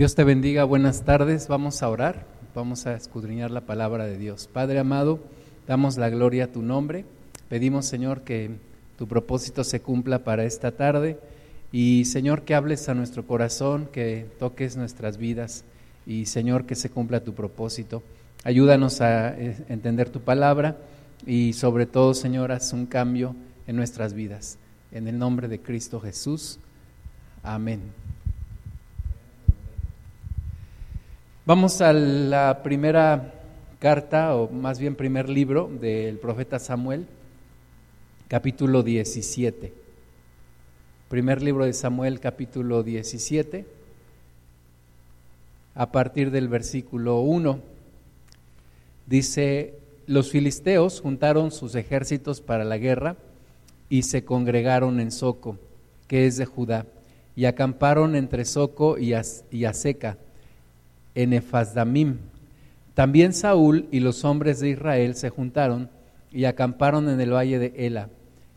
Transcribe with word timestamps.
Dios 0.00 0.14
te 0.14 0.24
bendiga, 0.24 0.64
buenas 0.64 1.04
tardes, 1.04 1.46
vamos 1.46 1.82
a 1.82 1.88
orar, 1.90 2.24
vamos 2.54 2.86
a 2.86 2.94
escudriñar 2.94 3.50
la 3.50 3.66
palabra 3.66 4.06
de 4.06 4.16
Dios. 4.16 4.48
Padre 4.50 4.78
amado, 4.78 5.20
damos 5.68 5.98
la 5.98 6.08
gloria 6.08 6.44
a 6.44 6.50
tu 6.50 6.62
nombre, 6.62 7.04
pedimos 7.50 7.84
Señor 7.84 8.22
que 8.22 8.50
tu 8.96 9.06
propósito 9.06 9.62
se 9.62 9.82
cumpla 9.82 10.24
para 10.24 10.44
esta 10.44 10.72
tarde 10.72 11.18
y 11.70 12.06
Señor 12.06 12.44
que 12.44 12.54
hables 12.54 12.88
a 12.88 12.94
nuestro 12.94 13.26
corazón, 13.26 13.90
que 13.92 14.26
toques 14.38 14.74
nuestras 14.78 15.18
vidas 15.18 15.64
y 16.06 16.24
Señor 16.24 16.64
que 16.64 16.76
se 16.76 16.88
cumpla 16.88 17.22
tu 17.22 17.34
propósito. 17.34 18.02
Ayúdanos 18.42 19.02
a 19.02 19.38
eh, 19.38 19.66
entender 19.68 20.08
tu 20.08 20.22
palabra 20.22 20.78
y 21.26 21.52
sobre 21.52 21.84
todo 21.84 22.14
Señor 22.14 22.52
haz 22.52 22.72
un 22.72 22.86
cambio 22.86 23.36
en 23.66 23.76
nuestras 23.76 24.14
vidas. 24.14 24.56
En 24.92 25.08
el 25.08 25.18
nombre 25.18 25.46
de 25.46 25.60
Cristo 25.60 26.00
Jesús. 26.00 26.58
Amén. 27.42 27.82
Vamos 31.46 31.80
a 31.80 31.94
la 31.94 32.62
primera 32.62 33.32
carta, 33.78 34.36
o 34.36 34.50
más 34.50 34.78
bien 34.78 34.94
primer 34.94 35.30
libro 35.30 35.70
del 35.80 36.18
profeta 36.18 36.58
Samuel, 36.58 37.06
capítulo 38.28 38.82
17. 38.82 39.72
Primer 41.08 41.40
libro 41.40 41.64
de 41.64 41.72
Samuel, 41.72 42.20
capítulo 42.20 42.82
17, 42.82 43.64
a 45.74 45.90
partir 45.90 46.30
del 46.30 46.48
versículo 46.48 47.20
1. 47.20 47.58
Dice, 49.06 49.78
los 50.06 50.30
filisteos 50.30 51.00
juntaron 51.00 51.52
sus 51.52 51.74
ejércitos 51.74 52.42
para 52.42 52.64
la 52.64 52.76
guerra 52.76 53.16
y 53.88 54.02
se 54.02 54.26
congregaron 54.26 55.00
en 55.00 55.10
Soco, 55.10 55.56
que 56.06 56.26
es 56.26 56.36
de 56.36 56.44
Judá, 56.44 56.84
y 57.34 57.46
acamparon 57.46 58.14
entre 58.14 58.44
Soco 58.44 58.98
y, 58.98 59.14
Aseca 59.14 60.18
en 61.14 61.32
Efasdamim. 61.32 62.18
También 62.94 63.32
Saúl 63.32 63.86
y 63.90 64.00
los 64.00 64.24
hombres 64.24 64.60
de 64.60 64.70
Israel 64.70 65.14
se 65.14 65.30
juntaron 65.30 65.90
y 66.30 66.44
acamparon 66.44 67.08
en 67.08 67.20
el 67.20 67.32
valle 67.32 67.58
de 67.58 67.72
Ela 67.76 68.08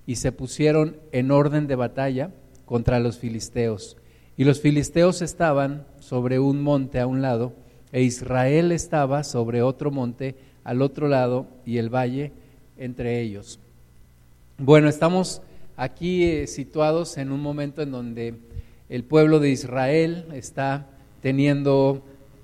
y 0.06 0.16
se 0.16 0.32
pusieron 0.32 0.98
en 1.12 1.32
orden 1.32 1.68
de 1.68 1.76
batalla 1.76 2.32
contra 2.66 3.00
los 3.00 3.18
filisteos. 3.18 3.98
Y 4.36 4.44
los 4.44 4.60
filisteos 4.60 5.22
estaban 5.22 5.86
sobre 6.00 6.40
un 6.40 6.62
monte 6.62 7.00
a 7.00 7.08
un 7.08 7.22
lado 7.22 7.54
e 7.94 8.02
Israel 8.02 8.72
estaba 8.72 9.24
sobre 9.24 9.62
otro 9.62 9.92
monte 9.92 10.36
al 10.64 10.82
otro 10.82 11.08
lado 11.08 11.46
y 11.64 11.78
el 11.78 11.94
valle 11.94 12.32
entre 12.76 13.22
ellos. 13.22 13.60
Bueno, 14.58 14.90
estamos 14.90 15.44
aquí 15.78 16.24
eh, 16.24 16.48
situados 16.48 17.18
en 17.18 17.32
un 17.32 17.40
momento 17.40 17.84
en 17.84 17.92
donde 17.92 18.36
el 18.90 19.04
pueblo 19.04 19.40
de 19.40 19.52
Israel 19.52 20.26
está 20.34 20.88
teniendo 21.22 22.04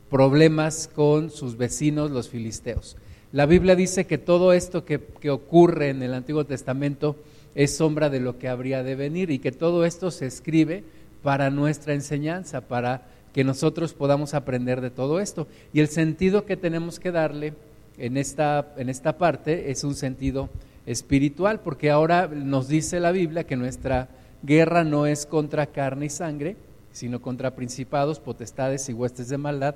problemas 0.10 0.90
con 0.94 1.30
sus 1.30 1.58
vecinos, 1.58 2.12
los 2.12 2.30
filisteos. 2.30 2.98
La 3.32 3.46
Biblia 3.46 3.76
dice 3.76 4.08
que 4.08 4.18
todo 4.18 4.54
esto 4.54 4.86
que, 4.86 5.30
ocurre 5.30 5.90
en 5.90 6.02
el 6.02 6.16
Antiguo 6.16 6.46
Testamento 6.46 7.16
es 7.54 7.76
sombra 7.78 8.10
de 8.10 8.20
lo 8.20 8.40
que 8.40 8.48
habría 8.50 8.82
de 8.82 8.96
venir 8.96 9.30
y 9.30 9.40
que 9.40 9.52
todo 9.52 9.86
esto 9.86 10.10
se 10.10 10.26
escribe 10.26 10.84
para 11.22 11.52
nuestra 11.52 11.94
enseñanza, 11.94 12.62
para 12.62 13.04
que 13.34 13.44
nosotros 13.44 13.94
podamos 13.94 14.34
aprender 14.34 14.82
de 14.82 14.90
todo 14.90 15.20
esto. 15.20 15.48
Y 15.74 15.80
el 15.80 15.90
sentido 15.90 16.46
que 16.46 16.58
tenemos 16.58 17.00
que 17.00 17.12
darle 17.12 17.54
en 18.00 18.18
esta, 18.18 18.74
en 18.78 18.90
esta 18.90 19.18
parte 19.18 19.70
es 19.70 19.84
un 19.84 19.94
sentido 19.94 20.50
espiritual, 20.88 21.60
porque 21.60 21.92
ahora 21.92 22.28
nos 22.28 22.68
dice 22.68 23.00
la 23.00 23.12
Biblia 23.12 23.44
que 23.44 23.56
nuestra 23.56 24.10
guerra 24.42 24.84
no 24.84 25.06
es 25.06 25.28
contra 25.28 25.68
carne 25.68 26.08
y 26.08 26.10
sangre, 26.10 26.56
sino 26.92 27.22
contra 27.22 27.56
principados, 27.56 28.20
potestades 28.20 28.90
y 28.90 28.94
huestes 28.94 29.30
de 29.30 29.38
maldad 29.38 29.76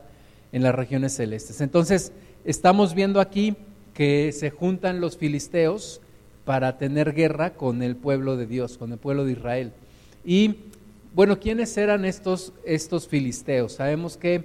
en 0.53 0.63
las 0.63 0.73
regiones 0.73 1.13
celestes. 1.13 1.59
Entonces, 1.59 2.13
estamos 2.45 2.93
viendo 2.93 3.19
aquí 3.19 3.55
que 3.93 4.31
se 4.31 4.51
juntan 4.51 5.01
los 5.01 5.17
filisteos 5.17 5.99
para 6.45 6.77
tener 6.77 7.13
guerra 7.13 7.53
con 7.55 7.81
el 7.81 7.95
pueblo 7.95 8.37
de 8.37 8.45
Dios, 8.45 8.77
con 8.77 8.93
el 8.93 8.99
pueblo 8.99 9.25
de 9.25 9.33
Israel. 9.33 9.73
Y 10.23 10.55
bueno, 11.13 11.39
¿quiénes 11.39 11.75
eran 11.77 12.05
estos, 12.05 12.53
estos 12.65 13.07
filisteos? 13.07 13.73
Sabemos 13.73 14.15
que 14.15 14.43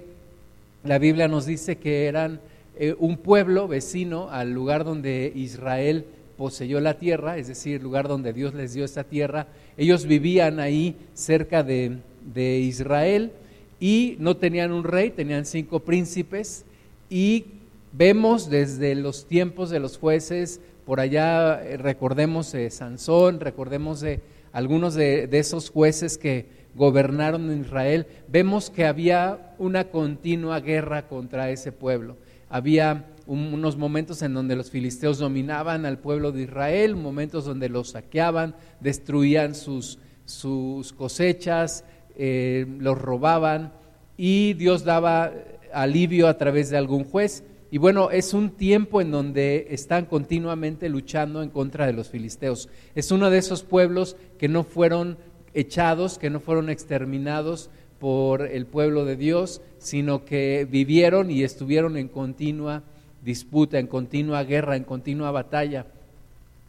la 0.83 0.97
Biblia 0.97 1.27
nos 1.27 1.45
dice 1.45 1.77
que 1.77 2.07
eran 2.07 2.39
eh, 2.77 2.95
un 2.97 3.17
pueblo 3.17 3.67
vecino 3.67 4.29
al 4.29 4.51
lugar 4.51 4.85
donde 4.85 5.31
Israel 5.35 6.05
poseyó 6.37 6.79
la 6.79 6.97
tierra, 6.97 7.37
es 7.37 7.47
decir, 7.47 7.83
lugar 7.83 8.07
donde 8.07 8.33
Dios 8.33 8.53
les 8.53 8.73
dio 8.73 8.85
esta 8.85 9.03
tierra. 9.03 9.47
Ellos 9.77 10.05
vivían 10.05 10.59
ahí 10.59 10.95
cerca 11.13 11.63
de, 11.63 11.97
de 12.33 12.59
Israel 12.59 13.31
y 13.79 14.15
no 14.19 14.37
tenían 14.37 14.71
un 14.71 14.83
rey, 14.83 15.09
tenían 15.11 15.45
cinco 15.45 15.79
príncipes 15.79 16.65
y 17.09 17.45
vemos 17.93 18.49
desde 18.49 18.95
los 18.95 19.27
tiempos 19.27 19.69
de 19.69 19.79
los 19.79 19.97
jueces, 19.97 20.61
por 20.85 20.99
allá 20.99 21.63
eh, 21.63 21.77
recordemos 21.77 22.51
de 22.51 22.69
Sansón, 22.69 23.39
recordemos 23.39 24.01
de 24.01 24.21
algunos 24.51 24.95
de, 24.95 25.29
esos 25.31 25.69
jueces 25.69 26.17
que 26.17 26.47
gobernaron 26.75 27.59
Israel, 27.59 28.07
vemos 28.27 28.69
que 28.69 28.85
había 28.85 29.53
una 29.57 29.85
continua 29.85 30.59
guerra 30.59 31.07
contra 31.07 31.51
ese 31.51 31.71
pueblo. 31.71 32.17
Había 32.49 33.05
unos 33.27 33.77
momentos 33.77 34.23
en 34.23 34.33
donde 34.33 34.55
los 34.55 34.71
filisteos 34.71 35.19
dominaban 35.19 35.85
al 35.85 35.99
pueblo 35.99 36.31
de 36.31 36.43
Israel, 36.43 36.95
momentos 36.95 37.45
donde 37.45 37.69
los 37.69 37.89
saqueaban, 37.89 38.55
destruían 38.79 39.53
sus, 39.53 39.99
sus 40.25 40.93
cosechas, 40.93 41.83
eh, 42.21 42.65
los 42.79 42.97
robaban 42.97 43.71
y 44.17 44.53
Dios 44.55 44.83
daba 44.83 45.31
alivio 45.73 46.27
a 46.27 46.37
través 46.37 46.69
de 46.69 46.75
algún 46.75 47.05
juez. 47.05 47.45
Y 47.71 47.77
bueno, 47.77 48.11
es 48.11 48.33
un 48.33 48.49
tiempo 48.49 48.99
en 48.99 49.09
donde 49.09 49.67
están 49.69 50.05
continuamente 50.05 50.89
luchando 50.89 51.41
en 51.41 51.49
contra 51.49 51.85
de 51.85 51.93
los 51.93 52.09
filisteos. 52.09 52.67
Es 52.93 53.11
uno 53.11 53.29
de 53.29 53.37
esos 53.37 53.63
pueblos 53.63 54.17
que 54.37 54.49
no 54.49 54.65
fueron 54.65 55.17
echados, 55.53 56.19
que 56.19 56.29
no 56.29 56.41
fueron 56.41 56.69
exterminados 56.69 57.69
por 57.99 58.41
el 58.41 58.65
pueblo 58.65 59.05
de 59.05 59.15
Dios, 59.15 59.61
sino 59.77 60.25
que 60.25 60.67
vivieron 60.69 61.31
y 61.31 61.43
estuvieron 61.43 61.95
en 61.95 62.09
continua 62.09 62.83
disputa, 63.23 63.79
en 63.79 63.87
continua 63.87 64.43
guerra, 64.43 64.75
en 64.75 64.83
continua 64.83 65.31
batalla 65.31 65.85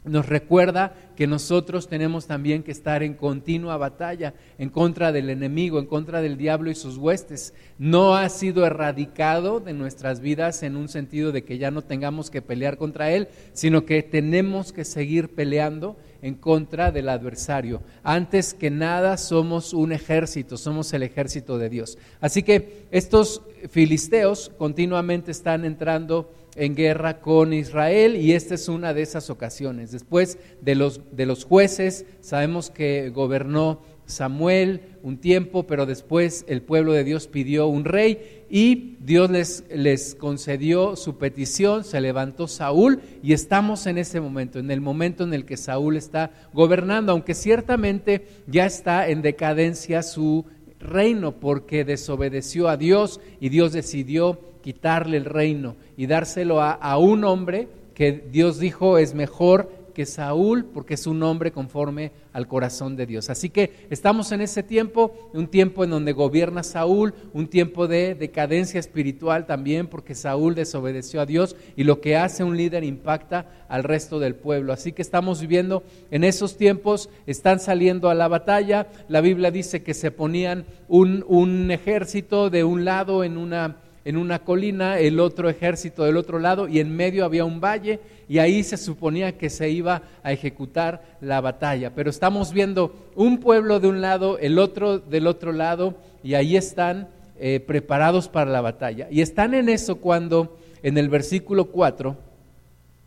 nos 0.05 0.27
recuerda 0.27 0.95
que 1.15 1.27
nosotros 1.27 1.87
tenemos 1.87 2.27
también 2.27 2.63
que 2.63 2.71
estar 2.73 3.03
en 3.03 3.13
continua 3.13 3.77
batalla 3.77 4.33
en 4.57 4.71
contra 4.71 5.13
del 5.13 5.29
enemigo, 5.29 5.79
en 5.79 5.85
contra 5.85 6.23
del 6.23 6.39
diablo 6.39 6.71
y 6.71 6.75
sus 6.75 6.97
huestes. 6.97 7.53
No 7.79 8.17
ha 8.17 8.29
sido 8.31 8.65
erradicado 8.65 9.61
de 9.61 9.75
nuestras 9.75 10.21
vidas 10.21 10.63
en 10.63 10.77
un 10.77 10.89
sentido 10.89 11.33
de 11.33 11.45
que 11.45 11.59
ya 11.59 11.71
no 11.71 11.83
tengamos 11.83 12.31
que 12.31 12.41
pelear 12.41 12.79
contra 12.79 13.11
él, 13.11 13.29
sino 13.53 13.85
que 13.85 14.03
tenemos 14.03 14.73
que 14.73 14.87
seguir 14.87 15.35
peleando 15.35 15.99
en 16.23 16.35
contra 16.35 16.91
del 16.91 17.11
adversario. 17.11 17.83
Antes 18.03 18.55
que 18.55 18.71
nada 18.71 19.19
somos 19.19 19.75
un 19.75 19.93
ejército, 19.93 20.57
somos 20.57 20.93
el 20.95 21.03
ejército 21.03 21.59
de 21.59 21.69
Dios. 21.69 21.99
Así 22.21 22.43
que 22.43 22.87
estos 22.91 23.43
filisteos 23.69 24.51
continuamente 24.57 25.31
están 25.31 25.67
entrando 25.67 26.33
en 26.57 26.75
guerra 26.75 27.21
con 27.21 27.53
Israel 27.53 28.17
y 28.17 28.33
esta 28.33 28.55
es 28.55 28.69
una 28.69 28.95
de 28.95 29.03
esas 29.03 29.31
ocasiones. 29.31 29.93
Después 29.93 30.39
de 30.61 30.75
los, 30.75 31.01
de 31.13 31.27
los 31.27 31.45
jueces, 31.45 32.07
sabemos 32.21 32.71
que 32.71 33.11
gobernó 33.11 33.81
Samuel 34.07 34.83
un 35.03 35.19
tiempo, 35.19 35.67
pero 35.67 35.87
después 35.87 36.45
el 36.49 36.63
pueblo 36.63 36.93
de 36.93 37.05
Dios 37.05 37.29
pidió 37.29 37.69
un 37.69 37.85
rey 37.85 38.45
y 38.51 38.97
Dios 39.01 39.31
les, 39.31 39.65
les 39.73 40.15
concedió 40.15 40.97
su 40.97 41.17
petición, 41.17 41.85
se 41.85 42.01
levantó 42.01 42.49
Saúl 42.49 43.01
y 43.23 43.33
estamos 43.33 43.87
en 43.87 43.99
ese 43.99 44.21
momento, 44.21 44.59
en 44.59 44.71
el 44.71 44.81
momento 44.81 45.25
en 45.25 45.33
el 45.33 45.45
que 45.45 45.57
Saúl 45.57 45.97
está 45.97 46.33
gobernando, 46.53 47.13
aunque 47.13 47.35
ciertamente 47.35 48.27
ya 48.47 48.67
está 48.67 49.09
en 49.09 49.23
decadencia 49.23 50.03
su 50.03 50.45
reino 50.81 51.39
porque 51.39 51.85
desobedeció 51.85 52.69
a 52.69 52.77
Dios 52.77 53.21
y 53.39 53.51
Dios 53.51 53.73
decidió 53.73 54.41
quitarle 54.63 55.17
el 55.17 55.25
reino 55.25 55.77
y 55.97 56.07
dárselo 56.07 56.61
a, 56.61 56.99
un 56.99 57.25
hombre 57.25 57.69
que 57.95 58.13
Dios 58.31 58.59
dijo 58.59 58.99
es 58.99 59.15
mejor 59.15 59.71
que 59.91 60.07
Saúl 60.07 60.65
porque 60.65 60.95
es 60.95 61.07
un 61.07 61.23
hombre 61.23 61.53
conforme 61.53 62.13
al 62.33 62.47
corazón 62.47 62.97
de 62.97 63.07
Dios. 63.07 63.29
Así 63.29 63.51
que 63.51 63.87
estamos 63.91 64.33
en 64.33 64.41
ese 64.41 64.63
tiempo, 64.63 65.31
un 65.33 65.49
tiempo 65.49 65.85
en 65.85 65.91
donde 65.91 66.13
gobierna 66.13 66.63
Saúl, 66.63 67.13
un 67.33 67.49
tiempo 67.49 67.89
de 67.89 68.15
decadencia 68.15 68.81
espiritual 68.81 69.47
también 69.47 69.89
porque 69.89 70.15
Saúl 70.15 70.55
desobedeció 70.55 71.21
a 71.21 71.27
Dios 71.27 71.57
y 71.77 71.85
lo 71.85 72.01
que 72.01 72.17
hace 72.17 72.45
un 72.45 72.57
líder 72.57 72.85
impacta 72.85 73.47
al 73.69 73.85
resto 73.85 74.19
del 74.19 74.35
pueblo. 74.35 74.73
Así 74.73 74.93
que 74.93 75.03
estamos 75.03 75.41
viviendo 75.41 75.83
en 76.11 76.25
esos 76.25 76.57
tiempos, 76.57 77.11
están 77.27 77.61
saliendo 77.61 78.11
a 78.11 78.15
la 78.15 78.29
batalla, 78.29 78.89
la 79.09 79.21
Biblia 79.21 79.51
dice 79.51 79.83
que 79.83 79.95
se 79.95 80.11
ponían 80.11 80.65
un, 80.89 81.71
ejército 81.71 82.51
de 82.51 82.65
un 82.65 82.85
lado 82.85 83.23
en 83.25 83.37
una 83.37 83.77
en 84.05 84.17
una 84.17 84.41
colina, 84.41 84.99
el 84.99 85.21
otro 85.21 85.49
ejército 85.49 86.05
del 86.05 86.17
otro 86.17 86.39
lado 86.39 86.69
y 86.69 86.81
en 86.81 86.95
medio 86.95 87.25
había 87.25 87.45
un 87.45 87.61
valle 87.61 88.01
y 88.29 88.39
ahí 88.39 88.63
se 88.63 88.77
suponía 88.77 89.37
que 89.37 89.51
se 89.51 89.71
iba 89.71 90.03
a 90.23 90.33
ejecutar 90.33 91.03
la 91.21 91.41
batalla. 91.41 91.95
Pero 91.95 92.11
estamos 92.11 92.53
viendo 92.53 92.95
un 93.15 93.39
pueblo 93.39 93.81
de 93.81 93.89
un 93.89 94.01
lado, 94.01 94.39
el 94.39 94.59
otro 94.59 94.99
del 94.99 95.27
otro 95.27 95.53
lado 95.53 95.95
y 96.23 96.35
ahí 96.35 96.57
están 96.57 97.09
eh, 97.39 97.61
preparados 97.61 98.29
para 98.29 98.51
la 98.51 98.61
batalla. 98.61 99.09
Y 99.11 99.21
están 99.21 99.55
en 99.55 99.69
eso 99.69 99.97
cuando 99.97 100.57
en 100.83 100.97
el 100.97 101.09
versículo 101.09 101.67
4, 101.67 102.17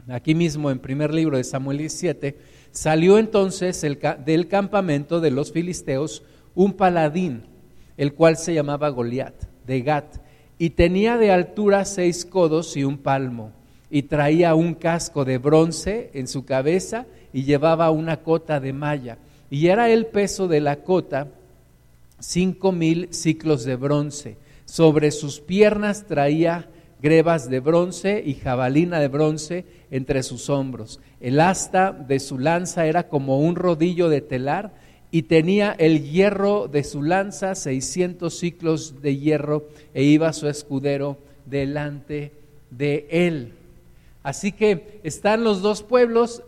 aquí 0.09 0.35
mismo 0.35 0.69
en 0.69 0.79
primer 0.79 1.13
libro 1.13 1.37
de 1.37 1.43
Samuel 1.43 1.79
17, 1.79 2.37
salió 2.71 3.17
entonces 3.17 3.81
del 4.25 4.47
campamento 4.47 5.19
de 5.19 5.31
los 5.31 5.51
filisteos 5.51 6.23
un 6.55 6.73
paladín, 6.73 7.43
el 7.97 8.13
cual 8.13 8.37
se 8.37 8.53
llamaba 8.53 8.89
Goliat, 8.89 9.35
de 9.65 9.81
Gat, 9.81 10.17
y 10.57 10.71
tenía 10.71 11.17
de 11.17 11.31
altura 11.31 11.85
seis 11.85 12.25
codos 12.25 12.77
y 12.77 12.83
un 12.83 12.97
palmo, 12.97 13.51
y 13.89 14.03
traía 14.03 14.55
un 14.55 14.73
casco 14.73 15.25
de 15.25 15.37
bronce 15.37 16.09
en 16.13 16.27
su 16.27 16.45
cabeza 16.45 17.05
y 17.31 17.43
llevaba 17.43 17.91
una 17.91 18.17
cota 18.17 18.59
de 18.59 18.73
malla, 18.73 19.17
y 19.49 19.67
era 19.67 19.89
el 19.89 20.07
peso 20.07 20.47
de 20.47 20.61
la 20.61 20.77
cota 20.77 21.27
cinco 22.19 22.71
mil 22.71 23.09
ciclos 23.11 23.65
de 23.65 23.75
bronce. 23.75 24.37
Sobre 24.65 25.11
sus 25.11 25.41
piernas 25.41 26.05
traía 26.07 26.69
grebas 27.01 27.49
de 27.49 27.59
bronce 27.59 28.23
y 28.25 28.35
jabalina 28.35 28.99
de 28.99 29.09
bronce 29.09 29.65
entre 29.91 30.23
sus 30.23 30.49
hombros. 30.49 31.01
El 31.19 31.39
asta 31.41 31.91
de 31.91 32.19
su 32.19 32.39
lanza 32.39 32.85
era 32.85 33.09
como 33.09 33.39
un 33.39 33.55
rodillo 33.55 34.07
de 34.07 34.21
telar 34.21 34.73
y 35.13 35.21
tenía 35.21 35.75
el 35.77 36.09
hierro 36.09 36.67
de 36.67 36.83
su 36.83 37.03
lanza, 37.03 37.53
seiscientos 37.53 38.39
ciclos 38.39 38.99
de 39.03 39.15
hierro, 39.15 39.67
e 39.93 40.01
iba 40.01 40.33
su 40.33 40.47
escudero 40.47 41.19
delante 41.45 42.31
de 42.71 43.05
él. 43.11 43.53
Así 44.23 44.51
que 44.51 45.01
están 45.03 45.43
los 45.43 45.61
dos 45.61 45.83
pueblos, 45.83 46.41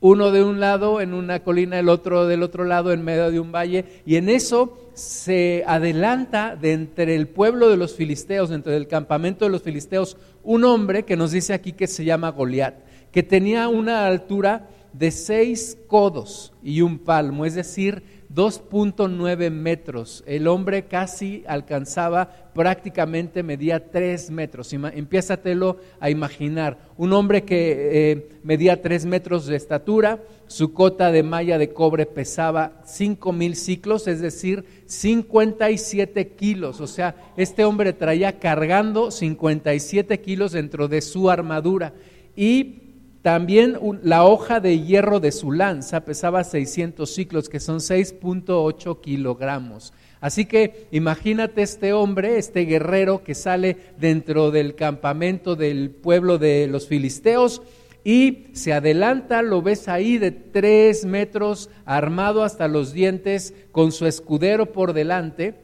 uno 0.00 0.30
de 0.30 0.44
un 0.44 0.60
lado 0.60 1.00
en 1.00 1.14
una 1.14 1.42
colina, 1.42 1.78
el 1.78 1.88
otro 1.88 2.26
del 2.26 2.42
otro 2.42 2.66
lado 2.66 2.92
en 2.92 3.02
medio 3.02 3.30
de 3.30 3.40
un 3.40 3.50
valle, 3.50 3.86
y 4.04 4.16
en 4.16 4.28
eso 4.28 4.76
se 4.92 5.64
adelanta 5.66 6.54
de 6.54 6.74
entre 6.74 7.14
el 7.14 7.28
pueblo 7.28 7.70
de 7.70 7.78
los 7.78 7.94
filisteos, 7.94 8.50
dentro 8.50 8.72
del 8.72 8.88
campamento 8.88 9.46
de 9.46 9.52
los 9.52 9.62
filisteos, 9.62 10.18
un 10.44 10.64
hombre 10.64 11.04
que 11.04 11.16
nos 11.16 11.30
dice 11.30 11.54
aquí 11.54 11.72
que 11.72 11.86
se 11.86 12.04
llama 12.04 12.28
Goliat, 12.28 12.74
que 13.10 13.22
tenía 13.22 13.68
una 13.68 14.06
altura 14.06 14.68
de 14.98 15.10
seis 15.10 15.78
codos 15.86 16.52
y 16.62 16.80
un 16.80 16.98
palmo, 16.98 17.44
es 17.44 17.54
decir, 17.54 18.02
2.9 18.34 19.50
metros. 19.50 20.24
El 20.26 20.46
hombre 20.46 20.86
casi 20.86 21.44
alcanzaba, 21.46 22.50
prácticamente 22.54 23.42
medía 23.42 23.90
3 23.90 24.30
metros. 24.30 24.72
Empiézatelo 24.72 25.78
a 26.00 26.10
imaginar. 26.10 26.78
Un 26.96 27.12
hombre 27.12 27.44
que 27.44 28.10
eh, 28.12 28.28
medía 28.42 28.82
3 28.82 29.06
metros 29.06 29.46
de 29.46 29.56
estatura, 29.56 30.22
su 30.48 30.72
cota 30.72 31.10
de 31.12 31.22
malla 31.22 31.58
de 31.58 31.72
cobre 31.72 32.06
pesaba 32.06 32.82
5 32.84 33.32
mil 33.32 33.56
ciclos, 33.56 34.06
es 34.06 34.20
decir, 34.20 34.64
57 34.86 36.28
kilos. 36.28 36.80
O 36.80 36.86
sea, 36.86 37.32
este 37.36 37.64
hombre 37.64 37.92
traía 37.92 38.38
cargando 38.38 39.10
57 39.10 40.20
kilos 40.20 40.52
dentro 40.52 40.88
de 40.88 41.00
su 41.00 41.30
armadura. 41.30 41.94
Y 42.34 42.85
también 43.26 43.76
la 44.04 44.24
hoja 44.24 44.60
de 44.60 44.82
hierro 44.82 45.18
de 45.18 45.32
su 45.32 45.50
lanza 45.50 46.04
pesaba 46.04 46.44
600 46.44 47.12
ciclos, 47.12 47.48
que 47.48 47.58
son 47.58 47.78
6.8 47.78 49.00
kilogramos. 49.00 49.92
Así 50.20 50.46
que 50.46 50.86
imagínate 50.92 51.62
este 51.62 51.92
hombre, 51.92 52.38
este 52.38 52.66
guerrero 52.66 53.24
que 53.24 53.34
sale 53.34 53.78
dentro 53.98 54.52
del 54.52 54.76
campamento 54.76 55.56
del 55.56 55.90
pueblo 55.90 56.38
de 56.38 56.68
los 56.68 56.86
filisteos 56.86 57.62
y 58.04 58.44
se 58.52 58.72
adelanta, 58.72 59.42
lo 59.42 59.60
ves 59.60 59.88
ahí 59.88 60.18
de 60.18 60.30
tres 60.30 61.04
metros, 61.04 61.68
armado 61.84 62.44
hasta 62.44 62.68
los 62.68 62.92
dientes, 62.92 63.54
con 63.72 63.90
su 63.90 64.06
escudero 64.06 64.66
por 64.66 64.92
delante. 64.92 65.54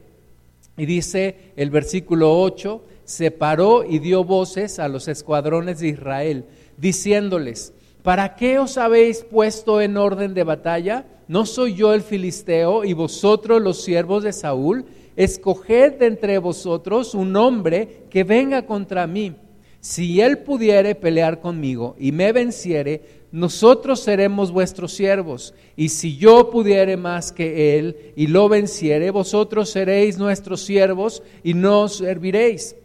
Y 0.75 0.85
dice 0.85 1.53
el 1.55 1.69
versículo 1.69 2.41
8, 2.41 2.83
se 3.05 3.31
paró 3.31 3.85
y 3.85 3.99
dio 3.99 4.25
voces 4.25 4.79
a 4.79 4.89
los 4.89 5.07
escuadrones 5.07 5.79
de 5.79 5.87
Israel 5.87 6.45
diciéndoles, 6.77 7.73
¿para 8.01 8.35
qué 8.35 8.59
os 8.59 8.77
habéis 8.77 9.23
puesto 9.23 9.81
en 9.81 9.97
orden 9.97 10.33
de 10.33 10.43
batalla? 10.43 11.05
¿No 11.27 11.45
soy 11.45 11.75
yo 11.75 11.93
el 11.93 12.01
filisteo 12.01 12.83
y 12.83 12.93
vosotros 12.93 13.61
los 13.61 13.81
siervos 13.81 14.23
de 14.23 14.33
Saúl? 14.33 14.85
Escoged 15.15 15.99
de 15.99 16.07
entre 16.07 16.37
vosotros 16.37 17.13
un 17.13 17.35
hombre 17.35 18.03
que 18.09 18.23
venga 18.23 18.65
contra 18.65 19.07
mí. 19.07 19.35
Si 19.79 20.21
él 20.21 20.39
pudiere 20.39 20.95
pelear 20.95 21.41
conmigo 21.41 21.95
y 21.99 22.13
me 22.13 22.31
venciere, 22.31 23.01
nosotros 23.33 23.99
seremos 23.99 24.51
vuestros 24.51 24.93
siervos. 24.93 25.53
Y 25.75 25.89
si 25.89 26.17
yo 26.17 26.49
pudiere 26.51 26.97
más 26.97 27.31
que 27.31 27.77
él 27.77 27.97
y 28.15 28.27
lo 28.27 28.47
venciere, 28.47 29.11
vosotros 29.11 29.71
seréis 29.71 30.17
nuestros 30.17 30.61
siervos 30.61 31.23
y 31.43 31.53
nos 31.53 31.97
serviréis. 31.97 32.75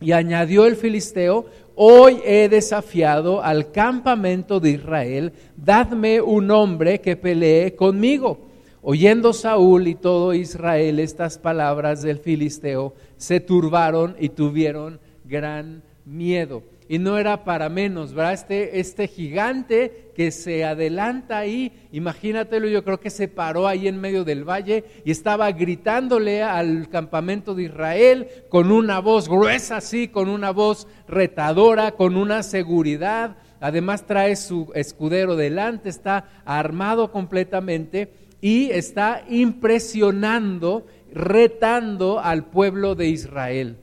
Y 0.00 0.12
añadió 0.12 0.66
el 0.66 0.76
filisteo, 0.76 1.46
Hoy 1.74 2.20
he 2.24 2.48
desafiado 2.48 3.42
al 3.42 3.70
campamento 3.70 4.60
de 4.60 4.70
Israel, 4.70 5.32
dadme 5.56 6.20
un 6.20 6.50
hombre 6.50 7.00
que 7.00 7.16
pelee 7.16 7.74
conmigo. 7.74 8.38
Oyendo 8.82 9.32
Saúl 9.32 9.88
y 9.88 9.94
todo 9.94 10.32
Israel 10.34 11.00
estas 11.00 11.38
palabras 11.38 12.02
del 12.02 12.18
filisteo, 12.18 12.94
se 13.16 13.40
turbaron 13.40 14.16
y 14.18 14.30
tuvieron 14.30 15.00
gran 15.24 15.82
miedo 16.04 16.62
y 16.90 16.98
no 16.98 17.18
era 17.18 17.44
para 17.44 17.68
menos, 17.68 18.14
¿verdad? 18.14 18.32
Este, 18.32 18.80
este 18.80 19.06
gigante 19.06 20.10
que 20.16 20.32
se 20.32 20.64
adelanta 20.64 21.38
ahí, 21.38 21.70
imagínatelo, 21.92 22.66
yo 22.66 22.82
creo 22.82 22.98
que 22.98 23.10
se 23.10 23.28
paró 23.28 23.68
ahí 23.68 23.86
en 23.86 24.00
medio 24.00 24.24
del 24.24 24.42
valle 24.42 24.82
y 25.04 25.12
estaba 25.12 25.52
gritándole 25.52 26.42
al 26.42 26.88
campamento 26.88 27.54
de 27.54 27.62
Israel 27.62 28.26
con 28.48 28.72
una 28.72 28.98
voz 28.98 29.28
gruesa 29.28 29.76
así, 29.76 30.08
con 30.08 30.28
una 30.28 30.50
voz 30.50 30.88
retadora, 31.06 31.92
con 31.92 32.16
una 32.16 32.42
seguridad. 32.42 33.36
Además 33.60 34.04
trae 34.04 34.34
su 34.34 34.72
escudero 34.74 35.36
delante, 35.36 35.90
está 35.90 36.42
armado 36.44 37.12
completamente 37.12 38.12
y 38.40 38.72
está 38.72 39.22
impresionando, 39.28 40.88
retando 41.12 42.18
al 42.18 42.46
pueblo 42.46 42.96
de 42.96 43.10
Israel. 43.10 43.76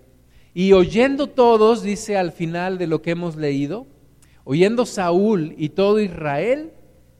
Y 0.60 0.74
oyendo 0.74 1.28
todos, 1.28 1.84
dice 1.84 2.18
al 2.18 2.32
final 2.32 2.80
de 2.80 2.88
lo 2.88 3.04
que 3.04 3.12
hemos 3.12 3.36
leído, 3.36 3.86
oyendo 4.44 4.88
Saúl 4.88 5.54
y 5.56 5.70
todo 5.70 6.00
Israel, 6.00 6.72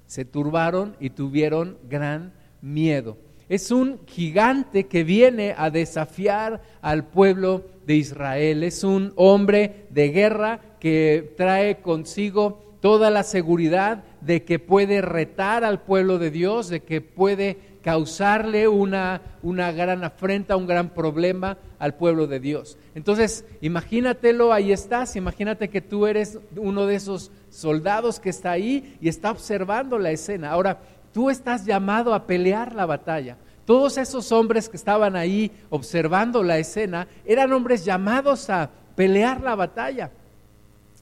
se 0.08 0.26
turbaron 0.26 0.96
y 1.00 1.12
tuvieron 1.12 1.78
gran 1.88 2.34
miedo. 2.64 3.16
Es 3.48 3.70
un 3.70 4.00
gigante 4.08 4.88
que 4.88 5.04
viene 5.04 5.54
a 5.56 5.70
desafiar 5.70 6.64
al 6.82 7.10
pueblo 7.10 7.64
de 7.86 7.98
Israel. 7.98 8.64
Es 8.64 8.84
un 8.84 9.14
hombre 9.16 9.86
de 9.92 10.10
guerra 10.10 10.60
que 10.80 11.36
trae 11.38 11.80
consigo 11.82 12.76
toda 12.82 13.12
la 13.12 13.22
seguridad 13.22 14.04
de 14.22 14.46
que 14.46 14.58
puede 14.58 15.02
retar 15.02 15.64
al 15.64 15.84
pueblo 15.84 16.18
de 16.18 16.32
Dios, 16.32 16.70
de 16.70 16.80
que 16.80 17.02
puede 17.02 17.77
causarle 17.88 18.68
una, 18.68 19.22
una 19.42 19.72
gran 19.72 20.04
afrenta, 20.04 20.58
un 20.58 20.68
gran 20.68 20.90
problema 20.90 21.58
al 21.80 21.94
pueblo 21.94 22.28
de 22.28 22.42
Dios. 22.42 22.78
Entonces, 22.96 23.46
imagínatelo, 23.62 24.52
ahí 24.52 24.74
estás, 24.74 25.16
imagínate 25.16 25.70
que 25.70 25.80
tú 25.80 26.06
eres 26.06 26.38
uno 26.58 26.86
de 26.86 26.96
esos 26.96 27.32
soldados 27.50 28.20
que 28.20 28.30
está 28.30 28.52
ahí 28.52 28.98
y 29.00 29.08
está 29.08 29.32
observando 29.32 29.98
la 30.00 30.12
escena. 30.12 30.52
Ahora, 30.52 30.82
tú 31.14 31.30
estás 31.30 31.66
llamado 31.66 32.14
a 32.14 32.28
pelear 32.28 32.76
la 32.76 32.86
batalla. 32.86 33.38
Todos 33.64 33.98
esos 33.98 34.34
hombres 34.34 34.68
que 34.68 34.76
estaban 34.76 35.16
ahí 35.16 35.50
observando 35.70 36.44
la 36.44 36.58
escena 36.58 37.08
eran 37.24 37.54
hombres 37.54 37.86
llamados 37.86 38.50
a 38.50 38.70
pelear 38.98 39.40
la 39.40 39.56
batalla. 39.56 40.12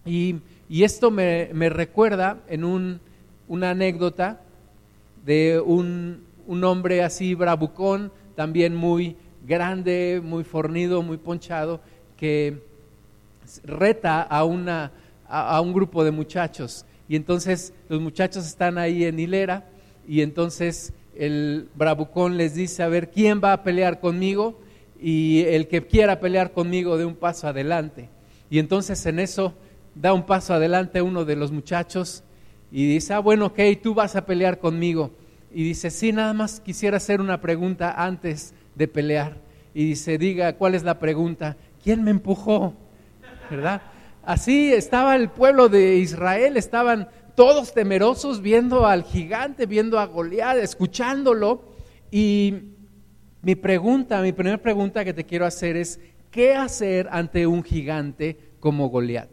Y, 0.06 0.36
esto 0.70 1.10
me, 1.10 1.48
recuerda 1.68 2.38
en 2.48 2.64
un, 2.64 3.00
una 3.48 3.72
anécdota 3.72 4.40
de 5.26 5.60
un, 5.60 6.24
un 6.48 6.64
hombre 6.64 7.04
así 7.04 7.36
bravucón, 7.36 8.12
también 8.36 8.76
muy 8.76 9.16
grande, 9.46 10.22
muy 10.24 10.44
fornido, 10.44 11.02
muy 11.02 11.18
ponchado, 11.18 11.82
que 12.18 12.62
reta 13.64 14.22
a, 14.22 14.44
una, 14.44 14.92
a, 15.28 15.60
un 15.62 15.74
grupo 15.74 16.04
de 16.04 16.12
muchachos. 16.12 16.86
Y 17.08 17.16
entonces 17.16 17.74
los 17.90 18.02
muchachos 18.02 18.46
están 18.46 18.78
ahí 18.78 19.06
en 19.06 19.20
hilera 19.20 19.66
y 20.08 20.22
entonces 20.22 20.94
el 21.16 21.70
bravucón 21.76 22.38
les 22.38 22.56
dice, 22.56 22.84
a 22.84 22.88
ver, 22.88 23.12
¿quién 23.12 23.42
va 23.44 23.54
a 23.54 23.64
pelear 23.64 24.00
conmigo? 24.00 24.60
Y 25.00 25.42
el 25.48 25.68
que 25.68 25.86
quiera 25.86 26.20
pelear 26.20 26.52
conmigo 26.52 26.98
de 26.98 27.06
un 27.06 27.16
paso 27.16 27.48
adelante. 27.48 28.10
Y 28.50 28.60
entonces 28.60 29.06
en 29.06 29.20
eso 29.20 29.54
da 29.94 30.14
un 30.14 30.26
paso 30.26 30.54
adelante 30.54 31.02
uno 31.02 31.26
de 31.26 31.36
los 31.36 31.52
muchachos 31.52 32.24
y 32.72 32.88
dice, 32.88 33.14
ah, 33.14 33.20
bueno, 33.20 33.48
ok, 33.48 33.60
tú 33.82 33.94
vas 33.94 34.16
a 34.16 34.26
pelear 34.26 34.60
conmigo 34.60 35.12
y 35.56 35.64
dice, 35.64 35.90
sí, 35.90 36.12
nada 36.12 36.34
más 36.34 36.60
quisiera 36.60 36.98
hacer 36.98 37.22
una 37.22 37.40
pregunta 37.40 37.94
antes 37.98 38.54
de 38.76 38.90
pelear. 38.90 39.38
Y 39.74 39.86
dice, 39.86 40.18
diga, 40.18 40.52
¿cuál 40.58 40.76
es 40.76 40.84
la 40.84 41.00
pregunta? 41.00 41.56
¿Quién 41.82 42.04
me 42.04 42.12
empujó? 42.12 42.74
¿Verdad? 43.50 43.82
Así 44.22 44.74
estaba 44.74 45.16
el 45.16 45.30
pueblo 45.30 45.70
de 45.70 45.96
Israel, 45.96 46.58
estaban 46.58 47.08
todos 47.36 47.74
temerosos 47.74 48.42
viendo 48.42 48.86
al 48.86 49.04
gigante, 49.04 49.66
viendo 49.66 49.98
a 49.98 50.08
Goliat, 50.08 50.58
escuchándolo. 50.58 51.62
Y 52.12 52.54
Mi 53.46 53.54
pregunta, 53.54 54.22
mi 54.24 54.32
primera 54.32 54.58
pregunta 54.58 55.06
que 55.06 55.14
te 55.14 55.24
quiero 55.24 55.46
hacer 55.46 55.78
es, 55.78 56.00
¿qué 56.32 56.56
hacer 56.56 57.08
ante 57.12 57.46
un 57.46 57.64
gigante 57.64 58.40
como 58.60 58.90
Goliat? 58.90 59.30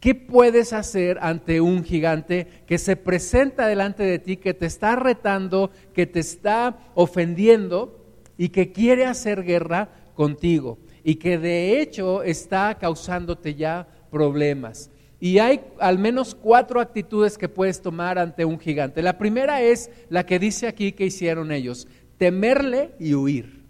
¿Qué 0.00 0.14
puedes 0.14 0.72
hacer 0.72 1.18
ante 1.20 1.60
un 1.60 1.84
gigante 1.84 2.46
que 2.66 2.78
se 2.78 2.96
presenta 2.96 3.66
delante 3.66 4.02
de 4.02 4.18
ti, 4.18 4.38
que 4.38 4.54
te 4.54 4.64
está 4.64 4.96
retando, 4.96 5.70
que 5.92 6.06
te 6.06 6.20
está 6.20 6.78
ofendiendo 6.94 8.02
y 8.38 8.48
que 8.48 8.72
quiere 8.72 9.04
hacer 9.04 9.44
guerra 9.44 9.90
contigo 10.14 10.78
y 11.04 11.16
que 11.16 11.36
de 11.38 11.80
hecho 11.80 12.22
está 12.22 12.78
causándote 12.78 13.54
ya 13.54 13.86
problemas? 14.10 14.90
Y 15.20 15.38
hay 15.38 15.60
al 15.78 15.98
menos 15.98 16.34
cuatro 16.34 16.80
actitudes 16.80 17.36
que 17.36 17.50
puedes 17.50 17.82
tomar 17.82 18.18
ante 18.18 18.46
un 18.46 18.58
gigante. 18.58 19.02
La 19.02 19.18
primera 19.18 19.60
es 19.60 19.90
la 20.08 20.24
que 20.24 20.38
dice 20.38 20.66
aquí 20.66 20.92
que 20.92 21.04
hicieron 21.04 21.52
ellos, 21.52 21.86
temerle 22.16 22.92
y 22.98 23.12
huir. 23.12 23.60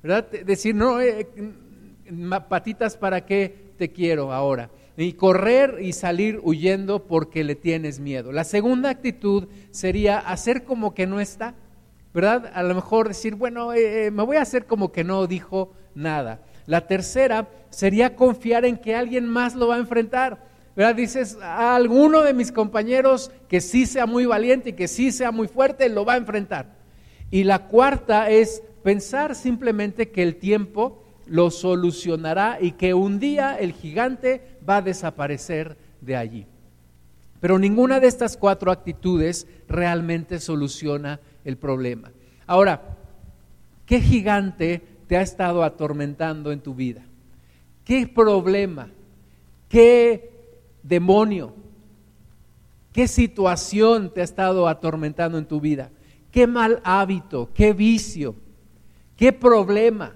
¿Verdad? 0.00 0.30
Decir, 0.30 0.76
no, 0.76 1.00
eh, 1.00 1.26
patitas, 2.48 2.96
¿para 2.96 3.26
qué 3.26 3.72
te 3.76 3.90
quiero 3.90 4.32
ahora? 4.32 4.70
Y 4.96 5.14
correr 5.14 5.78
y 5.80 5.92
salir 5.92 6.40
huyendo 6.42 7.04
porque 7.04 7.44
le 7.44 7.54
tienes 7.54 7.98
miedo. 7.98 8.30
La 8.30 8.44
segunda 8.44 8.90
actitud 8.90 9.48
sería 9.70 10.18
hacer 10.18 10.64
como 10.64 10.92
que 10.94 11.06
no 11.06 11.20
está, 11.20 11.54
¿verdad? 12.12 12.50
A 12.54 12.62
lo 12.62 12.74
mejor 12.74 13.08
decir, 13.08 13.34
bueno, 13.34 13.72
eh, 13.72 14.06
eh, 14.06 14.10
me 14.10 14.22
voy 14.22 14.36
a 14.36 14.42
hacer 14.42 14.66
como 14.66 14.92
que 14.92 15.02
no 15.02 15.26
dijo 15.26 15.72
nada. 15.94 16.42
La 16.66 16.86
tercera 16.86 17.48
sería 17.70 18.16
confiar 18.16 18.64
en 18.64 18.76
que 18.76 18.94
alguien 18.94 19.26
más 19.26 19.54
lo 19.54 19.68
va 19.68 19.76
a 19.76 19.78
enfrentar. 19.78 20.52
¿verdad? 20.74 20.94
Dices, 20.94 21.38
a 21.42 21.76
alguno 21.76 22.22
de 22.22 22.32
mis 22.32 22.52
compañeros 22.52 23.30
que 23.48 23.60
sí 23.60 23.86
sea 23.86 24.06
muy 24.06 24.26
valiente 24.26 24.70
y 24.70 24.72
que 24.74 24.88
sí 24.88 25.12
sea 25.12 25.30
muy 25.30 25.48
fuerte, 25.48 25.88
lo 25.88 26.04
va 26.04 26.14
a 26.14 26.18
enfrentar. 26.18 26.76
Y 27.30 27.44
la 27.44 27.66
cuarta 27.68 28.30
es 28.30 28.62
pensar 28.82 29.34
simplemente 29.34 30.10
que 30.10 30.22
el 30.22 30.36
tiempo 30.36 31.02
lo 31.26 31.50
solucionará 31.50 32.58
y 32.60 32.72
que 32.72 32.94
un 32.94 33.18
día 33.18 33.56
el 33.58 33.72
gigante 33.72 34.42
va 34.68 34.78
a 34.78 34.82
desaparecer 34.82 35.76
de 36.00 36.16
allí. 36.16 36.46
Pero 37.40 37.58
ninguna 37.58 37.98
de 37.98 38.06
estas 38.06 38.36
cuatro 38.36 38.70
actitudes 38.70 39.46
realmente 39.68 40.38
soluciona 40.38 41.20
el 41.44 41.56
problema. 41.56 42.12
Ahora, 42.46 42.96
¿qué 43.84 44.00
gigante 44.00 44.80
te 45.08 45.16
ha 45.16 45.22
estado 45.22 45.64
atormentando 45.64 46.52
en 46.52 46.60
tu 46.60 46.74
vida? 46.74 47.02
¿Qué 47.84 48.06
problema? 48.06 48.90
¿Qué 49.68 50.30
demonio? 50.82 51.54
¿Qué 52.92 53.08
situación 53.08 54.12
te 54.12 54.20
ha 54.20 54.24
estado 54.24 54.68
atormentando 54.68 55.38
en 55.38 55.46
tu 55.46 55.60
vida? 55.60 55.90
¿Qué 56.30 56.46
mal 56.46 56.80
hábito? 56.84 57.50
¿Qué 57.52 57.72
vicio? 57.72 58.36
¿Qué 59.16 59.32
problema? 59.32 60.12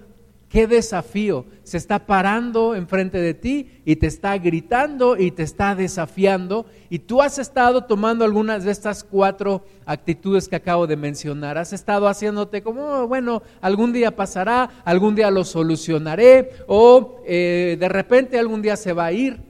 ¿Qué 0.49 0.65
desafío 0.65 1.45
se 1.63 1.77
está 1.77 2.05
parando 2.05 2.73
enfrente 2.73 3.17
de 3.17 3.33
ti 3.33 3.81
y 3.83 3.97
te 3.97 4.07
está 4.07 4.37
gritando 4.37 5.17
y 5.17 5.31
te 5.31 5.43
está 5.43 5.75
desafiando? 5.75 6.65
Y 6.89 6.99
tú 6.99 7.21
has 7.21 7.37
estado 7.37 7.83
tomando 7.83 8.23
algunas 8.23 8.63
de 8.63 8.71
estas 8.71 9.03
cuatro 9.03 9.65
actitudes 9.85 10.47
que 10.47 10.55
acabo 10.55 10.87
de 10.87 10.95
mencionar. 10.95 11.57
Has 11.57 11.73
estado 11.73 12.07
haciéndote 12.07 12.61
como, 12.63 12.81
oh, 12.81 13.07
bueno, 13.07 13.43
algún 13.59 13.91
día 13.91 14.15
pasará, 14.15 14.69
algún 14.85 15.15
día 15.15 15.29
lo 15.31 15.43
solucionaré 15.43 16.51
o 16.67 17.21
eh, 17.25 17.75
de 17.77 17.89
repente 17.89 18.39
algún 18.39 18.61
día 18.61 18.77
se 18.77 18.93
va 18.93 19.05
a 19.05 19.11
ir 19.11 19.47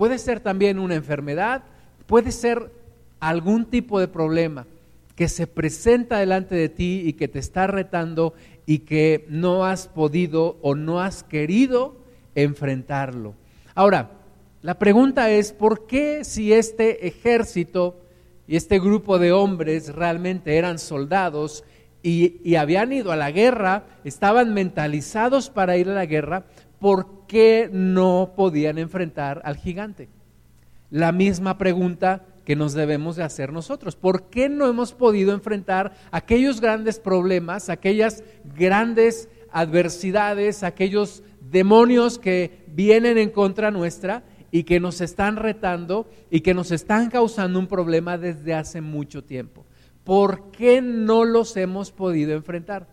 puede 0.00 0.16
ser 0.16 0.40
también 0.40 0.78
una 0.78 0.94
enfermedad, 0.94 1.62
puede 2.06 2.32
ser 2.32 2.72
algún 3.20 3.66
tipo 3.66 4.00
de 4.00 4.08
problema 4.08 4.66
que 5.14 5.28
se 5.28 5.46
presenta 5.46 6.16
delante 6.16 6.54
de 6.54 6.70
ti 6.70 7.02
y 7.04 7.12
que 7.12 7.28
te 7.28 7.38
está 7.38 7.66
retando 7.66 8.32
y 8.70 8.78
que 8.78 9.26
no 9.28 9.64
has 9.64 9.88
podido 9.88 10.56
o 10.62 10.76
no 10.76 11.00
has 11.00 11.24
querido 11.24 11.96
enfrentarlo. 12.36 13.34
Ahora, 13.74 14.12
la 14.62 14.78
pregunta 14.78 15.28
es, 15.28 15.52
¿por 15.52 15.88
qué 15.88 16.22
si 16.22 16.52
este 16.52 17.08
ejército 17.08 18.00
y 18.46 18.54
este 18.54 18.78
grupo 18.78 19.18
de 19.18 19.32
hombres 19.32 19.92
realmente 19.92 20.56
eran 20.56 20.78
soldados 20.78 21.64
y, 22.00 22.36
y 22.48 22.54
habían 22.54 22.92
ido 22.92 23.10
a 23.10 23.16
la 23.16 23.32
guerra, 23.32 23.86
estaban 24.04 24.54
mentalizados 24.54 25.50
para 25.50 25.76
ir 25.76 25.88
a 25.88 25.94
la 25.94 26.06
guerra, 26.06 26.44
¿por 26.78 27.26
qué 27.26 27.68
no 27.72 28.34
podían 28.36 28.78
enfrentar 28.78 29.42
al 29.44 29.56
gigante? 29.56 30.08
La 30.90 31.10
misma 31.10 31.58
pregunta 31.58 32.24
que 32.50 32.56
nos 32.56 32.72
debemos 32.72 33.14
de 33.14 33.22
hacer 33.22 33.52
nosotros. 33.52 33.94
¿Por 33.94 34.24
qué 34.24 34.48
no 34.48 34.66
hemos 34.66 34.92
podido 34.92 35.32
enfrentar 35.32 35.92
aquellos 36.10 36.60
grandes 36.60 36.98
problemas, 36.98 37.68
aquellas 37.68 38.24
grandes 38.56 39.28
adversidades, 39.52 40.64
aquellos 40.64 41.22
demonios 41.40 42.18
que 42.18 42.64
vienen 42.66 43.18
en 43.18 43.30
contra 43.30 43.70
nuestra 43.70 44.24
y 44.50 44.64
que 44.64 44.80
nos 44.80 45.00
están 45.00 45.36
retando 45.36 46.10
y 46.28 46.40
que 46.40 46.52
nos 46.52 46.72
están 46.72 47.08
causando 47.08 47.56
un 47.56 47.68
problema 47.68 48.18
desde 48.18 48.52
hace 48.52 48.80
mucho 48.80 49.22
tiempo? 49.22 49.64
¿Por 50.02 50.50
qué 50.50 50.82
no 50.82 51.24
los 51.24 51.56
hemos 51.56 51.92
podido 51.92 52.32
enfrentar? 52.32 52.88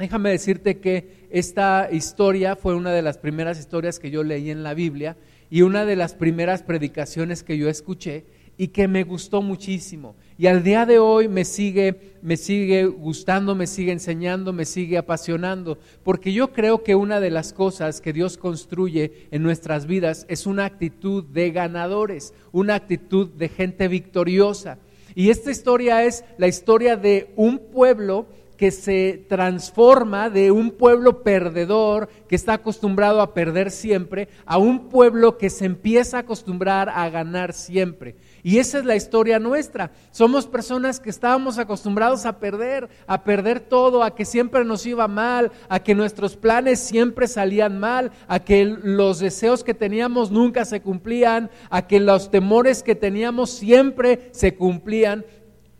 Déjame 0.00 0.30
decirte 0.30 0.80
que 0.80 1.28
esta 1.30 1.90
historia 1.92 2.56
fue 2.56 2.74
una 2.74 2.90
de 2.90 3.02
las 3.02 3.18
primeras 3.18 3.60
historias 3.60 4.00
que 4.00 4.10
yo 4.10 4.24
leí 4.24 4.50
en 4.50 4.64
la 4.64 4.74
Biblia 4.74 5.16
y 5.48 5.62
una 5.62 5.84
de 5.84 5.94
las 5.94 6.14
primeras 6.14 6.64
predicaciones 6.64 7.44
que 7.44 7.56
yo 7.56 7.68
escuché 7.68 8.26
y 8.56 8.68
que 8.68 8.88
me 8.88 9.04
gustó 9.04 9.42
muchísimo. 9.42 10.14
Y 10.36 10.46
al 10.46 10.62
día 10.62 10.84
de 10.86 10.98
hoy 10.98 11.28
me 11.28 11.44
sigue, 11.44 12.14
me 12.22 12.36
sigue 12.36 12.86
gustando, 12.86 13.54
me 13.54 13.66
sigue 13.66 13.92
enseñando, 13.92 14.52
me 14.52 14.64
sigue 14.64 14.98
apasionando, 14.98 15.78
porque 16.02 16.32
yo 16.32 16.52
creo 16.52 16.82
que 16.82 16.94
una 16.94 17.20
de 17.20 17.30
las 17.30 17.52
cosas 17.52 18.00
que 18.00 18.12
Dios 18.12 18.36
construye 18.36 19.28
en 19.30 19.42
nuestras 19.42 19.86
vidas 19.86 20.26
es 20.28 20.46
una 20.46 20.64
actitud 20.64 21.24
de 21.24 21.50
ganadores, 21.50 22.34
una 22.52 22.74
actitud 22.74 23.28
de 23.28 23.48
gente 23.48 23.88
victoriosa. 23.88 24.78
Y 25.14 25.30
esta 25.30 25.50
historia 25.50 26.04
es 26.04 26.24
la 26.38 26.48
historia 26.48 26.96
de 26.96 27.32
un 27.36 27.58
pueblo 27.58 28.26
que 28.56 28.70
se 28.70 29.24
transforma 29.28 30.30
de 30.30 30.50
un 30.50 30.70
pueblo 30.70 31.22
perdedor 31.22 32.08
que 32.28 32.36
está 32.36 32.54
acostumbrado 32.54 33.20
a 33.20 33.34
perder 33.34 33.70
siempre 33.70 34.28
a 34.46 34.58
un 34.58 34.88
pueblo 34.88 35.38
que 35.38 35.50
se 35.50 35.64
empieza 35.64 36.18
a 36.18 36.20
acostumbrar 36.20 36.88
a 36.88 37.08
ganar 37.10 37.52
siempre. 37.52 38.16
Y 38.46 38.58
esa 38.58 38.78
es 38.78 38.84
la 38.84 38.94
historia 38.94 39.38
nuestra. 39.38 39.90
Somos 40.10 40.46
personas 40.46 41.00
que 41.00 41.08
estábamos 41.08 41.56
acostumbrados 41.56 42.26
a 42.26 42.38
perder, 42.38 42.90
a 43.06 43.24
perder 43.24 43.58
todo, 43.58 44.04
a 44.04 44.14
que 44.14 44.26
siempre 44.26 44.66
nos 44.66 44.84
iba 44.84 45.08
mal, 45.08 45.50
a 45.70 45.80
que 45.80 45.94
nuestros 45.94 46.36
planes 46.36 46.78
siempre 46.78 47.26
salían 47.26 47.80
mal, 47.80 48.12
a 48.28 48.40
que 48.40 48.66
los 48.66 49.18
deseos 49.18 49.64
que 49.64 49.72
teníamos 49.72 50.30
nunca 50.30 50.66
se 50.66 50.82
cumplían, 50.82 51.50
a 51.70 51.86
que 51.86 52.00
los 52.00 52.30
temores 52.30 52.82
que 52.82 52.94
teníamos 52.94 53.48
siempre 53.48 54.28
se 54.32 54.54
cumplían. 54.54 55.24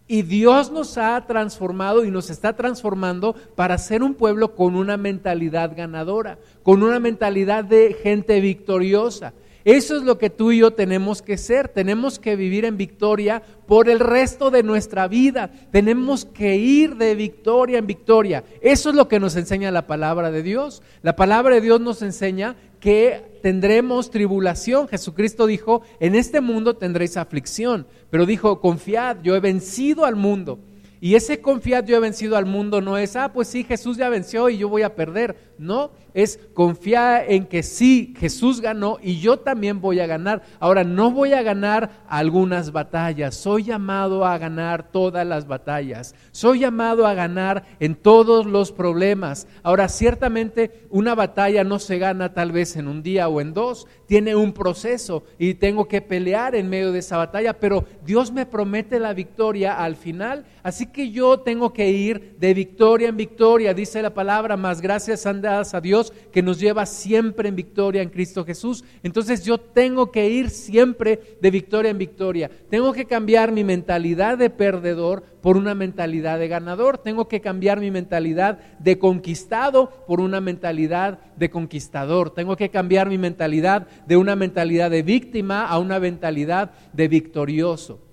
Y 0.07 0.23
Dios 0.23 0.73
nos 0.73 0.97
ha 0.97 1.23
transformado 1.27 2.03
y 2.03 2.11
nos 2.11 2.31
está 2.31 2.57
transformando 2.57 3.35
para 3.57 3.77
ser 3.77 4.03
un 4.03 4.15
pueblo 4.15 4.55
con 4.55 4.75
una 4.75 4.97
mentalidad 4.97 5.77
ganadora, 5.77 6.39
con 6.63 6.83
una 6.83 6.99
mentalidad 6.99 7.63
de 7.63 7.93
gente 8.03 8.41
victoriosa. 8.41 9.35
Eso 9.65 9.97
es 9.97 10.03
lo 10.03 10.19
que 10.19 10.29
tú 10.29 10.53
y 10.53 10.59
yo 10.59 10.73
tenemos 10.73 11.23
que 11.23 11.39
ser. 11.39 11.69
Tenemos 11.69 12.19
que 12.19 12.37
vivir 12.37 12.67
en 12.67 12.77
victoria 12.77 13.43
por 13.67 13.89
el 13.89 13.99
resto 13.99 14.51
de 14.51 14.63
nuestra 14.63 15.09
vida. 15.09 15.51
Tenemos 15.71 16.27
que 16.27 16.57
ir 16.57 16.97
de 16.97 17.15
victoria 17.15 17.79
en 17.79 17.87
victoria. 17.87 18.45
Eso 18.61 18.91
es 18.91 18.95
lo 18.95 19.09
que 19.09 19.21
nos 19.21 19.37
enseña 19.37 19.71
la 19.71 19.87
palabra 19.87 20.31
de 20.31 20.43
Dios. 20.43 20.83
La 21.03 21.17
palabra 21.17 21.55
de 21.55 21.63
Dios 21.63 21.81
nos 21.81 22.03
enseña 22.03 22.57
que 22.79 23.39
tendremos 23.43 24.11
tribulación. 24.11 24.89
Jesucristo 24.89 25.47
dijo, 25.47 25.81
en 25.99 26.15
este 26.15 26.43
mundo 26.43 26.77
tendréis 26.77 27.17
aflicción, 27.17 27.87
pero 28.11 28.27
dijo, 28.27 28.61
confiad, 28.61 29.23
yo 29.23 29.35
he 29.35 29.41
vencido 29.41 30.05
al 30.05 30.17
mundo. 30.17 30.59
Y 31.05 31.17
ese 31.17 31.43
confiad 31.43 31.85
yo 31.85 31.97
he 31.97 32.01
vencido 32.01 32.35
al 32.35 32.47
mundo 32.47 32.81
no 32.81 32.97
es, 32.97 33.15
ah, 33.15 33.31
pues 33.33 33.49
sí, 33.49 33.63
Jesús 33.63 33.99
ya 33.99 34.09
venció 34.09 34.49
y 34.49 34.57
yo 34.57 34.71
voy 34.71 34.81
a 34.81 34.95
perder. 34.95 35.54
No, 35.59 35.93
es 36.15 36.41
confiar 36.53 37.25
en 37.29 37.47
que 37.47 37.63
sí, 37.63 38.15
Jesús 38.19 38.61
ganó 38.61 38.99
y 39.03 39.21
yo 39.21 39.39
también 39.39 39.81
voy 39.81 40.01
a 40.01 40.07
ganar. 40.07 40.43
Ahora, 40.59 40.85
no 40.85 41.11
voy 41.11 41.33
a 41.33 41.43
ganar 41.43 42.05
algunas 42.09 42.73
batallas, 42.73 43.35
soy 43.35 43.65
llamado 43.65 44.25
a 44.25 44.39
ganar 44.39 44.91
todas 44.91 45.27
las 45.27 45.47
batallas, 45.47 46.15
soy 46.33 46.61
llamado 46.61 47.07
a 47.07 47.15
ganar 47.15 47.65
en 47.81 47.95
todos 47.95 48.47
los 48.47 48.73
problemas. 48.73 49.47
Ahora, 49.63 49.89
ciertamente 49.89 50.87
una 50.91 51.15
batalla 51.15 51.65
no 51.65 51.79
se 51.79 51.99
gana 51.99 52.35
tal 52.35 52.53
vez 52.53 52.77
en 52.77 52.89
un 52.89 53.03
día 53.03 53.29
o 53.29 53.41
en 53.41 53.55
dos, 53.55 53.87
tiene 54.07 54.37
un 54.37 54.53
proceso 54.53 55.25
y 55.39 55.55
tengo 55.55 55.89
que 55.89 56.03
pelear 56.03 56.55
en 56.55 56.69
medio 56.69 56.93
de 56.93 56.99
esa 56.99 57.17
batalla, 57.17 57.59
pero 57.59 57.85
Dios 58.05 58.33
me 58.33 58.47
promete 58.47 59.01
la 59.01 59.15
victoria 59.15 59.83
al 59.83 59.97
final, 59.97 60.45
así 60.63 60.87
que 60.87 61.11
yo 61.11 61.41
tengo 61.41 61.73
que 61.73 61.91
ir 61.91 62.37
de 62.39 62.55
victoria 62.55 63.09
en 63.09 63.17
victoria, 63.17 63.75
dice 63.75 64.03
la 64.03 64.15
palabra, 64.15 64.57
más 64.57 64.81
gracias 64.81 65.27
dadas 65.45 65.75
a 65.75 65.81
Dios 65.81 66.13
que 66.33 66.43
nos 66.43 66.59
lleva 66.59 66.85
siempre 66.87 67.49
en 67.49 67.57
victoria 67.57 68.03
en 68.03 68.11
Cristo 68.11 68.45
Jesús. 68.45 68.85
Entonces 69.03 69.45
yo 69.45 69.59
tengo 69.59 70.11
que 70.11 70.29
ir 70.29 70.51
siempre 70.51 71.39
de 71.41 71.51
victoria 71.51 71.91
en 71.91 71.99
victoria. 71.99 72.51
Tengo 72.69 72.93
que 72.93 73.05
cambiar 73.05 73.53
mi 73.53 73.63
mentalidad 73.63 74.37
de 74.37 74.51
perdedor 74.51 75.23
por 75.41 75.57
una 75.57 75.75
mentalidad 75.75 76.39
de 76.39 76.49
ganador. 76.49 76.99
Tengo 76.99 77.29
que 77.29 77.41
cambiar 77.41 77.79
mi 77.79 77.91
mentalidad 77.91 78.59
de 78.79 78.99
conquistado 78.99 79.91
por 80.07 80.21
una 80.21 80.41
mentalidad 80.41 81.21
de 81.37 81.51
conquistador. 81.51 82.31
Tengo 82.31 82.57
que 82.57 82.71
cambiar 82.71 83.09
mi 83.09 83.19
mentalidad 83.19 83.87
de 84.07 84.17
una 84.17 84.37
mentalidad 84.37 84.91
de 84.91 85.03
víctima 85.03 85.67
a 85.67 85.79
una 85.79 86.01
mentalidad 86.01 86.73
de 86.93 87.09
victorioso. 87.09 88.04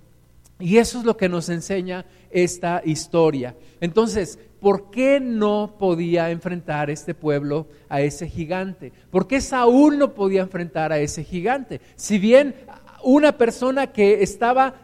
Y 0.61 0.77
eso 0.77 0.99
es 0.99 1.05
lo 1.05 1.17
que 1.17 1.29
nos 1.29 1.49
enseña 1.49 2.05
esta 2.29 2.81
historia. 2.85 3.55
Entonces, 3.79 4.39
¿por 4.59 4.91
qué 4.91 5.19
no 5.19 5.75
podía 5.79 6.29
enfrentar 6.29 6.89
este 6.89 7.13
pueblo 7.13 7.67
a 7.89 8.01
ese 8.01 8.29
gigante? 8.29 8.93
¿Por 9.09 9.27
qué 9.27 9.41
Saúl 9.41 9.97
no 9.97 10.13
podía 10.13 10.41
enfrentar 10.41 10.91
a 10.91 10.99
ese 10.99 11.23
gigante? 11.23 11.81
Si 11.95 12.19
bien 12.19 12.55
una 13.03 13.37
persona 13.37 13.87
que 13.87 14.21
estaba 14.21 14.75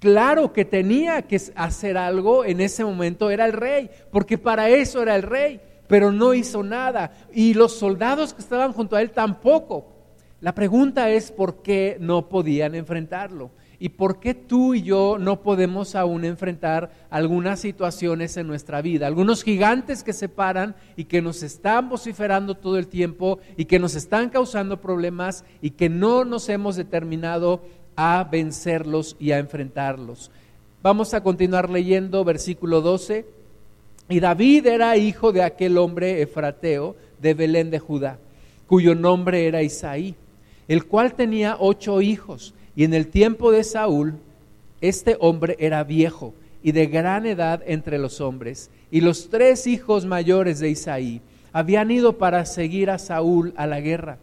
claro 0.00 0.52
que 0.52 0.64
tenía 0.64 1.22
que 1.22 1.40
hacer 1.54 1.96
algo 1.96 2.44
en 2.44 2.60
ese 2.60 2.84
momento 2.84 3.30
era 3.30 3.46
el 3.46 3.52
rey, 3.52 3.88
porque 4.10 4.36
para 4.36 4.68
eso 4.68 5.00
era 5.00 5.14
el 5.14 5.22
rey, 5.22 5.60
pero 5.86 6.10
no 6.10 6.34
hizo 6.34 6.64
nada. 6.64 7.12
Y 7.32 7.54
los 7.54 7.78
soldados 7.78 8.34
que 8.34 8.42
estaban 8.42 8.72
junto 8.72 8.96
a 8.96 9.02
él 9.02 9.12
tampoco. 9.12 9.92
La 10.40 10.56
pregunta 10.56 11.08
es 11.08 11.30
por 11.30 11.62
qué 11.62 11.98
no 12.00 12.28
podían 12.28 12.74
enfrentarlo. 12.74 13.52
¿Y 13.82 13.88
por 13.88 14.20
qué 14.20 14.32
tú 14.32 14.74
y 14.74 14.82
yo 14.82 15.16
no 15.18 15.42
podemos 15.42 15.96
aún 15.96 16.24
enfrentar 16.24 16.92
algunas 17.10 17.58
situaciones 17.58 18.36
en 18.36 18.46
nuestra 18.46 18.80
vida? 18.80 19.08
Algunos 19.08 19.42
gigantes 19.42 20.04
que 20.04 20.12
se 20.12 20.28
paran 20.28 20.76
y 20.94 21.06
que 21.06 21.20
nos 21.20 21.42
están 21.42 21.88
vociferando 21.88 22.54
todo 22.54 22.78
el 22.78 22.86
tiempo 22.86 23.40
y 23.56 23.64
que 23.64 23.80
nos 23.80 23.96
están 23.96 24.30
causando 24.30 24.80
problemas 24.80 25.44
y 25.60 25.70
que 25.70 25.88
no 25.88 26.24
nos 26.24 26.48
hemos 26.48 26.76
determinado 26.76 27.60
a 27.96 28.22
vencerlos 28.30 29.16
y 29.18 29.32
a 29.32 29.40
enfrentarlos. 29.40 30.30
Vamos 30.80 31.12
a 31.12 31.24
continuar 31.24 31.68
leyendo 31.68 32.22
versículo 32.22 32.82
12. 32.82 33.26
Y 34.08 34.20
David 34.20 34.64
era 34.64 34.96
hijo 34.96 35.32
de 35.32 35.42
aquel 35.42 35.76
hombre 35.76 36.22
efrateo 36.22 36.94
de 37.20 37.34
Belén 37.34 37.72
de 37.72 37.80
Judá, 37.80 38.20
cuyo 38.68 38.94
nombre 38.94 39.48
era 39.48 39.64
Isaí, 39.64 40.14
el 40.68 40.86
cual 40.86 41.14
tenía 41.14 41.56
ocho 41.58 42.00
hijos 42.00 42.54
y 42.74 42.84
en 42.84 42.94
el 42.94 43.08
tiempo 43.08 43.52
de 43.52 43.64
Saúl, 43.64 44.14
este 44.80 45.16
hombre 45.20 45.56
era 45.58 45.84
viejo 45.84 46.34
y 46.62 46.72
de 46.72 46.86
gran 46.86 47.26
edad 47.26 47.62
entre 47.66 47.98
los 47.98 48.20
hombres. 48.20 48.70
Y 48.90 49.00
los 49.00 49.28
tres 49.28 49.66
hijos 49.66 50.06
mayores 50.06 50.58
de 50.58 50.70
Isaí 50.70 51.20
habían 51.52 51.90
ido 51.90 52.18
para 52.18 52.46
seguir 52.46 52.90
a 52.90 52.98
Saúl 52.98 53.52
a 53.56 53.66
la 53.66 53.80
guerra. 53.80 54.18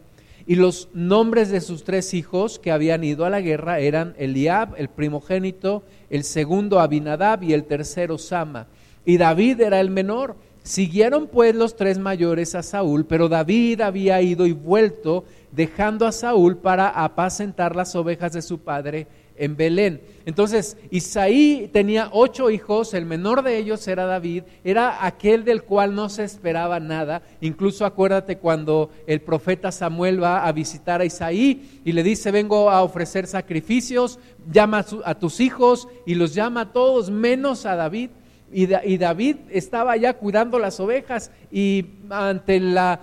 Y 0.46 0.56
los 0.56 0.88
nombres 0.94 1.50
de 1.50 1.60
sus 1.60 1.84
tres 1.84 2.12
hijos 2.12 2.58
que 2.58 2.72
habían 2.72 3.04
ido 3.04 3.24
a 3.24 3.30
la 3.30 3.40
guerra 3.40 3.78
eran 3.78 4.14
Eliab, 4.18 4.74
el 4.76 4.88
primogénito, 4.88 5.84
el 6.08 6.24
segundo 6.24 6.80
Abinadab 6.80 7.44
y 7.44 7.52
el 7.52 7.64
tercero 7.64 8.18
Sama. 8.18 8.66
Y 9.04 9.16
David 9.16 9.60
era 9.60 9.80
el 9.80 9.90
menor. 9.90 10.36
Siguieron 10.70 11.26
pues 11.26 11.52
los 11.52 11.74
tres 11.74 11.98
mayores 11.98 12.54
a 12.54 12.62
Saúl, 12.62 13.04
pero 13.04 13.28
David 13.28 13.80
había 13.80 14.22
ido 14.22 14.46
y 14.46 14.52
vuelto 14.52 15.24
dejando 15.50 16.06
a 16.06 16.12
Saúl 16.12 16.58
para 16.58 16.90
apacentar 16.90 17.74
las 17.74 17.96
ovejas 17.96 18.34
de 18.34 18.40
su 18.40 18.60
padre 18.60 19.08
en 19.34 19.56
Belén. 19.56 20.00
Entonces, 20.26 20.76
Isaí 20.92 21.68
tenía 21.72 22.10
ocho 22.12 22.50
hijos, 22.50 22.94
el 22.94 23.04
menor 23.04 23.42
de 23.42 23.58
ellos 23.58 23.88
era 23.88 24.06
David, 24.06 24.44
era 24.62 25.04
aquel 25.04 25.44
del 25.44 25.64
cual 25.64 25.92
no 25.92 26.08
se 26.08 26.22
esperaba 26.22 26.78
nada. 26.78 27.22
Incluso 27.40 27.84
acuérdate 27.84 28.38
cuando 28.38 28.90
el 29.08 29.22
profeta 29.22 29.72
Samuel 29.72 30.22
va 30.22 30.46
a 30.46 30.52
visitar 30.52 31.00
a 31.00 31.04
Isaí 31.04 31.80
y 31.84 31.90
le 31.90 32.04
dice, 32.04 32.30
vengo 32.30 32.70
a 32.70 32.84
ofrecer 32.84 33.26
sacrificios, 33.26 34.20
llama 34.48 34.86
a, 35.04 35.14
tus 35.16 35.40
hijos 35.40 35.88
y 36.06 36.14
los 36.14 36.32
llama 36.32 36.60
a 36.60 36.72
todos 36.72 37.10
menos 37.10 37.66
a 37.66 37.74
David. 37.74 38.10
Y, 38.52 38.96
David 38.96 39.36
estaba 39.50 39.96
ya 39.96 40.14
cuidando 40.14 40.58
las 40.58 40.80
ovejas 40.80 41.30
y 41.52 41.86
ante 42.08 42.58
la, 42.58 43.00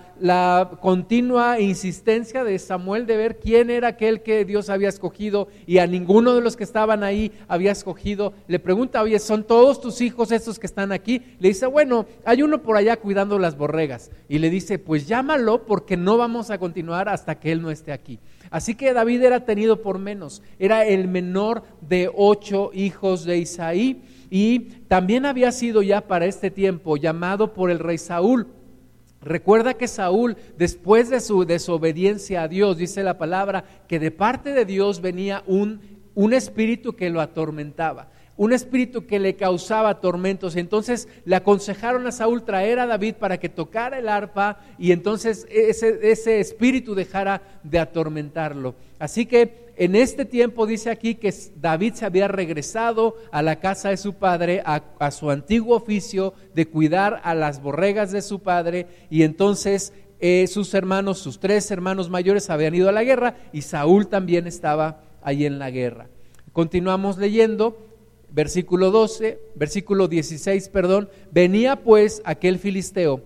continua 0.82 1.58
insistencia 1.58 2.44
de 2.44 2.58
Samuel 2.58 3.06
de 3.06 3.16
ver 3.16 3.38
quién 3.38 3.70
era 3.70 3.88
aquel 3.88 4.22
que 4.22 4.44
Dios 4.44 4.68
había 4.68 4.90
escogido 4.90 5.48
y 5.66 5.78
a 5.78 5.86
ninguno 5.86 6.34
de 6.34 6.42
los 6.42 6.54
que 6.54 6.64
estaban 6.64 7.02
ahí 7.02 7.32
había 7.48 7.72
escogido, 7.72 8.34
le 8.46 8.58
pregunta, 8.58 9.02
oye, 9.02 9.18
¿son 9.18 9.42
todos 9.42 9.80
tus 9.80 10.02
hijos 10.02 10.32
estos 10.32 10.58
que 10.58 10.66
están 10.66 10.92
aquí? 10.92 11.22
Le 11.40 11.48
dice, 11.48 11.64
bueno, 11.66 12.04
hay 12.26 12.42
uno 12.42 12.60
por 12.60 12.76
allá 12.76 12.96
cuidando 12.96 13.38
las 13.38 13.56
borregas. 13.56 14.10
Y 14.28 14.40
le 14.40 14.50
dice, 14.50 14.78
pues 14.78 15.08
llámalo 15.08 15.64
porque 15.64 15.96
no 15.96 16.18
vamos 16.18 16.50
a 16.50 16.58
continuar 16.58 17.08
hasta 17.08 17.36
que 17.40 17.52
él 17.52 17.62
no 17.62 17.70
esté 17.70 17.92
aquí. 17.92 18.18
Así 18.50 18.74
que 18.74 18.92
David 18.92 19.22
era 19.22 19.44
tenido 19.44 19.82
por 19.82 19.98
menos, 19.98 20.42
era 20.58 20.84
el 20.86 21.08
menor 21.08 21.62
de 21.80 22.10
ocho 22.14 22.70
hijos 22.74 23.24
de 23.24 23.38
Isaí 23.38 24.02
y 24.30 24.60
también 24.88 25.26
había 25.26 25.52
sido 25.52 25.82
ya 25.82 26.02
para 26.02 26.26
este 26.26 26.50
tiempo 26.50 26.96
llamado 26.96 27.52
por 27.52 27.70
el 27.70 27.78
rey 27.78 27.98
Saúl. 27.98 28.48
Recuerda 29.20 29.74
que 29.74 29.88
Saúl, 29.88 30.36
después 30.56 31.10
de 31.10 31.20
su 31.20 31.44
desobediencia 31.44 32.42
a 32.42 32.48
Dios, 32.48 32.78
dice 32.78 33.02
la 33.02 33.18
palabra, 33.18 33.64
que 33.88 33.98
de 33.98 34.10
parte 34.10 34.52
de 34.52 34.64
Dios 34.64 35.00
venía 35.00 35.42
un, 35.46 35.80
un 36.14 36.32
espíritu 36.32 36.94
que 36.94 37.10
lo 37.10 37.20
atormentaba 37.20 38.08
un 38.38 38.52
espíritu 38.52 39.04
que 39.04 39.18
le 39.18 39.34
causaba 39.34 40.00
tormentos. 40.00 40.56
Entonces 40.56 41.08
le 41.26 41.36
aconsejaron 41.36 42.06
a 42.06 42.12
Saúl 42.12 42.44
traer 42.44 42.78
a 42.78 42.86
David 42.86 43.16
para 43.16 43.36
que 43.36 43.48
tocara 43.48 43.98
el 43.98 44.08
arpa 44.08 44.60
y 44.78 44.92
entonces 44.92 45.46
ese, 45.50 45.98
ese 46.02 46.40
espíritu 46.40 46.94
dejara 46.94 47.42
de 47.64 47.80
atormentarlo. 47.80 48.76
Así 48.98 49.26
que 49.26 49.67
en 49.78 49.94
este 49.94 50.24
tiempo 50.24 50.66
dice 50.66 50.90
aquí 50.90 51.14
que 51.14 51.32
David 51.56 51.94
se 51.94 52.04
había 52.04 52.26
regresado 52.26 53.16
a 53.30 53.42
la 53.42 53.60
casa 53.60 53.90
de 53.90 53.96
su 53.96 54.14
padre, 54.14 54.60
a, 54.64 55.10
su 55.12 55.30
antiguo 55.30 55.76
oficio 55.76 56.34
de 56.52 56.66
cuidar 56.66 57.20
a 57.22 57.34
las 57.36 57.62
borregas 57.62 58.10
de 58.10 58.20
su 58.20 58.40
padre, 58.40 58.88
y 59.08 59.22
entonces 59.22 59.92
eh, 60.18 60.48
sus 60.48 60.74
hermanos, 60.74 61.18
sus 61.20 61.38
tres 61.38 61.70
hermanos 61.70 62.10
mayores 62.10 62.50
habían 62.50 62.74
ido 62.74 62.88
a 62.88 62.92
la 62.92 63.04
guerra 63.04 63.36
y 63.52 63.62
Saúl 63.62 64.08
también 64.08 64.48
estaba 64.48 65.00
ahí 65.22 65.46
en 65.46 65.60
la 65.60 65.70
guerra. 65.70 66.08
Continuamos 66.52 67.16
leyendo 67.16 67.78
versículo 68.32 68.90
12, 68.90 69.40
versículo 69.54 70.08
16, 70.08 70.68
perdón, 70.70 71.08
venía 71.30 71.76
pues 71.76 72.20
aquel 72.24 72.58
filisteo 72.58 73.22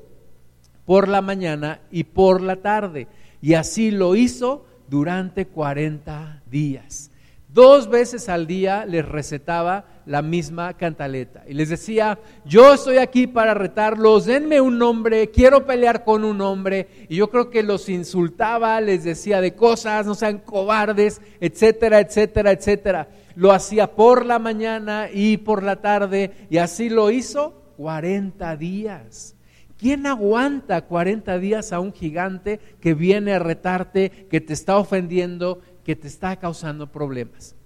por 0.85 1.09
la 1.09 1.23
mañana 1.23 1.81
y 1.91 2.05
por 2.05 2.43
la 2.43 2.57
tarde, 2.57 3.09
y 3.41 3.55
así 3.55 3.91
lo 3.91 4.17
hizo 4.17 4.67
durante 4.93 5.47
40 5.47 6.43
días. 6.51 7.11
Dos 7.49 7.89
veces 7.89 8.29
al 8.29 8.47
día 8.47 8.85
les 8.85 9.09
recetaba 9.09 9.87
la 10.05 10.21
misma 10.21 10.75
cantaleta 10.75 11.45
y 11.49 11.55
les 11.55 11.71
decía, 11.71 12.19
yo 12.45 12.75
estoy 12.75 12.99
aquí 12.99 13.27
para 13.27 13.55
retarlos, 13.55 14.27
denme 14.27 14.61
un 14.61 14.77
nombre, 14.77 15.31
quiero 15.31 15.65
pelear 15.65 16.05
con 16.05 16.25
un 16.25 16.43
hombre. 16.43 17.07
Y 17.09 17.17
yo 17.17 17.31
creo 17.31 17.49
que 17.49 17.63
los 17.63 17.89
insultaba, 17.89 18.79
les 18.83 19.03
decía 19.03 19.41
de 19.41 19.55
cosas, 19.55 20.05
no 20.05 20.15
sean 20.15 20.41
cobardes, 20.41 21.23
etcétera, 21.41 22.01
etcétera, 22.01 22.51
etcétera 22.51 23.09
lo 23.35 23.53
hacía 23.53 23.95
por 23.95 24.27
la 24.27 24.39
mañana 24.39 25.09
y 25.11 25.39
por 25.39 25.63
la 25.63 25.77
tarde, 25.77 26.33
y 26.51 26.59
así 26.59 26.91
lo 26.91 27.11
hizo 27.11 27.55
40 27.79 28.57
días. 28.59 29.37
¿Quién 29.83 30.07
aguanta 30.07 30.83
40 30.83 31.41
días 31.41 31.73
a 31.73 31.81
un 31.81 31.93
gigante 31.93 32.61
que 32.81 32.95
viene 32.95 33.33
a 33.33 33.41
retarte, 33.41 34.29
que 34.31 34.41
te 34.41 34.53
está 34.53 34.77
ofendiendo, 34.77 35.61
que 35.85 35.97
te 35.97 36.07
está 36.07 36.37
causando 36.37 36.93
problemas? 36.93 37.57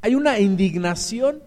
Hay 0.00 0.16
una 0.16 0.40
indignación, 0.40 1.40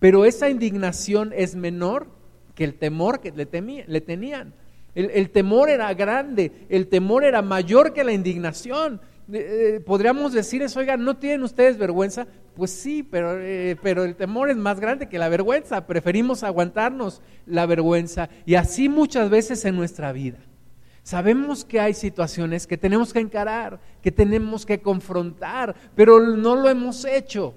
pero 0.00 0.24
esa 0.24 0.50
indignación 0.50 1.32
es 1.32 1.54
menor 1.54 2.08
que 2.56 2.64
el 2.64 2.74
temor 2.74 3.20
que 3.20 3.30
le, 3.30 3.46
tenían. 3.46 4.52
el 4.96 5.30
temor 5.30 5.70
era 5.70 5.94
grande, 5.94 6.66
el 6.68 6.88
temor 6.88 7.22
era 7.22 7.40
mayor 7.40 7.92
que 7.92 8.02
la 8.02 8.10
indignación. 8.10 9.00
Eh, 9.30 9.82
podríamos 9.84 10.32
decir 10.32 10.62
eso, 10.62 10.80
oigan, 10.80 11.04
¿no 11.04 11.16
tienen 11.16 11.42
ustedes 11.42 11.76
vergüenza? 11.76 12.26
Pues 12.54 12.70
sí, 12.70 13.02
pero, 13.02 13.38
eh, 13.38 13.76
pero 13.82 14.04
el 14.04 14.16
temor 14.16 14.48
es 14.48 14.56
más 14.56 14.80
grande 14.80 15.08
que 15.08 15.18
la 15.18 15.28
vergüenza, 15.28 15.86
preferimos 15.86 16.42
aguantarnos 16.42 17.20
la 17.46 17.66
vergüenza 17.66 18.30
y 18.46 18.54
así 18.54 18.88
muchas 18.88 19.28
veces 19.28 19.64
en 19.64 19.76
nuestra 19.76 20.12
vida. 20.12 20.38
Sabemos 21.02 21.64
que 21.64 21.80
hay 21.80 21.94
situaciones 21.94 22.66
que 22.66 22.76
tenemos 22.76 23.12
que 23.12 23.20
encarar, 23.20 23.80
que 24.02 24.12
tenemos 24.12 24.66
que 24.66 24.80
confrontar, 24.80 25.74
pero 25.94 26.20
no 26.20 26.56
lo 26.56 26.68
hemos 26.68 27.04
hecho. 27.04 27.54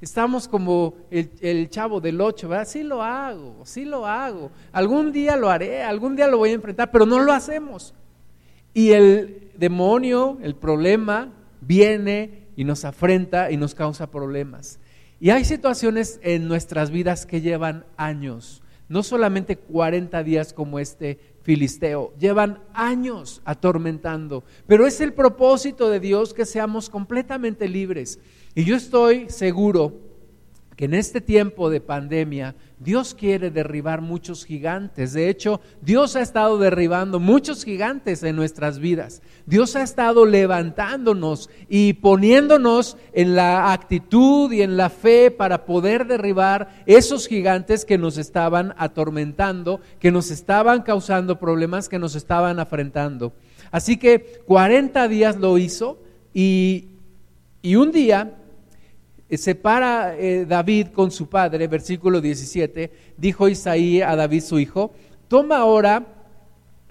Estamos 0.00 0.46
como 0.46 0.94
el, 1.10 1.70
chavo 1.70 2.00
del 2.00 2.20
ocho, 2.20 2.48
¿verdad? 2.48 2.68
Sí 2.68 2.82
lo 2.82 3.02
hago, 3.02 3.62
sí 3.64 3.84
lo 3.84 4.06
hago. 4.06 4.50
Algún 4.70 5.12
día 5.12 5.36
lo 5.36 5.48
haré, 5.48 5.82
algún 5.82 6.14
día 6.14 6.26
lo 6.26 6.38
voy 6.38 6.50
a 6.50 6.54
enfrentar, 6.54 6.90
pero 6.90 7.06
no 7.06 7.20
lo 7.20 7.32
hacemos. 7.32 7.94
Y 8.74 8.90
el 8.90 9.52
demonio, 9.56 10.38
el 10.42 10.56
problema, 10.56 11.32
viene 11.60 12.48
y 12.56 12.64
nos 12.64 12.84
afrenta 12.84 13.50
y 13.50 13.56
nos 13.56 13.74
causa 13.74 14.10
problemas. 14.10 14.78
Y 15.20 15.30
hay 15.30 15.44
situaciones 15.44 16.20
en 16.22 16.48
nuestras 16.48 16.90
vidas 16.90 17.24
que 17.24 17.40
llevan 17.40 17.86
años, 17.96 18.62
no 18.88 19.02
solamente 19.02 19.56
40 19.56 20.22
días 20.22 20.52
como 20.52 20.78
este 20.78 21.18
filisteo, 21.42 22.12
llevan 22.18 22.58
años 22.74 23.40
atormentando, 23.44 24.44
pero 24.66 24.86
es 24.86 25.00
el 25.00 25.12
propósito 25.12 25.88
de 25.88 26.00
Dios 26.00 26.34
que 26.34 26.44
seamos 26.44 26.90
completamente 26.90 27.68
libres. 27.68 28.18
Y 28.54 28.64
yo 28.64 28.76
estoy 28.76 29.30
seguro 29.30 30.13
que 30.76 30.86
en 30.86 30.94
este 30.94 31.20
tiempo 31.20 31.70
de 31.70 31.80
pandemia 31.80 32.54
Dios 32.78 33.14
quiere 33.14 33.50
derribar 33.50 34.00
muchos 34.00 34.44
gigantes. 34.44 35.12
De 35.12 35.28
hecho, 35.28 35.60
Dios 35.80 36.16
ha 36.16 36.20
estado 36.20 36.58
derribando 36.58 37.20
muchos 37.20 37.64
gigantes 37.64 38.22
en 38.22 38.36
nuestras 38.36 38.78
vidas. 38.78 39.22
Dios 39.46 39.76
ha 39.76 39.82
estado 39.82 40.26
levantándonos 40.26 41.48
y 41.68 41.94
poniéndonos 41.94 42.96
en 43.12 43.36
la 43.36 43.72
actitud 43.72 44.52
y 44.52 44.62
en 44.62 44.76
la 44.76 44.90
fe 44.90 45.30
para 45.30 45.64
poder 45.64 46.06
derribar 46.06 46.82
esos 46.86 47.28
gigantes 47.28 47.84
que 47.84 47.96
nos 47.96 48.18
estaban 48.18 48.74
atormentando, 48.76 49.80
que 50.00 50.10
nos 50.10 50.30
estaban 50.30 50.82
causando 50.82 51.38
problemas, 51.38 51.88
que 51.88 51.98
nos 51.98 52.16
estaban 52.16 52.58
afrentando. 52.58 53.32
Así 53.70 53.96
que 53.96 54.42
40 54.46 55.08
días 55.08 55.36
lo 55.36 55.56
hizo 55.58 55.98
y, 56.32 56.88
y 57.62 57.76
un 57.76 57.92
día 57.92 58.34
se 59.30 59.54
para 59.54 60.16
eh, 60.16 60.44
David 60.46 60.88
con 60.88 61.10
su 61.10 61.28
padre, 61.28 61.66
versículo 61.66 62.20
17, 62.20 62.92
dijo 63.16 63.48
Isaí 63.48 64.02
a 64.02 64.14
David 64.16 64.42
su 64.42 64.58
hijo, 64.58 64.92
toma 65.28 65.58
ahora 65.58 66.06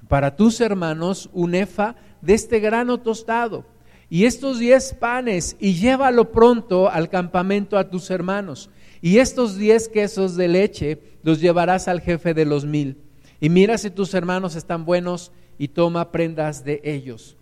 para 0.08 0.36
tus 0.36 0.60
hermanos 0.62 1.30
un 1.34 1.56
efa 1.56 1.96
de 2.22 2.34
este 2.34 2.60
grano 2.60 3.00
tostado 3.00 3.66
y 4.10 4.26
estos 4.26 4.60
diez 4.60 4.94
panes 4.94 5.56
y 5.60 5.74
llévalo 5.74 6.32
pronto 6.32 6.90
al 6.90 7.10
campamento 7.10 7.78
a 7.78 7.90
tus 7.90 8.12
hermanos 8.12 8.70
y 9.02 9.18
estos 9.18 9.58
diez 9.58 9.88
quesos 9.88 10.36
de 10.36 10.48
leche 10.48 11.00
los 11.24 11.42
llevarás 11.42 11.88
al 11.88 12.02
jefe 12.02 12.34
de 12.34 12.46
los 12.46 12.66
mil 12.66 12.98
y 13.40 13.50
mira 13.50 13.78
si 13.78 13.90
tus 13.90 14.14
hermanos 14.14 14.56
están 14.56 14.86
buenos 14.86 15.32
y 15.58 15.70
toma 15.70 16.12
prendas 16.12 16.64
de 16.64 16.82
ellos. 16.84 17.38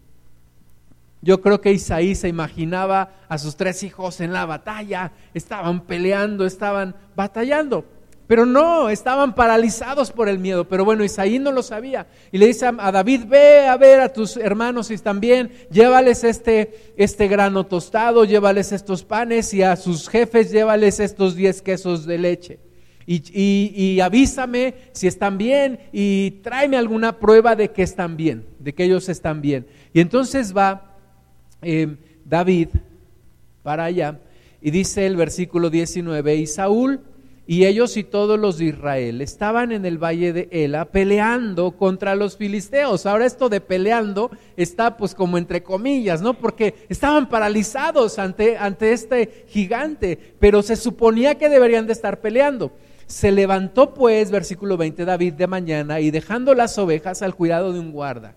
Yo 1.22 1.42
creo 1.42 1.62
que 1.62 1.72
Isaí 1.72 2.16
se 2.16 2.28
imaginaba 2.28 3.12
a 3.30 3.38
sus 3.38 3.56
tres 3.56 3.84
hijos 3.84 4.22
en 4.22 4.34
la 4.34 4.46
batalla, 4.46 5.12
estaban 5.34 5.82
peleando, 5.82 6.46
estaban 6.46 6.96
batallando, 7.16 7.86
pero 8.26 8.46
no, 8.46 8.90
estaban 8.90 9.36
paralizados 9.36 10.10
por 10.10 10.30
el 10.30 10.40
miedo. 10.40 10.68
Pero 10.68 10.84
bueno, 10.84 11.04
Isaí 11.04 11.38
no 11.38 11.52
lo 11.52 11.62
sabía 11.62 12.08
y 12.32 12.40
le 12.40 12.48
dice 12.48 12.66
a 12.66 12.92
David, 12.92 13.26
ve 13.28 13.68
a 13.68 13.78
ver 13.78 14.00
a 14.00 14.12
tus 14.12 14.36
hermanos 14.36 14.90
están 14.90 15.20
bien, 15.20 15.52
llévales 15.70 16.24
este, 16.24 16.94
este 16.98 17.28
grano 17.28 17.68
tostado, 17.68 18.26
llévales 18.26 18.72
estos 18.72 19.04
panes 19.04 19.54
y 19.54 19.62
a 19.62 19.76
sus 19.76 20.10
jefes 20.10 20.50
llévales 20.50 21.00
estos 21.00 21.36
diez 21.36 21.62
quesos 21.62 22.06
de 22.06 22.18
leche. 22.18 22.60
Y, 23.06 23.74
y, 23.76 24.00
avísame 24.00 24.76
si 24.94 25.08
están 25.08 25.38
bien 25.38 25.80
y 25.92 26.40
tráeme 26.44 26.78
alguna 26.78 27.20
prueba 27.20 27.56
de 27.58 27.72
que 27.72 27.84
están 27.84 28.16
bien, 28.16 28.46
de 28.60 28.74
que 28.74 28.86
ellos 28.86 29.10
están 29.10 29.42
bien. 29.42 29.68
Y 29.92 30.00
entonces 30.00 30.56
va 30.56 30.91
eh, 31.62 31.96
David 32.26 32.70
para 33.64 33.86
allá 33.86 34.20
y 34.62 34.72
dice 34.72 35.06
el 35.08 35.16
versículo 35.16 35.70
19, 35.70 36.36
y 36.36 36.48
Saúl 36.48 37.02
y 37.48 37.66
ellos 37.66 37.98
y 37.98 38.04
todos 38.04 38.40
los 38.40 38.60
de 38.60 38.66
Israel 38.66 39.20
estaban 39.20 39.72
en 39.72 39.86
el 39.86 39.98
valle 39.98 40.32
de 40.32 40.48
Ela 40.52 40.86
peleando 40.86 41.72
contra 41.72 42.16
los 42.16 42.38
filisteos. 42.38 43.06
Ahora 43.06 43.26
esto 43.26 43.50
de 43.50 43.60
peleando 43.60 44.30
está 44.56 44.96
pues 44.96 45.16
como 45.16 45.38
entre 45.38 45.64
comillas, 45.64 46.22
¿no? 46.22 46.36
Porque 46.36 46.76
estaban 46.88 47.28
paralizados 47.28 48.20
ante, 48.20 48.56
ante 48.58 48.94
este 48.94 49.46
gigante, 49.50 50.18
pero 50.40 50.62
se 50.62 50.76
suponía 50.76 51.36
que 51.36 51.50
deberían 51.50 51.88
de 51.88 51.94
estar 51.94 52.22
peleando. 52.22 52.72
Se 53.08 53.32
levantó 53.32 53.94
pues, 53.94 54.32
versículo 54.32 54.78
20, 54.78 55.04
David 55.04 55.34
de 55.34 55.48
mañana 55.48 56.00
y 56.00 56.12
dejando 56.12 56.54
las 56.54 56.78
ovejas 56.78 57.22
al 57.22 57.36
cuidado 57.36 57.74
de 57.74 57.80
un 57.80 57.92
guarda 57.92 58.36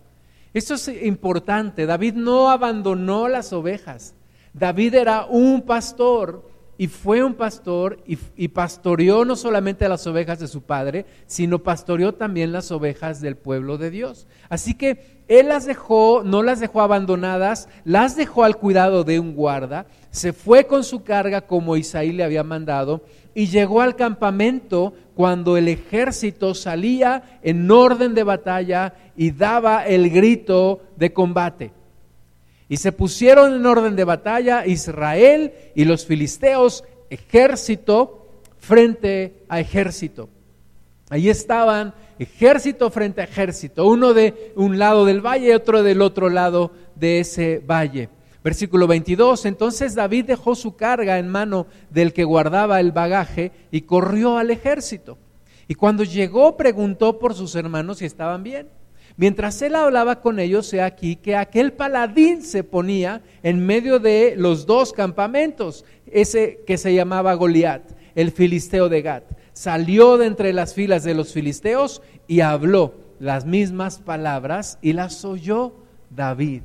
esto 0.55 0.75
es 0.75 0.89
importante. 0.89 1.85
David 1.85 2.15
no 2.15 2.51
abandonó 2.51 3.29
las 3.29 3.53
ovejas. 3.53 4.15
David 4.53 4.95
era 4.95 5.27
un 5.27 5.63
pastor 5.63 6.49
y 6.77 6.89
fue 6.89 7.23
un 7.23 7.35
pastor 7.35 7.99
y, 8.07 8.49
pastoreó 8.49 9.25
no 9.25 9.37
solamente 9.37 9.89
las 9.89 10.07
ovejas 10.07 10.39
de 10.39 10.49
su 10.49 10.63
padre, 10.63 11.07
sino 11.27 11.61
pastoreó 11.61 12.15
también 12.15 12.53
las 12.53 12.73
ovejas 12.73 13.21
del 13.21 13.37
pueblo 13.37 13.79
de 13.79 13.91
Dios. 13.91 14.27
Así 14.49 14.75
que 14.75 15.23
él 15.29 15.49
las 15.49 15.67
dejó, 15.67 16.23
no 16.25 16.43
las 16.43 16.61
dejó 16.61 16.83
abandonadas, 16.83 17.69
las 17.85 18.17
dejó 18.17 18.45
al 18.45 18.57
cuidado 18.57 19.05
de 19.05 19.21
un 19.21 19.35
guarda, 19.35 19.87
se 20.15 20.33
fue 20.33 20.69
con 20.69 20.85
su 20.85 21.03
carga 21.03 21.41
como 21.41 21.77
Isaí 21.77 22.13
le 22.13 22.23
había 22.23 22.45
mandado 22.45 23.03
y 23.35 23.49
llegó 23.49 23.81
al 23.81 23.97
campamento 23.97 24.95
cuando 25.17 25.57
el 25.57 25.67
ejército 25.67 26.55
salía 26.55 27.41
en 27.43 27.69
orden 27.69 28.15
de 28.15 28.23
batalla 28.23 28.95
y 29.17 29.33
daba 29.33 29.85
el 29.85 30.11
grito 30.11 30.83
de 30.95 31.13
combate. 31.13 31.73
Y 32.69 32.77
se 32.77 32.93
pusieron 32.93 33.55
en 33.55 33.67
orden 33.67 33.97
de 33.97 34.05
batalla 34.05 34.65
Israel 34.67 35.53
y 35.75 35.85
los 35.85 36.07
filisteos, 36.07 36.85
ejército 37.11 38.29
frente 38.59 39.43
a 39.49 39.59
ejército. 39.59 40.29
Ahí 41.11 41.29
estaban 41.29 41.93
ejército 42.21 42.89
frente 42.91 43.21
a 43.21 43.25
ejército, 43.25 43.89
uno 43.89 44.15
de 44.15 44.53
un 44.55 44.79
lado 44.79 45.07
del 45.07 45.27
valle 45.27 45.49
y 45.49 45.55
otro 45.55 45.83
del 45.83 46.01
otro 46.03 46.31
lado 46.31 46.71
de 46.95 47.19
ese 47.19 47.59
valle. 47.59 48.11
Versículo 48.45 48.87
22, 48.87 49.47
entonces 49.47 49.95
David 49.95 50.27
dejó 50.27 50.55
su 50.55 50.77
carga 50.77 51.19
en 51.19 51.29
mano 51.29 51.67
del 51.89 52.13
que 52.13 52.25
guardaba 52.25 52.79
el 52.79 52.93
bagaje 52.93 53.53
y 53.71 53.81
corrió 53.81 54.37
al 54.37 54.51
ejército. 54.51 55.17
Y 55.67 55.75
cuando 55.77 56.05
llegó 56.05 56.55
preguntó 56.59 57.19
por 57.19 57.33
sus 57.33 57.55
hermanos 57.55 57.99
si 57.99 58.05
estaban 58.05 58.43
bien. 58.43 58.69
Mientras 59.17 59.63
él 59.63 59.75
hablaba 59.75 60.21
con 60.21 60.39
ellos, 60.39 60.71
he 60.75 60.83
aquí 60.83 61.17
que 61.17 61.37
aquel 61.37 61.73
paladín 61.73 62.43
se 62.43 62.65
ponía 62.65 63.23
en 63.43 63.65
medio 63.65 63.99
de 63.99 64.35
los 64.37 64.67
dos 64.67 64.93
campamentos, 64.93 65.87
ese 66.05 66.61
que 66.67 66.77
se 66.77 66.93
llamaba 66.93 67.33
Goliat, 67.33 67.93
el 68.15 68.31
filisteo 68.31 68.91
de 68.91 69.01
Gat. 69.01 69.25
Salió 69.55 70.19
de 70.19 70.27
entre 70.27 70.53
las 70.53 70.75
filas 70.75 71.03
de 71.03 71.15
los 71.15 71.33
filisteos 71.33 72.03
y 72.27 72.41
habló 72.41 72.93
las 73.21 73.47
mismas 73.47 74.01
palabras 74.01 74.79
y 74.83 74.93
las 74.93 75.25
oyó 75.25 75.73
David 76.11 76.61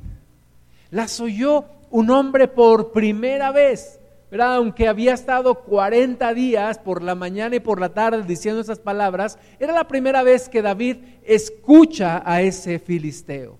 las 0.90 1.20
oyó 1.20 1.64
un 1.90 2.10
hombre 2.10 2.48
por 2.48 2.92
primera 2.92 3.50
vez, 3.52 4.00
¿verdad? 4.30 4.56
Aunque 4.56 4.88
había 4.88 5.14
estado 5.14 5.54
40 5.54 6.32
días 6.34 6.78
por 6.78 7.02
la 7.02 7.14
mañana 7.14 7.56
y 7.56 7.60
por 7.60 7.80
la 7.80 7.90
tarde 7.90 8.22
diciendo 8.22 8.60
esas 8.60 8.78
palabras, 8.78 9.38
era 9.58 9.72
la 9.72 9.88
primera 9.88 10.22
vez 10.22 10.48
que 10.48 10.62
David 10.62 10.98
escucha 11.24 12.22
a 12.24 12.42
ese 12.42 12.78
filisteo. 12.78 13.58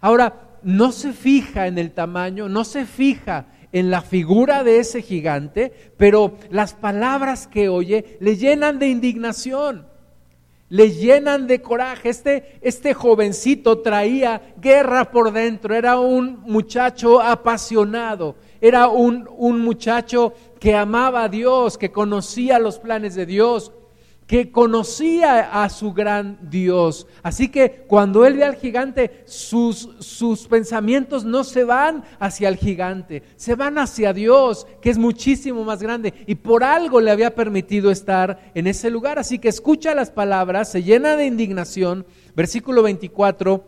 Ahora, 0.00 0.48
no 0.62 0.92
se 0.92 1.12
fija 1.12 1.66
en 1.66 1.78
el 1.78 1.92
tamaño, 1.92 2.48
no 2.48 2.64
se 2.64 2.84
fija 2.84 3.46
en 3.72 3.90
la 3.90 4.02
figura 4.02 4.64
de 4.64 4.78
ese 4.78 5.02
gigante, 5.02 5.72
pero 5.96 6.36
las 6.50 6.74
palabras 6.74 7.46
que 7.46 7.68
oye 7.68 8.18
le 8.20 8.36
llenan 8.36 8.78
de 8.78 8.88
indignación 8.88 9.89
le 10.70 10.92
llenan 10.92 11.46
de 11.46 11.60
coraje. 11.60 12.08
Este, 12.08 12.58
este 12.62 12.94
jovencito 12.94 13.80
traía 13.80 14.54
guerra 14.56 15.10
por 15.10 15.32
dentro, 15.32 15.74
era 15.74 15.98
un 15.98 16.40
muchacho 16.46 17.20
apasionado, 17.20 18.36
era 18.60 18.88
un, 18.88 19.28
un 19.36 19.60
muchacho 19.60 20.32
que 20.58 20.74
amaba 20.74 21.24
a 21.24 21.28
Dios, 21.28 21.76
que 21.76 21.92
conocía 21.92 22.58
los 22.58 22.78
planes 22.78 23.14
de 23.14 23.26
Dios, 23.26 23.72
que 24.30 24.52
conocía 24.52 25.60
a 25.60 25.68
su 25.68 25.92
gran 25.92 26.38
Dios. 26.48 27.08
Así 27.20 27.48
que 27.48 27.84
cuando 27.88 28.24
él 28.24 28.36
ve 28.36 28.44
al 28.44 28.54
gigante, 28.54 29.24
sus, 29.26 29.90
sus, 29.98 30.46
pensamientos 30.46 31.24
no 31.24 31.42
se 31.42 31.64
van 31.64 32.04
hacia 32.20 32.48
el 32.48 32.54
gigante, 32.56 33.24
se 33.34 33.56
van 33.56 33.76
hacia 33.76 34.12
Dios, 34.12 34.68
que 34.80 34.90
es 34.90 34.98
muchísimo 34.98 35.64
más 35.64 35.82
grande. 35.82 36.14
Y 36.28 36.36
por 36.36 36.62
algo 36.62 37.00
le 37.00 37.10
había 37.10 37.34
permitido 37.34 37.90
estar 37.90 38.52
en 38.54 38.68
ese 38.68 38.88
lugar. 38.88 39.18
Así 39.18 39.40
que 39.40 39.48
escucha 39.48 39.96
las 39.96 40.12
palabras, 40.12 40.70
se 40.70 40.84
llena 40.84 41.16
de 41.16 41.26
indignación. 41.26 42.06
Versículo 42.36 42.84
24. 42.84 43.64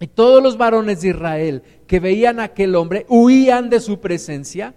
Y 0.00 0.08
todos 0.08 0.42
los 0.42 0.58
varones 0.58 1.02
de 1.02 1.10
Israel 1.10 1.62
que 1.86 2.00
veían 2.00 2.40
a 2.40 2.46
aquel 2.46 2.74
hombre 2.74 3.06
huían 3.08 3.70
de 3.70 3.78
su 3.78 4.00
presencia 4.00 4.74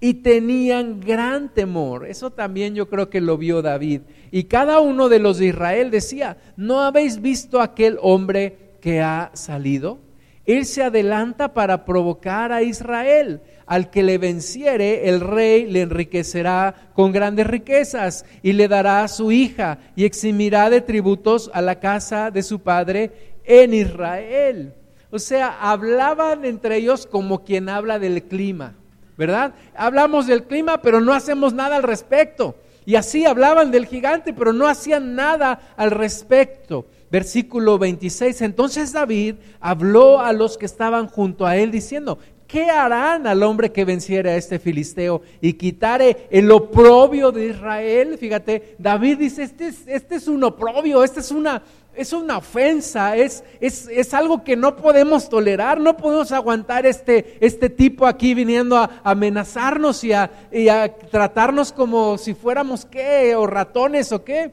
y 0.00 0.14
tenían 0.14 1.00
gran 1.00 1.52
temor. 1.52 2.06
Eso 2.06 2.30
también 2.30 2.74
yo 2.74 2.88
creo 2.88 3.10
que 3.10 3.20
lo 3.20 3.36
vio 3.36 3.60
David. 3.60 4.00
Y 4.30 4.44
cada 4.44 4.80
uno 4.80 5.08
de 5.08 5.18
los 5.18 5.38
de 5.38 5.46
Israel 5.46 5.90
decía, 5.90 6.38
¿no 6.56 6.80
habéis 6.80 7.20
visto 7.20 7.60
aquel 7.60 7.98
hombre 8.00 8.76
que 8.80 9.02
ha 9.02 9.30
salido? 9.34 9.98
Él 10.46 10.64
se 10.64 10.82
adelanta 10.82 11.52
para 11.52 11.84
provocar 11.84 12.50
a 12.50 12.62
Israel. 12.62 13.42
Al 13.66 13.90
que 13.90 14.02
le 14.02 14.18
venciere, 14.18 15.08
el 15.08 15.20
rey 15.20 15.66
le 15.66 15.82
enriquecerá 15.82 16.90
con 16.94 17.12
grandes 17.12 17.46
riquezas 17.46 18.24
y 18.42 18.54
le 18.54 18.66
dará 18.66 19.04
a 19.04 19.08
su 19.08 19.30
hija 19.30 19.78
y 19.94 20.06
eximirá 20.06 20.70
de 20.70 20.80
tributos 20.80 21.50
a 21.52 21.60
la 21.60 21.78
casa 21.78 22.32
de 22.32 22.42
su 22.42 22.60
padre 22.60 23.34
en 23.44 23.74
Israel. 23.74 24.74
O 25.10 25.20
sea, 25.20 25.58
hablaban 25.60 26.44
entre 26.44 26.78
ellos 26.78 27.06
como 27.06 27.44
quien 27.44 27.68
habla 27.68 28.00
del 28.00 28.24
clima 28.24 28.79
¿verdad? 29.20 29.52
Hablamos 29.76 30.26
del 30.26 30.44
clima, 30.44 30.80
pero 30.80 30.98
no 31.02 31.12
hacemos 31.12 31.52
nada 31.52 31.76
al 31.76 31.82
respecto. 31.82 32.54
Y 32.86 32.94
así 32.94 33.26
hablaban 33.26 33.70
del 33.70 33.84
gigante, 33.84 34.32
pero 34.32 34.54
no 34.54 34.66
hacían 34.66 35.14
nada 35.14 35.60
al 35.76 35.90
respecto. 35.90 36.86
Versículo 37.10 37.78
26. 37.78 38.40
Entonces 38.40 38.94
David 38.94 39.34
habló 39.60 40.20
a 40.20 40.32
los 40.32 40.56
que 40.56 40.64
estaban 40.64 41.06
junto 41.06 41.46
a 41.46 41.58
él 41.58 41.70
diciendo, 41.70 42.18
¿qué 42.46 42.70
harán 42.70 43.26
al 43.26 43.42
hombre 43.42 43.70
que 43.70 43.84
venciera 43.84 44.30
a 44.30 44.36
este 44.36 44.58
filisteo 44.58 45.20
y 45.42 45.52
quitare 45.52 46.26
el 46.30 46.50
oprobio 46.50 47.30
de 47.30 47.48
Israel? 47.48 48.16
Fíjate, 48.18 48.74
David 48.78 49.18
dice, 49.18 49.42
este 49.42 49.68
es, 49.68 49.86
este 49.86 50.14
es 50.14 50.28
un 50.28 50.42
oprobio, 50.44 51.04
esta 51.04 51.20
es 51.20 51.30
una, 51.30 51.62
es 51.94 52.12
una 52.12 52.38
ofensa, 52.38 53.16
es, 53.16 53.44
es, 53.60 54.14
algo 54.14 54.42
que 54.44 54.56
no 54.56 54.76
podemos 54.76 55.28
tolerar, 55.28 55.80
no 55.80 55.96
podemos 55.96 56.32
aguantar 56.32 56.86
este, 56.86 57.36
este 57.40 57.68
tipo 57.68 58.06
aquí 58.06 58.32
viniendo 58.34 58.76
a 58.76 59.00
amenazarnos 59.04 60.02
y 60.04 60.12
a, 60.12 60.30
y 60.52 60.68
a 60.68 60.94
tratarnos 60.94 61.72
como 61.72 62.16
si 62.16 62.34
fuéramos 62.34 62.84
qué, 62.84 63.34
o 63.34 63.46
ratones 63.46 64.12
o 64.12 64.24
qué. 64.24 64.52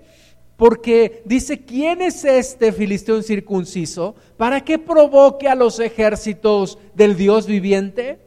Porque 0.57 1.21
dice, 1.25 1.63
¿quién 1.63 2.01
es 2.01 2.25
este 2.25 2.71
filisteo 2.71 3.15
incircunciso 3.15 4.15
para 4.37 4.61
que 4.61 4.79
provoque 4.79 5.47
a 5.47 5.53
los 5.53 5.79
ejércitos 5.79 6.79
del 6.95 7.15
Dios 7.15 7.45
viviente? 7.45 8.19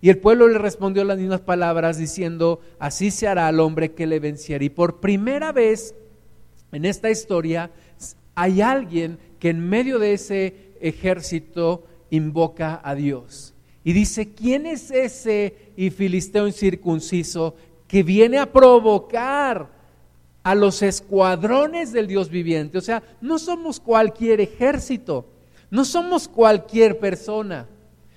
Y 0.00 0.08
el 0.08 0.18
pueblo 0.18 0.48
le 0.48 0.58
respondió 0.58 1.04
las 1.04 1.18
mismas 1.18 1.40
palabras 1.40 1.98
diciendo, 1.98 2.60
así 2.78 3.10
se 3.10 3.28
hará 3.28 3.48
al 3.48 3.60
hombre 3.60 3.92
que 3.92 4.06
le 4.06 4.18
venciera. 4.18 4.64
Y 4.64 4.70
por 4.70 5.00
primera 5.00 5.52
vez 5.52 5.94
en 6.72 6.84
esta 6.84 7.10
historia 7.10 7.70
hay 8.34 8.60
alguien 8.60 9.18
que 9.38 9.50
en 9.50 9.68
medio 9.68 9.98
de 9.98 10.14
ese 10.14 10.72
ejército 10.80 11.86
invoca 12.10 12.80
a 12.82 12.94
Dios. 12.94 13.54
Y 13.84 13.92
dice, 13.92 14.32
¿quién 14.32 14.66
es 14.66 14.90
ese 14.90 15.72
y 15.76 15.90
filisteo 15.90 16.46
incircunciso 16.46 17.54
que 17.86 18.02
viene 18.02 18.38
a 18.38 18.50
provocar 18.50 19.68
a 20.44 20.54
los 20.54 20.82
escuadrones 20.82 21.90
del 21.90 22.06
Dios 22.06 22.28
viviente. 22.28 22.78
O 22.78 22.82
sea, 22.82 23.02
no 23.20 23.38
somos 23.38 23.80
cualquier 23.80 24.40
ejército, 24.42 25.26
no 25.70 25.84
somos 25.84 26.28
cualquier 26.28 26.98
persona. 26.98 27.66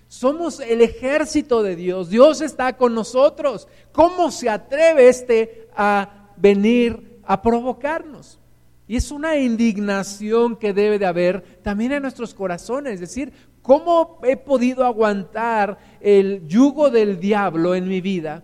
Somos 0.09 0.59
el 0.59 0.81
ejército 0.81 1.63
de 1.63 1.75
Dios. 1.75 2.09
Dios 2.09 2.41
está 2.41 2.77
con 2.77 2.93
nosotros. 2.93 3.67
¿Cómo 3.91 4.31
se 4.31 4.49
atreve 4.49 5.09
este 5.09 5.67
a 5.75 6.31
venir 6.37 7.19
a 7.25 7.41
provocarnos? 7.41 8.39
Y 8.87 8.95
es 8.95 9.11
una 9.11 9.37
indignación 9.37 10.55
que 10.55 10.73
debe 10.73 10.97
de 10.97 11.05
haber 11.05 11.43
también 11.61 11.91
en 11.91 12.01
nuestros 12.01 12.33
corazones. 12.33 12.95
Es 12.95 12.99
decir, 13.01 13.33
¿cómo 13.61 14.19
he 14.23 14.37
podido 14.37 14.85
aguantar 14.85 15.77
el 15.99 16.47
yugo 16.47 16.89
del 16.89 17.19
diablo 17.19 17.75
en 17.75 17.87
mi 17.87 18.01
vida? 18.01 18.43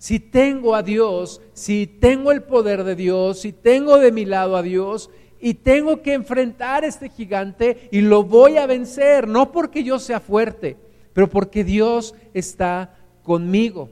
si 0.00 0.18
tengo 0.18 0.74
a 0.74 0.82
Dios, 0.82 1.42
si 1.52 1.86
tengo 1.86 2.32
el 2.32 2.42
poder 2.42 2.84
de 2.84 2.96
Dios, 2.96 3.40
si 3.40 3.52
tengo 3.52 3.98
de 3.98 4.10
mi 4.12 4.24
lado 4.24 4.56
a 4.56 4.62
Dios 4.62 5.10
y 5.38 5.52
tengo 5.52 6.00
que 6.00 6.14
enfrentar 6.14 6.84
a 6.84 6.86
este 6.86 7.10
gigante 7.10 7.86
y 7.92 8.00
lo 8.00 8.24
voy 8.24 8.56
a 8.56 8.64
vencer, 8.64 9.28
no 9.28 9.52
porque 9.52 9.84
yo 9.84 9.98
sea 9.98 10.18
fuerte, 10.18 10.78
pero 11.12 11.28
porque 11.28 11.64
Dios 11.64 12.14
está 12.32 12.96
conmigo. 13.22 13.90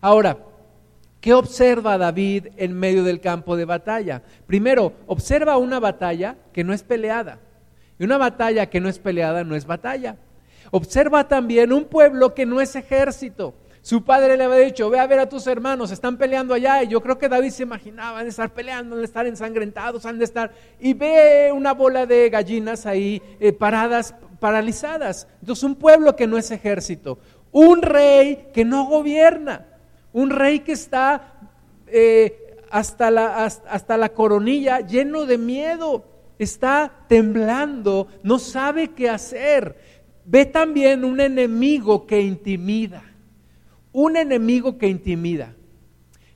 Ahora, 0.00 0.36
¿qué 1.26 1.34
observa 1.34 1.98
David 1.98 2.50
en 2.56 2.72
medio 2.72 3.02
del 3.02 3.20
campo 3.20 3.56
de 3.56 3.64
batalla? 3.64 4.22
Primero, 4.46 4.92
observa 5.08 5.56
una 5.56 5.80
batalla 5.80 6.36
que 6.52 6.62
no 6.62 6.72
es 6.72 6.84
peleada. 6.84 7.40
Y 7.98 8.04
una 8.04 8.16
batalla 8.16 8.66
que 8.66 8.80
no 8.80 8.88
es 8.88 9.00
peleada 9.00 9.42
no 9.42 9.56
es 9.56 9.66
batalla. 9.66 10.18
Observa 10.70 11.26
también 11.26 11.72
un 11.72 11.86
pueblo 11.86 12.32
que 12.32 12.46
no 12.46 12.60
es 12.60 12.76
ejército. 12.76 13.54
Su 13.82 14.04
padre 14.04 14.36
le 14.36 14.44
había 14.44 14.58
dicho, 14.58 14.88
ve 14.88 15.00
a 15.00 15.06
ver 15.08 15.18
a 15.18 15.28
tus 15.28 15.48
hermanos, 15.48 15.90
están 15.90 16.16
peleando 16.16 16.54
allá. 16.54 16.84
Y 16.84 16.86
yo 16.90 17.02
creo 17.02 17.18
que 17.18 17.28
David 17.28 17.50
se 17.50 17.64
imaginaba, 17.64 18.20
han 18.20 18.26
de 18.26 18.30
estar 18.30 18.54
peleando, 18.54 18.94
han 18.94 19.00
de 19.00 19.06
estar 19.06 19.26
ensangrentados, 19.26 20.06
han 20.06 20.20
de 20.20 20.26
estar... 20.26 20.52
Y 20.78 20.94
ve 20.94 21.50
una 21.52 21.74
bola 21.74 22.06
de 22.06 22.30
gallinas 22.30 22.86
ahí 22.86 23.20
eh, 23.40 23.52
paradas, 23.52 24.14
paralizadas. 24.38 25.26
Entonces 25.40 25.64
un 25.64 25.74
pueblo 25.74 26.14
que 26.14 26.28
no 26.28 26.38
es 26.38 26.52
ejército, 26.52 27.18
un 27.50 27.82
rey 27.82 28.46
que 28.54 28.64
no 28.64 28.84
gobierna, 28.84 29.66
un 30.16 30.30
rey 30.30 30.60
que 30.60 30.72
está 30.72 31.32
eh, 31.86 32.56
hasta, 32.70 33.10
la, 33.10 33.44
hasta 33.44 33.96
la 33.96 34.08
coronilla 34.08 34.80
lleno 34.80 35.26
de 35.26 35.38
miedo, 35.38 36.04
está 36.38 36.92
temblando, 37.08 38.08
no 38.22 38.38
sabe 38.38 38.88
qué 38.88 39.08
hacer. 39.08 39.76
Ve 40.24 40.44
también 40.44 41.04
un 41.04 41.20
enemigo 41.20 42.06
que 42.06 42.20
intimida 42.20 43.04
un 43.96 44.14
enemigo 44.18 44.76
que 44.76 44.88
intimida. 44.88 45.54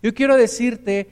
Yo 0.02 0.14
quiero 0.14 0.38
decirte 0.38 1.10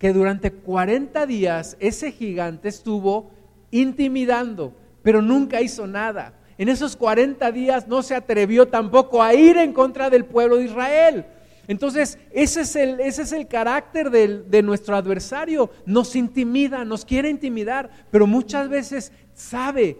que 0.00 0.12
durante 0.12 0.50
40 0.50 1.26
días 1.26 1.76
ese 1.78 2.10
gigante 2.10 2.68
estuvo 2.68 3.30
intimidando, 3.70 4.74
pero 5.04 5.22
nunca 5.22 5.60
hizo 5.60 5.86
nada. 5.86 6.34
En 6.58 6.68
esos 6.68 6.96
40 6.96 7.52
días 7.52 7.86
no 7.86 8.02
se 8.02 8.16
atrevió 8.16 8.66
tampoco 8.66 9.22
a 9.22 9.32
ir 9.34 9.58
en 9.58 9.72
contra 9.72 10.10
del 10.10 10.24
pueblo 10.24 10.56
de 10.56 10.64
Israel. 10.64 11.26
Entonces, 11.68 12.18
ese 12.32 12.60
es 12.60 12.76
el, 12.76 13.00
ese 13.00 13.22
es 13.22 13.32
el 13.32 13.48
carácter 13.48 14.10
de 14.10 14.62
nuestro 14.62 14.96
adversario. 14.96 15.70
Nos 15.84 16.14
intimida, 16.14 16.84
nos 16.84 17.04
quiere 17.04 17.28
intimidar, 17.28 17.90
pero 18.10 18.26
muchas 18.26 18.68
veces 18.68 19.12
sabe, 19.34 19.98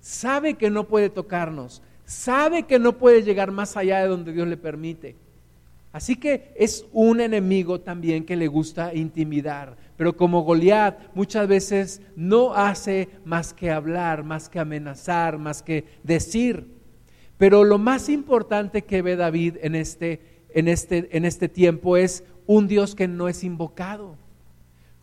sabe 0.00 0.54
que 0.54 0.70
no 0.70 0.88
puede 0.88 1.10
tocarnos, 1.10 1.82
sabe 2.04 2.64
que 2.64 2.78
no 2.78 2.96
puede 2.98 3.22
llegar 3.22 3.50
más 3.50 3.76
allá 3.76 4.00
de 4.00 4.08
donde 4.08 4.32
Dios 4.32 4.48
le 4.48 4.56
permite. 4.56 5.16
Así 5.94 6.16
que 6.16 6.52
es 6.56 6.86
un 6.92 7.20
enemigo 7.20 7.80
también 7.80 8.24
que 8.24 8.34
le 8.34 8.48
gusta 8.48 8.92
intimidar, 8.94 9.76
pero 9.96 10.16
como 10.16 10.42
Goliat 10.42 11.14
muchas 11.14 11.46
veces 11.46 12.02
no 12.16 12.52
hace 12.52 13.08
más 13.24 13.54
que 13.54 13.70
hablar, 13.70 14.24
más 14.24 14.48
que 14.48 14.58
amenazar, 14.58 15.38
más 15.38 15.62
que 15.62 15.84
decir. 16.02 16.66
Pero 17.38 17.62
lo 17.62 17.78
más 17.78 18.08
importante 18.08 18.82
que 18.82 19.02
ve 19.02 19.14
David 19.14 19.58
en 19.62 19.76
este, 19.76 20.33
en 20.54 20.68
este, 20.68 21.08
en 21.16 21.24
este 21.24 21.48
tiempo 21.48 21.96
es 21.96 22.24
un 22.46 22.66
Dios 22.68 22.94
que 22.94 23.08
no 23.08 23.28
es 23.28 23.44
invocado. 23.44 24.16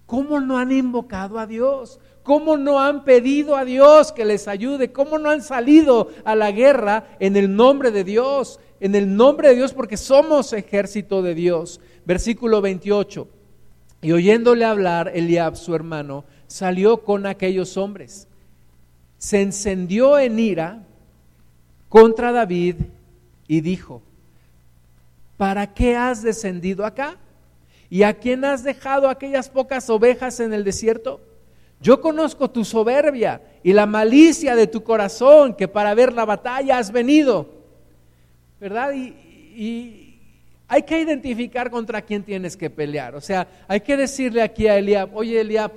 ¿Cómo 0.05 0.39
no 0.39 0.57
han 0.57 0.71
invocado 0.71 1.39
a 1.39 1.45
Dios? 1.45 1.99
¿Cómo 2.23 2.57
no 2.57 2.79
han 2.79 3.03
pedido 3.03 3.55
a 3.55 3.65
Dios 3.65 4.11
que 4.11 4.25
les 4.25 4.47
ayude? 4.47 4.91
¿Cómo 4.91 5.17
no 5.17 5.29
han 5.29 5.41
salido 5.41 6.09
a 6.23 6.35
la 6.35 6.51
guerra 6.51 7.15
en 7.19 7.35
el 7.35 7.55
nombre 7.55 7.91
de 7.91 8.03
Dios? 8.03 8.59
En 8.79 8.95
el 8.95 9.15
nombre 9.15 9.49
de 9.49 9.55
Dios 9.55 9.73
porque 9.73 9.97
somos 9.97 10.53
ejército 10.53 11.21
de 11.21 11.35
Dios. 11.35 11.79
Versículo 12.05 12.61
28. 12.61 13.27
Y 14.01 14.11
oyéndole 14.13 14.65
hablar, 14.65 15.11
Eliab, 15.13 15.55
su 15.55 15.75
hermano, 15.75 16.25
salió 16.47 17.03
con 17.03 17.25
aquellos 17.25 17.77
hombres. 17.77 18.27
Se 19.17 19.41
encendió 19.41 20.17
en 20.17 20.39
ira 20.39 20.83
contra 21.87 22.31
David 22.31 22.75
y 23.47 23.61
dijo, 23.61 24.01
¿para 25.41 25.73
qué 25.73 25.95
has 25.95 26.21
descendido 26.21 26.85
acá? 26.85 27.17
¿Y 27.89 28.03
a 28.03 28.13
quién 28.13 28.45
has 28.45 28.63
dejado 28.63 29.09
aquellas 29.09 29.49
pocas 29.49 29.89
ovejas 29.89 30.39
en 30.39 30.53
el 30.53 30.63
desierto? 30.63 31.19
Yo 31.79 31.99
conozco 31.99 32.51
tu 32.51 32.63
soberbia 32.63 33.41
y 33.63 33.73
la 33.73 33.87
malicia 33.87 34.55
de 34.55 34.67
tu 34.67 34.83
corazón, 34.83 35.55
que 35.55 35.67
para 35.67 35.95
ver 35.95 36.13
la 36.13 36.25
batalla 36.25 36.77
has 36.77 36.91
venido. 36.91 37.49
¿Verdad? 38.59 38.93
Y, 38.93 40.19
hay 40.67 40.83
que 40.83 41.01
identificar 41.01 41.71
contra 41.71 42.03
quién 42.03 42.21
tienes 42.21 42.55
que 42.55 42.69
pelear. 42.69 43.15
O 43.15 43.21
sea, 43.21 43.47
hay 43.67 43.81
que 43.81 43.97
decirle 43.97 44.43
aquí 44.43 44.67
a 44.67 44.77
Eliab, 44.77 45.09
oye 45.17 45.41
Eliab, 45.41 45.71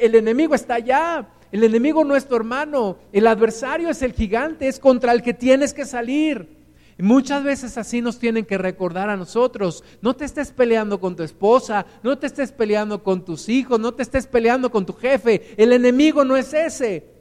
el 0.00 0.16
enemigo 0.16 0.56
está 0.56 0.74
allá. 0.74 1.24
El 1.52 1.62
enemigo 1.62 2.02
no 2.02 2.16
es 2.16 2.26
tu 2.26 2.34
hermano. 2.34 2.96
El 3.12 3.28
adversario 3.28 3.90
es 3.90 4.02
el 4.02 4.12
gigante, 4.12 4.66
es 4.66 4.80
contra 4.80 5.12
el 5.12 5.22
que 5.22 5.34
tienes 5.34 5.72
que 5.72 5.84
salir. 5.84 6.63
Muchas 6.98 7.42
veces 7.42 7.76
así 7.76 8.00
nos 8.00 8.18
tienen 8.18 8.44
que 8.44 8.58
recordar 8.58 9.10
a 9.10 9.16
nosotros. 9.16 9.82
No 10.00 10.14
te 10.14 10.24
estés 10.24 10.52
peleando 10.52 11.00
con 11.00 11.16
tu 11.16 11.22
esposa, 11.22 11.86
no 12.02 12.18
te 12.18 12.26
estés 12.26 12.52
peleando 12.52 13.02
con 13.02 13.24
tus 13.24 13.48
hijos, 13.48 13.80
no 13.80 13.92
te 13.92 14.02
estés 14.02 14.26
peleando 14.26 14.70
con 14.70 14.86
tu 14.86 14.92
jefe. 14.92 15.54
El 15.56 15.72
enemigo 15.72 16.24
no 16.24 16.36
es 16.36 16.54
ese. 16.54 17.14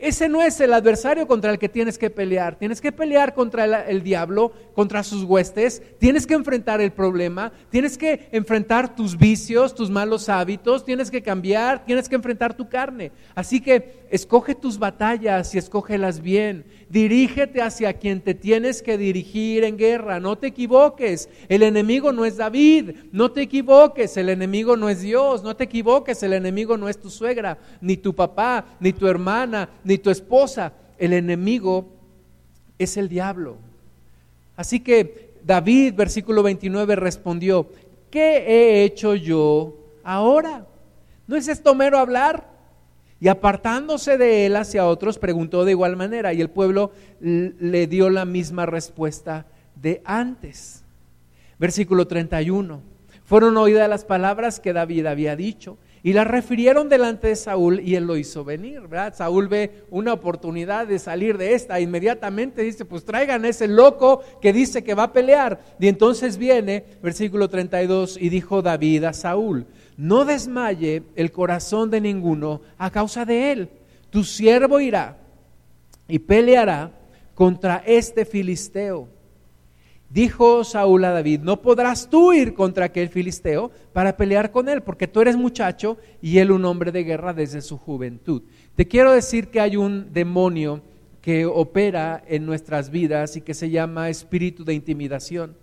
Ese 0.00 0.30
no 0.30 0.42
es 0.42 0.58
el 0.60 0.72
adversario 0.72 1.26
contra 1.26 1.50
el 1.50 1.58
que 1.58 1.68
tienes 1.68 1.98
que 1.98 2.08
pelear. 2.08 2.58
Tienes 2.58 2.80
que 2.80 2.90
pelear 2.90 3.34
contra 3.34 3.82
el, 3.82 4.02
diablo, 4.02 4.50
contra 4.74 5.02
sus 5.02 5.24
huestes. 5.24 5.82
Tienes 5.98 6.26
que 6.26 6.32
enfrentar 6.32 6.80
el 6.80 6.90
problema. 6.90 7.52
Tienes 7.68 7.98
que 7.98 8.30
enfrentar 8.32 8.96
tus 8.96 9.18
vicios, 9.18 9.74
tus 9.74 9.90
malos 9.90 10.30
hábitos. 10.30 10.86
Tienes 10.86 11.10
que 11.10 11.22
cambiar. 11.22 11.84
Tienes 11.84 12.08
que 12.08 12.14
enfrentar 12.14 12.56
tu 12.56 12.66
carne. 12.70 13.12
Así 13.34 13.60
que 13.60 14.06
escoge 14.08 14.54
tus 14.54 14.78
batallas 14.78 15.54
y 15.54 15.58
escógelas 15.58 16.22
bien. 16.22 16.64
Dirígete 16.90 17.62
hacia 17.62 17.92
quien 17.92 18.20
te 18.20 18.34
tienes 18.34 18.82
que 18.82 18.98
dirigir 18.98 19.62
en 19.62 19.76
guerra. 19.76 20.18
No 20.18 20.36
te 20.36 20.48
equivoques. 20.48 21.28
El 21.48 21.62
enemigo 21.62 22.10
no 22.10 22.24
es 22.24 22.36
David. 22.36 22.90
No 23.12 23.30
te 23.30 23.42
equivoques. 23.42 24.16
El 24.16 24.28
enemigo 24.28 24.76
no 24.76 24.88
es 24.88 25.00
Dios. 25.00 25.44
No 25.44 25.54
te 25.54 25.64
equivoques. 25.64 26.20
El 26.24 26.32
enemigo 26.32 26.76
no 26.76 26.88
es 26.88 27.00
tu 27.00 27.08
suegra, 27.08 27.58
ni 27.80 27.96
tu 27.96 28.12
papá, 28.12 28.64
ni 28.80 28.92
tu 28.92 29.06
hermana 29.06 29.70
ni 29.84 29.98
tu 29.98 30.10
esposa. 30.10 30.72
El 30.98 31.12
enemigo 31.12 31.86
es 32.76 32.96
el 32.96 33.08
diablo. 33.08 33.56
Así 34.56 34.80
que 34.80 35.30
David, 35.44 35.94
versículo 35.94 36.42
29, 36.42 36.96
respondió, 36.96 37.68
¿qué 38.10 38.38
he 38.38 38.84
hecho 38.84 39.14
yo 39.14 39.76
ahora? 40.02 40.66
¿No 41.28 41.36
es 41.36 41.46
esto 41.46 41.72
mero 41.74 41.98
hablar? 41.98 42.49
Y 43.20 43.28
apartándose 43.28 44.16
de 44.16 44.46
él 44.46 44.56
hacia 44.56 44.86
otros, 44.86 45.18
preguntó 45.18 45.64
de 45.64 45.72
igual 45.72 45.96
manera, 45.96 46.32
y 46.32 46.40
el 46.40 46.48
pueblo 46.48 46.92
le 47.20 47.86
dio 47.86 48.08
la 48.08 48.24
misma 48.24 48.64
respuesta 48.64 49.46
de 49.76 50.00
antes. 50.04 50.84
Versículo 51.58 52.06
31. 52.06 52.80
Fueron 53.24 53.56
oídas 53.58 53.88
las 53.88 54.04
palabras 54.04 54.58
que 54.58 54.72
David 54.72 55.06
había 55.06 55.36
dicho 55.36 55.78
y 56.02 56.14
las 56.14 56.26
refirieron 56.26 56.88
delante 56.88 57.28
de 57.28 57.36
Saúl 57.36 57.80
y 57.80 57.94
él 57.94 58.06
lo 58.06 58.16
hizo 58.16 58.44
venir. 58.44 58.82
Saúl 59.12 59.48
ve 59.48 59.84
una 59.90 60.14
oportunidad 60.14 60.86
de 60.86 60.98
salir 60.98 61.36
de 61.36 61.54
esta, 61.54 61.78
inmediatamente 61.78 62.62
dice, 62.62 62.84
pues 62.84 63.04
traigan 63.04 63.44
a 63.44 63.48
ese 63.48 63.68
loco 63.68 64.22
que 64.40 64.52
dice 64.52 64.82
que 64.82 64.94
va 64.94 65.04
a 65.04 65.12
pelear. 65.12 65.60
Y 65.78 65.88
entonces 65.88 66.38
viene, 66.38 66.84
versículo 67.02 67.48
32, 67.48 68.16
y 68.20 68.30
dijo 68.30 68.62
David 68.62 69.04
a 69.04 69.12
Saúl, 69.12 69.66
no 70.00 70.24
desmaye 70.24 71.02
el 71.14 71.30
corazón 71.30 71.90
de 71.90 72.00
ninguno 72.00 72.62
a 72.78 72.90
causa 72.90 73.26
de 73.26 73.52
él. 73.52 73.68
Tu 74.08 74.24
siervo 74.24 74.80
irá 74.80 75.18
y 76.08 76.18
peleará 76.18 76.90
contra 77.34 77.82
este 77.84 78.24
filisteo. 78.24 79.08
Dijo 80.08 80.64
Saúl 80.64 81.04
a 81.04 81.10
David, 81.10 81.40
no 81.40 81.60
podrás 81.60 82.08
tú 82.08 82.32
ir 82.32 82.54
contra 82.54 82.86
aquel 82.86 83.10
filisteo 83.10 83.70
para 83.92 84.16
pelear 84.16 84.50
con 84.50 84.70
él, 84.70 84.82
porque 84.82 85.06
tú 85.06 85.20
eres 85.20 85.36
muchacho 85.36 85.98
y 86.22 86.38
él 86.38 86.50
un 86.50 86.64
hombre 86.64 86.92
de 86.92 87.04
guerra 87.04 87.34
desde 87.34 87.60
su 87.60 87.76
juventud. 87.76 88.42
Te 88.76 88.88
quiero 88.88 89.12
decir 89.12 89.48
que 89.48 89.60
hay 89.60 89.76
un 89.76 90.14
demonio 90.14 90.80
que 91.20 91.44
opera 91.44 92.24
en 92.26 92.46
nuestras 92.46 92.88
vidas 92.88 93.36
y 93.36 93.42
que 93.42 93.52
se 93.52 93.68
llama 93.68 94.08
espíritu 94.08 94.64
de 94.64 94.72
intimidación. 94.72 95.58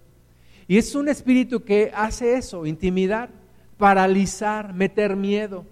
Y 0.68 0.78
es 0.78 0.94
un 0.94 1.10
espíritu 1.10 1.64
que 1.64 1.92
hace 1.96 2.36
eso, 2.36 2.68
intimidar 2.68 3.32
paralizar, 3.78 4.74
meter 4.74 5.16
miedo. 5.16 5.66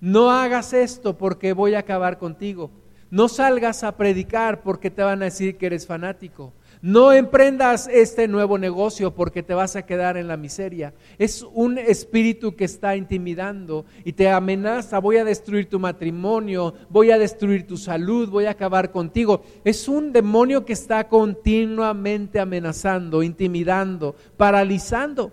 No 0.00 0.30
hagas 0.30 0.72
esto 0.72 1.16
porque 1.16 1.52
voy 1.52 1.74
a 1.74 1.80
acabar 1.80 2.18
contigo. 2.18 2.70
No 3.10 3.28
salgas 3.28 3.84
a 3.84 3.96
predicar 3.96 4.62
porque 4.62 4.90
te 4.90 5.02
van 5.02 5.22
a 5.22 5.26
decir 5.26 5.56
que 5.56 5.66
eres 5.66 5.86
fanático. 5.86 6.52
No 6.82 7.12
emprendas 7.12 7.88
este 7.88 8.28
nuevo 8.28 8.58
negocio 8.58 9.14
porque 9.14 9.42
te 9.42 9.54
vas 9.54 9.76
a 9.76 9.86
quedar 9.86 10.16
en 10.16 10.28
la 10.28 10.36
miseria. 10.36 10.92
Es 11.18 11.44
un 11.54 11.78
espíritu 11.78 12.54
que 12.54 12.64
está 12.64 12.96
intimidando 12.96 13.86
y 14.04 14.12
te 14.12 14.28
amenaza, 14.28 14.98
voy 14.98 15.16
a 15.16 15.24
destruir 15.24 15.68
tu 15.68 15.78
matrimonio, 15.78 16.74
voy 16.90 17.10
a 17.10 17.18
destruir 17.18 17.66
tu 17.66 17.76
salud, 17.76 18.28
voy 18.28 18.44
a 18.44 18.50
acabar 18.50 18.90
contigo. 18.90 19.42
Es 19.64 19.88
un 19.88 20.12
demonio 20.12 20.64
que 20.64 20.74
está 20.74 21.08
continuamente 21.08 22.38
amenazando, 22.38 23.22
intimidando, 23.22 24.14
paralizando. 24.36 25.32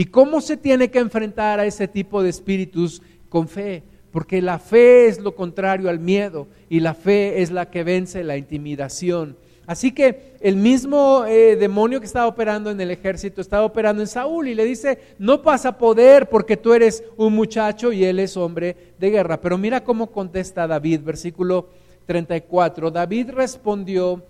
¿Y 0.00 0.06
cómo 0.06 0.40
se 0.40 0.56
tiene 0.56 0.90
que 0.90 0.98
enfrentar 0.98 1.60
a 1.60 1.66
ese 1.66 1.86
tipo 1.86 2.22
de 2.22 2.30
espíritus 2.30 3.02
con 3.28 3.48
fe? 3.48 3.82
Porque 4.10 4.40
la 4.40 4.58
fe 4.58 5.08
es 5.08 5.20
lo 5.20 5.34
contrario 5.34 5.90
al 5.90 5.98
miedo 5.98 6.48
y 6.70 6.80
la 6.80 6.94
fe 6.94 7.42
es 7.42 7.50
la 7.50 7.68
que 7.68 7.84
vence 7.84 8.24
la 8.24 8.38
intimidación. 8.38 9.36
Así 9.66 9.92
que 9.92 10.36
el 10.40 10.56
mismo 10.56 11.26
eh, 11.26 11.54
demonio 11.54 12.00
que 12.00 12.06
estaba 12.06 12.28
operando 12.28 12.70
en 12.70 12.80
el 12.80 12.90
ejército 12.90 13.42
estaba 13.42 13.66
operando 13.66 14.00
en 14.00 14.08
Saúl 14.08 14.48
y 14.48 14.54
le 14.54 14.64
dice, 14.64 14.98
no 15.18 15.42
pasa 15.42 15.76
poder 15.76 16.30
porque 16.30 16.56
tú 16.56 16.72
eres 16.72 17.04
un 17.18 17.34
muchacho 17.34 17.92
y 17.92 18.02
él 18.02 18.20
es 18.20 18.38
hombre 18.38 18.94
de 18.98 19.10
guerra. 19.10 19.38
Pero 19.38 19.58
mira 19.58 19.84
cómo 19.84 20.06
contesta 20.06 20.66
David, 20.66 21.02
versículo 21.02 21.68
34. 22.06 22.90
David 22.90 23.32
respondió 23.32 24.24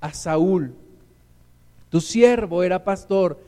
a 0.00 0.12
Saúl, 0.12 0.76
tu 1.90 2.00
siervo 2.00 2.62
era 2.62 2.84
pastor 2.84 3.47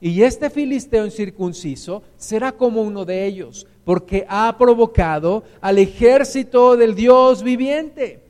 Y 0.00 0.22
este 0.22 0.48
filisteo 0.48 1.04
incircunciso 1.04 2.02
será 2.16 2.52
como 2.52 2.82
uno 2.82 3.04
de 3.04 3.26
ellos, 3.26 3.66
porque 3.84 4.24
ha 4.28 4.56
provocado 4.56 5.44
al 5.60 5.78
ejército 5.78 6.76
del 6.76 6.94
Dios 6.94 7.42
viviente. 7.42 8.22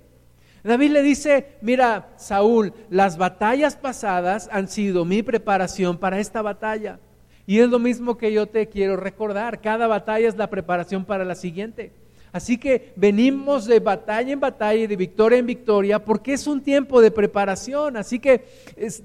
David 0.64 0.90
le 0.90 1.02
dice, 1.02 1.56
mira, 1.62 2.09
Saúl, 2.16 2.72
las 2.90 3.16
batallas 3.16 3.76
pasadas 3.76 4.48
han 4.52 4.68
sido 4.68 5.04
mi 5.04 5.22
preparación 5.22 5.96
para 5.96 6.18
esta 6.18 6.42
batalla. 6.42 6.98
Y 7.46 7.61
es 7.61 7.68
lo 7.68 7.78
mismo 7.78 8.18
que 8.18 8.33
yo 8.33 8.46
te 8.46 8.68
quiero 8.68 8.96
recordar, 8.96 9.61
cada 9.61 9.87
batalla 9.87 10.28
es 10.28 10.37
la 10.37 10.50
preparación 10.50 11.04
para 11.04 11.24
la 11.24 11.35
siguiente. 11.35 11.92
Así 12.33 12.59
que 12.59 12.93
venimos 12.95 13.66
de 13.66 13.81
batalla 13.81 14.33
en 14.33 14.38
batalla 14.38 14.83
y 14.83 14.87
de 14.87 14.97
victoria 14.97 15.38
en 15.38 15.47
victoria 15.47 16.05
porque 16.05 16.33
es 16.33 16.47
un 16.47 16.61
tiempo 16.61 17.01
de 17.01 17.11
preparación. 17.11 17.97
Así 17.97 18.21
que 18.21 18.45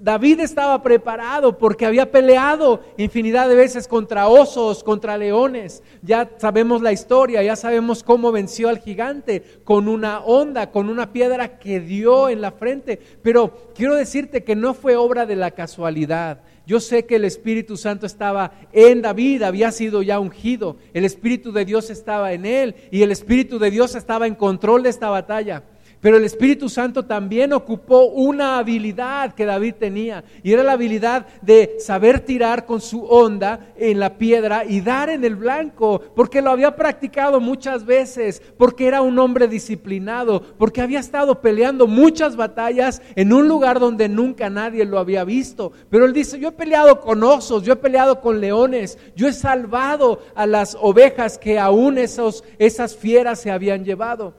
David 0.01 0.41
estaba 0.41 0.81
preparado 0.83 1.57
porque 1.57 1.85
había 1.85 2.11
peleado 2.11 2.81
infinidad 2.97 3.49
de 3.49 3.55
veces 3.55 3.87
contra 3.87 4.27
osos, 4.27 4.83
contra 4.83 5.17
leones. 5.17 5.81
Ya 6.03 6.29
sabemos 6.37 6.81
la 6.81 6.91
historia, 6.91 7.41
ya 7.41 7.55
sabemos 7.55 8.03
cómo 8.03 8.31
venció 8.31 8.69
al 8.69 8.79
gigante 8.79 9.43
con 9.63 9.87
una 9.87 10.19
onda, 10.19 10.71
con 10.71 10.89
una 10.89 11.11
piedra 11.11 11.57
que 11.57 11.79
dio 11.79 12.29
en 12.29 12.41
la 12.41 12.51
frente. 12.51 12.99
Pero 13.23 13.71
quiero 13.73 13.95
decirte 13.95 14.43
que 14.43 14.55
no 14.55 14.73
fue 14.73 14.95
obra 14.95 15.25
de 15.25 15.35
la 15.35 15.51
casualidad. 15.51 16.41
Yo 16.65 16.79
sé 16.79 17.05
que 17.05 17.17
el 17.17 17.25
Espíritu 17.25 17.77
Santo 17.77 18.05
estaba 18.05 18.53
en 18.73 19.01
David, 19.01 19.43
había 19.43 19.71
sido 19.71 20.01
ya 20.01 20.19
ungido, 20.19 20.77
el 20.93 21.05
Espíritu 21.05 21.51
de 21.51 21.65
Dios 21.65 21.89
estaba 21.89 22.33
en 22.33 22.45
él 22.45 22.75
y 22.91 23.03
el 23.03 23.11
Espíritu 23.11 23.59
de 23.59 23.71
Dios 23.71 23.95
estaba 23.95 24.25
en 24.25 24.35
control 24.35 24.83
de 24.83 24.89
esta 24.89 25.09
batalla. 25.09 25.63
Pero 26.05 26.17
el 26.17 26.23
Espíritu 26.23 26.69
Santo 26.69 27.01
también 27.01 27.51
ocupó 27.51 28.05
una 28.05 28.59
habilidad 28.59 29.33
que 29.33 29.43
David 29.43 29.73
tenía 29.79 30.23
y 30.43 30.53
era 30.53 30.61
la 30.61 30.73
habilidad 30.73 31.25
de 31.41 31.77
saber 31.79 32.19
tirar 32.19 32.67
con 32.67 32.79
su 32.79 33.05
onda 33.05 33.73
en 33.75 33.99
la 33.99 34.19
piedra 34.19 34.65
y 34.65 34.81
dar 34.81 35.09
en 35.09 35.25
el 35.25 35.35
blanco, 35.35 35.99
porque 36.15 36.43
lo 36.43 36.51
había 36.51 36.75
practicado 36.75 37.39
muchas 37.39 37.87
veces, 37.87 38.39
porque 38.55 38.85
era 38.85 39.01
un 39.01 39.17
hombre 39.17 39.47
disciplinado, 39.47 40.43
porque 40.59 40.81
había 40.81 40.99
estado 40.99 41.41
peleando 41.41 41.87
muchas 41.87 42.35
batallas 42.35 43.01
en 43.15 43.33
un 43.33 43.47
lugar 43.47 43.79
donde 43.79 44.07
nunca 44.07 44.47
nadie 44.47 44.85
lo 44.85 44.99
había 44.99 45.23
visto. 45.23 45.71
Pero 45.89 46.05
él 46.05 46.13
dice, 46.13 46.37
yo 46.39 46.49
he 46.49 46.51
peleado 46.51 47.01
con 47.01 47.23
osos, 47.23 47.63
yo 47.63 47.73
he 47.73 47.77
peleado 47.77 48.21
con 48.21 48.39
leones, 48.39 48.99
yo 49.15 49.27
he 49.27 49.33
salvado 49.33 50.19
a 50.35 50.45
las 50.45 50.77
ovejas 50.79 51.39
que 51.39 51.57
aún 51.57 51.97
esos, 51.97 52.43
esas 52.59 52.95
fieras 52.95 53.39
se 53.39 53.49
habían 53.49 53.83
llevado. 53.83 54.35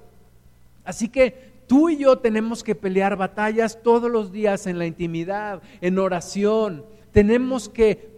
Así 0.84 1.08
que 1.08 1.55
Tú 1.66 1.88
y 1.88 1.98
yo 1.98 2.18
tenemos 2.18 2.62
que 2.62 2.74
pelear 2.74 3.16
batallas 3.16 3.82
todos 3.82 4.10
los 4.10 4.30
días 4.30 4.66
en 4.66 4.78
la 4.78 4.86
intimidad, 4.86 5.62
en 5.80 5.98
oración. 5.98 6.84
Tenemos 7.12 7.68
que 7.68 8.16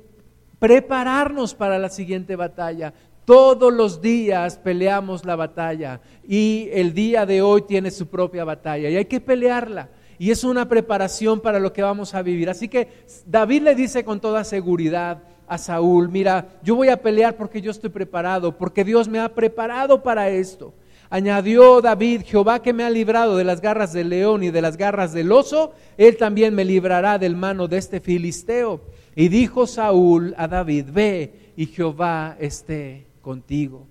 prepararnos 0.59 1.55
para 1.55 1.79
la 1.79 1.89
siguiente 1.89 2.37
batalla. 2.37 2.93
Todos 3.25 3.73
los 3.73 4.01
días 4.01 4.59
peleamos 4.59 5.25
la 5.25 5.37
batalla 5.37 6.01
y 6.27 6.69
el 6.73 6.95
día 6.95 7.27
de 7.27 7.43
hoy 7.43 7.63
tiene 7.63 7.91
su 7.91 8.07
propia 8.07 8.45
batalla 8.45 8.89
y 8.89 8.97
hay 8.97 9.05
que 9.05 9.21
pelearla. 9.21 9.91
Y 10.19 10.31
es 10.31 10.45
una 10.45 10.69
preparación 10.69 11.41
para 11.41 11.61
lo 11.61 11.73
que 11.73 11.83
vamos 11.83 12.15
a 12.15 12.23
vivir. 12.23 12.51
Así 12.51 12.69
que 12.69 12.89
David 13.27 13.63
le 13.63 13.75
dice 13.75 14.05
con 14.05 14.21
toda 14.21 14.45
seguridad 14.45 15.23
a 15.47 15.59
Saúl, 15.59 16.09
mira, 16.11 16.59
yo 16.63 16.75
voy 16.75 16.89
a 16.89 17.01
pelear 17.01 17.37
porque 17.37 17.61
yo 17.63 17.71
estoy 17.71 17.91
preparado, 17.91 18.59
porque 18.59 18.85
Dios 18.85 19.09
me 19.09 19.21
ha 19.21 19.35
preparado 19.35 20.03
para 20.03 20.29
esto. 20.29 20.75
Añadió 21.11 21.81
David, 21.81 22.23
Jehová 22.27 22.61
que 22.61 22.75
me 22.75 22.85
ha 22.85 22.91
librado 22.91 23.37
de 23.37 23.45
las 23.45 23.63
garras 23.63 23.93
del 23.95 24.11
león 24.11 24.43
y 24.43 24.51
de 24.51 24.61
las 24.61 24.77
garras 24.77 25.15
del 25.15 25.33
oso, 25.33 25.73
él 25.97 26.19
también 26.19 26.55
me 26.55 26.67
librará 26.67 27.19
del 27.19 27.35
mano 27.35 27.67
de 27.67 27.79
este 27.79 28.01
filisteo. 28.01 28.83
Y 29.17 29.29
dijo 29.29 29.67
Saúl 29.67 30.35
a 30.37 30.47
David, 30.47 30.87
ve 30.93 31.53
y 31.57 31.67
Jehová 31.67 32.37
esté 32.39 33.07
contigo. 33.23 33.87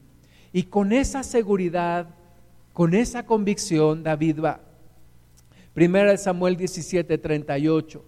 Y 0.54 0.64
con 0.64 0.94
esa 0.94 1.24
seguridad, 1.24 2.08
con 2.72 2.94
esa 2.94 3.26
convicción, 3.26 4.04
David 4.04 4.40
va. 4.40 4.62
Primera 5.74 6.12
de 6.12 6.18
Samuel 6.18 6.56
17, 6.56 7.18
38. 7.18 8.04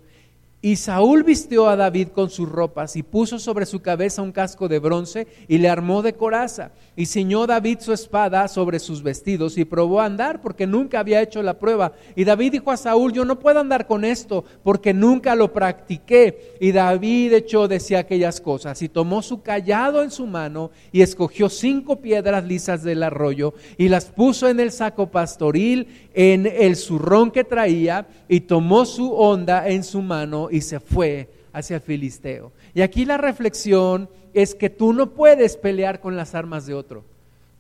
Y 0.62 0.76
Saúl 0.76 1.24
vistió 1.24 1.70
a 1.70 1.78
David 1.78 2.10
con 2.10 2.30
sus 2.30 2.50
ropas 2.50 2.98
y 2.98 3.04
puso 3.04 3.40
sobre 3.40 3.66
su 3.66 3.82
cabeza 3.82 4.22
un 4.22 4.34
casco 4.34 4.68
de 4.68 4.80
bronce 4.80 5.26
y 5.48 5.58
le 5.58 5.70
armó 5.70 6.02
de 6.02 6.12
coraza. 6.12 6.72
Y 6.98 7.06
ciñó 7.06 7.48
David 7.48 7.80
su 7.80 7.94
espada 7.94 8.46
sobre 8.50 8.80
sus 8.80 9.02
vestidos 9.02 9.58
y 9.58 9.64
probó 9.64 10.02
a 10.02 10.06
andar 10.06 10.42
porque 10.42 10.68
nunca 10.68 11.00
había 11.00 11.22
hecho 11.22 11.42
la 11.42 11.58
prueba. 11.58 11.94
Y 12.14 12.26
David 12.26 12.52
dijo 12.52 12.72
a 12.72 12.78
Saúl, 12.78 13.14
yo 13.14 13.24
no 13.24 13.40
puedo 13.40 13.62
andar 13.62 13.88
con 13.88 14.04
esto 14.04 14.44
porque 14.62 14.94
nunca 14.94 15.34
lo 15.34 15.54
practiqué. 15.54 16.58
Y 16.60 16.74
David 16.74 17.36
echó 17.36 17.70
decía 17.70 18.00
aquellas 18.00 18.42
cosas 18.42 18.82
y 18.82 18.90
tomó 18.90 19.22
su 19.22 19.42
callado 19.42 20.04
en 20.04 20.12
su 20.12 20.28
mano 20.28 20.72
y 20.92 21.04
escogió 21.04 21.48
cinco 21.48 22.02
piedras 22.02 22.44
lisas 22.44 22.84
del 22.84 23.04
arroyo 23.04 23.54
y 23.78 23.88
las 23.88 24.08
puso 24.08 24.50
en 24.50 24.60
el 24.60 24.74
saco 24.74 25.10
pastoril, 25.10 25.88
en 26.14 26.46
el 26.46 26.76
zurrón 26.76 27.32
que 27.32 27.46
traía 27.46 28.08
y 28.28 28.42
tomó 28.42 28.86
su 28.86 29.14
onda 29.14 29.70
en 29.70 29.86
su 29.86 30.02
mano 30.02 30.49
y 30.52 30.62
se 30.62 30.80
fue 30.80 31.30
hacia 31.54 31.78
el 31.78 31.82
Filisteo. 31.82 32.52
Y 32.74 32.82
aquí 32.82 33.06
la 33.06 33.18
reflexión 33.18 34.10
es 34.34 34.56
que 34.56 34.70
tú 34.70 34.94
no 34.94 35.12
puedes 35.12 35.58
pelear 35.58 36.00
con 36.00 36.16
las 36.16 36.36
armas 36.36 36.66
de 36.66 36.74
otro. 36.74 37.04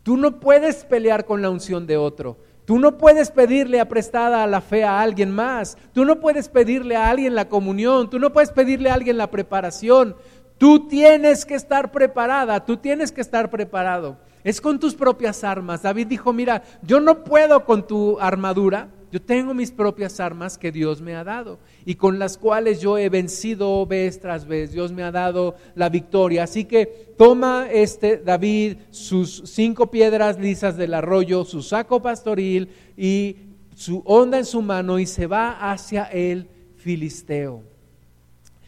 Tú 0.03 0.17
no 0.17 0.39
puedes 0.39 0.85
pelear 0.85 1.25
con 1.25 1.41
la 1.41 1.49
unción 1.49 1.85
de 1.85 1.97
otro. 1.97 2.37
Tú 2.65 2.77
no 2.77 2.97
puedes 2.97 3.31
pedirle 3.31 3.79
a 3.79 3.89
prestada 3.89 4.43
a 4.43 4.47
la 4.47 4.61
fe 4.61 4.83
a 4.83 5.01
alguien 5.01 5.31
más. 5.31 5.77
Tú 5.93 6.05
no 6.05 6.19
puedes 6.19 6.49
pedirle 6.49 6.95
a 6.95 7.09
alguien 7.09 7.33
la 7.35 7.49
comunión. 7.49 8.09
Tú 8.09 8.19
no 8.19 8.31
puedes 8.31 8.51
pedirle 8.51 8.89
a 8.89 8.93
alguien 8.93 9.17
la 9.17 9.31
preparación. 9.31 10.15
Tú 10.59 10.87
tienes 10.87 11.45
que 11.45 11.55
estar 11.55 11.91
preparada. 11.91 12.63
Tú 12.65 12.77
tienes 12.77 13.11
que 13.11 13.21
estar 13.21 13.49
preparado. 13.49 14.17
Es 14.43 14.61
con 14.61 14.79
tus 14.79 14.93
propias 14.93 15.43
armas. 15.43 15.81
David 15.81 16.07
dijo, 16.07 16.31
mira, 16.31 16.63
yo 16.83 16.99
no 16.99 17.23
puedo 17.23 17.65
con 17.65 17.87
tu 17.87 18.19
armadura. 18.19 18.89
Yo 19.11 19.19
tengo 19.19 19.55
mis 19.55 19.71
propias 19.71 20.19
armas 20.19 20.57
que 20.57 20.71
Dios 20.71 21.01
me 21.01 21.15
ha 21.15 21.23
dado 21.23 21.57
y 21.83 21.95
con 21.95 22.19
las 22.19 22.37
cuales 22.37 22.79
yo 22.79 22.97
he 22.97 23.09
vencido 23.09 23.85
vez 23.87 24.19
tras 24.19 24.45
vez. 24.45 24.71
Dios 24.71 24.91
me 24.91 25.01
ha 25.01 25.11
dado 25.11 25.55
la 25.73 25.89
victoria. 25.89 26.43
Así 26.43 26.65
que 26.65 26.85
toma 27.17 27.67
este 27.71 28.17
David 28.17 28.77
sus 28.91 29.43
cinco 29.45 29.89
piedras 29.89 30.39
lisas 30.39 30.77
del 30.77 30.93
arroyo, 30.93 31.43
su 31.43 31.63
saco 31.63 32.01
pastoril 32.01 32.69
y 32.95 33.37
su 33.75 34.03
onda 34.05 34.37
en 34.37 34.45
su 34.45 34.61
mano 34.61 34.99
y 34.99 35.07
se 35.07 35.25
va 35.25 35.71
hacia 35.71 36.03
el 36.03 36.47
filisteo. 36.75 37.63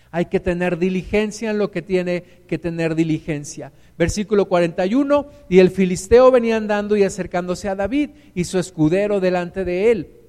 Hay 0.10 0.26
que 0.26 0.40
tener 0.40 0.78
diligencia 0.78 1.52
en 1.52 1.58
lo 1.58 1.70
que 1.70 1.82
tiene 1.82 2.24
que 2.48 2.58
tener 2.58 2.96
diligencia. 2.96 3.72
Versículo 3.98 4.48
41, 4.48 5.28
y 5.50 5.60
el 5.60 5.70
filisteo 5.70 6.32
venía 6.32 6.58
andando 6.58 6.98
y 6.98 7.04
acercándose 7.04 7.70
a 7.70 7.76
David 7.76 8.10
y 8.34 8.44
su 8.44 8.58
escudero 8.58 9.20
delante 9.20 9.64
de 9.64 9.92
él. 9.92 10.21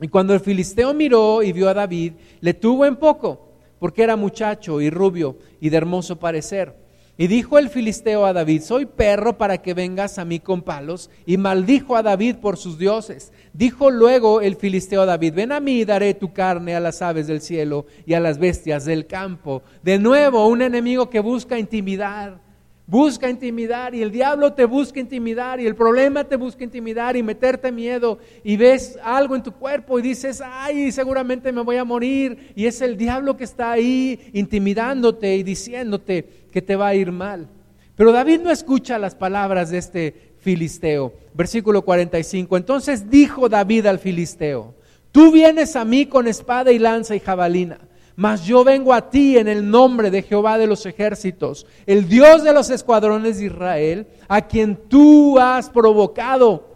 Y 0.00 0.08
cuando 0.08 0.34
el 0.34 0.40
filisteo 0.40 0.92
miró 0.92 1.42
y 1.42 1.52
vio 1.52 1.68
a 1.68 1.74
David, 1.74 2.12
le 2.40 2.54
tuvo 2.54 2.84
en 2.84 2.96
poco, 2.96 3.48
porque 3.78 4.02
era 4.02 4.16
muchacho 4.16 4.80
y 4.80 4.90
rubio 4.90 5.38
y 5.60 5.70
de 5.70 5.76
hermoso 5.76 6.18
parecer. 6.18 6.86
Y 7.18 7.28
dijo 7.28 7.58
el 7.58 7.70
filisteo 7.70 8.26
a 8.26 8.34
David, 8.34 8.60
soy 8.60 8.84
perro 8.84 9.38
para 9.38 9.62
que 9.62 9.72
vengas 9.72 10.18
a 10.18 10.26
mí 10.26 10.38
con 10.38 10.60
palos. 10.60 11.08
Y 11.24 11.38
maldijo 11.38 11.96
a 11.96 12.02
David 12.02 12.36
por 12.36 12.58
sus 12.58 12.78
dioses. 12.78 13.32
Dijo 13.54 13.90
luego 13.90 14.42
el 14.42 14.56
filisteo 14.56 15.00
a 15.00 15.06
David, 15.06 15.32
ven 15.32 15.52
a 15.52 15.60
mí 15.60 15.80
y 15.80 15.84
daré 15.86 16.12
tu 16.12 16.34
carne 16.34 16.76
a 16.76 16.80
las 16.80 17.00
aves 17.00 17.26
del 17.26 17.40
cielo 17.40 17.86
y 18.04 18.12
a 18.12 18.20
las 18.20 18.38
bestias 18.38 18.84
del 18.84 19.06
campo. 19.06 19.62
De 19.82 19.98
nuevo, 19.98 20.46
un 20.46 20.60
enemigo 20.60 21.08
que 21.08 21.20
busca 21.20 21.58
intimidar 21.58 22.45
busca 22.86 23.28
intimidar 23.28 23.94
y 23.94 24.02
el 24.02 24.12
diablo 24.12 24.52
te 24.52 24.64
busca 24.64 25.00
intimidar 25.00 25.60
y 25.60 25.66
el 25.66 25.74
problema 25.74 26.24
te 26.24 26.36
busca 26.36 26.62
intimidar 26.62 27.16
y 27.16 27.22
meterte 27.22 27.72
miedo 27.72 28.18
y 28.44 28.56
ves 28.56 28.98
algo 29.02 29.34
en 29.34 29.42
tu 29.42 29.52
cuerpo 29.52 29.98
y 29.98 30.02
dices, 30.02 30.40
ay, 30.44 30.92
seguramente 30.92 31.50
me 31.50 31.62
voy 31.62 31.76
a 31.76 31.84
morir 31.84 32.52
y 32.54 32.66
es 32.66 32.80
el 32.80 32.96
diablo 32.96 33.36
que 33.36 33.44
está 33.44 33.72
ahí 33.72 34.30
intimidándote 34.32 35.36
y 35.36 35.42
diciéndote 35.42 36.46
que 36.52 36.62
te 36.62 36.76
va 36.76 36.88
a 36.88 36.94
ir 36.94 37.10
mal. 37.10 37.48
Pero 37.96 38.12
David 38.12 38.40
no 38.40 38.50
escucha 38.50 38.98
las 38.98 39.14
palabras 39.14 39.70
de 39.70 39.78
este 39.78 40.34
filisteo. 40.38 41.14
Versículo 41.34 41.82
45. 41.82 42.56
Entonces 42.56 43.10
dijo 43.10 43.48
David 43.48 43.86
al 43.86 43.98
filisteo, 43.98 44.74
tú 45.10 45.32
vienes 45.32 45.74
a 45.76 45.84
mí 45.84 46.06
con 46.06 46.28
espada 46.28 46.70
y 46.72 46.78
lanza 46.78 47.16
y 47.16 47.20
jabalina 47.20 47.78
mas 48.16 48.46
yo 48.46 48.64
vengo 48.64 48.94
a 48.94 49.10
ti 49.10 49.36
en 49.36 49.46
el 49.46 49.70
nombre 49.70 50.10
de 50.10 50.22
Jehová 50.22 50.56
de 50.56 50.66
los 50.66 50.86
ejércitos, 50.86 51.66
el 51.84 52.08
Dios 52.08 52.42
de 52.42 52.54
los 52.54 52.70
escuadrones 52.70 53.38
de 53.38 53.46
Israel, 53.46 54.06
a 54.26 54.40
quien 54.40 54.76
tú 54.88 55.38
has 55.38 55.68
provocado. 55.68 56.66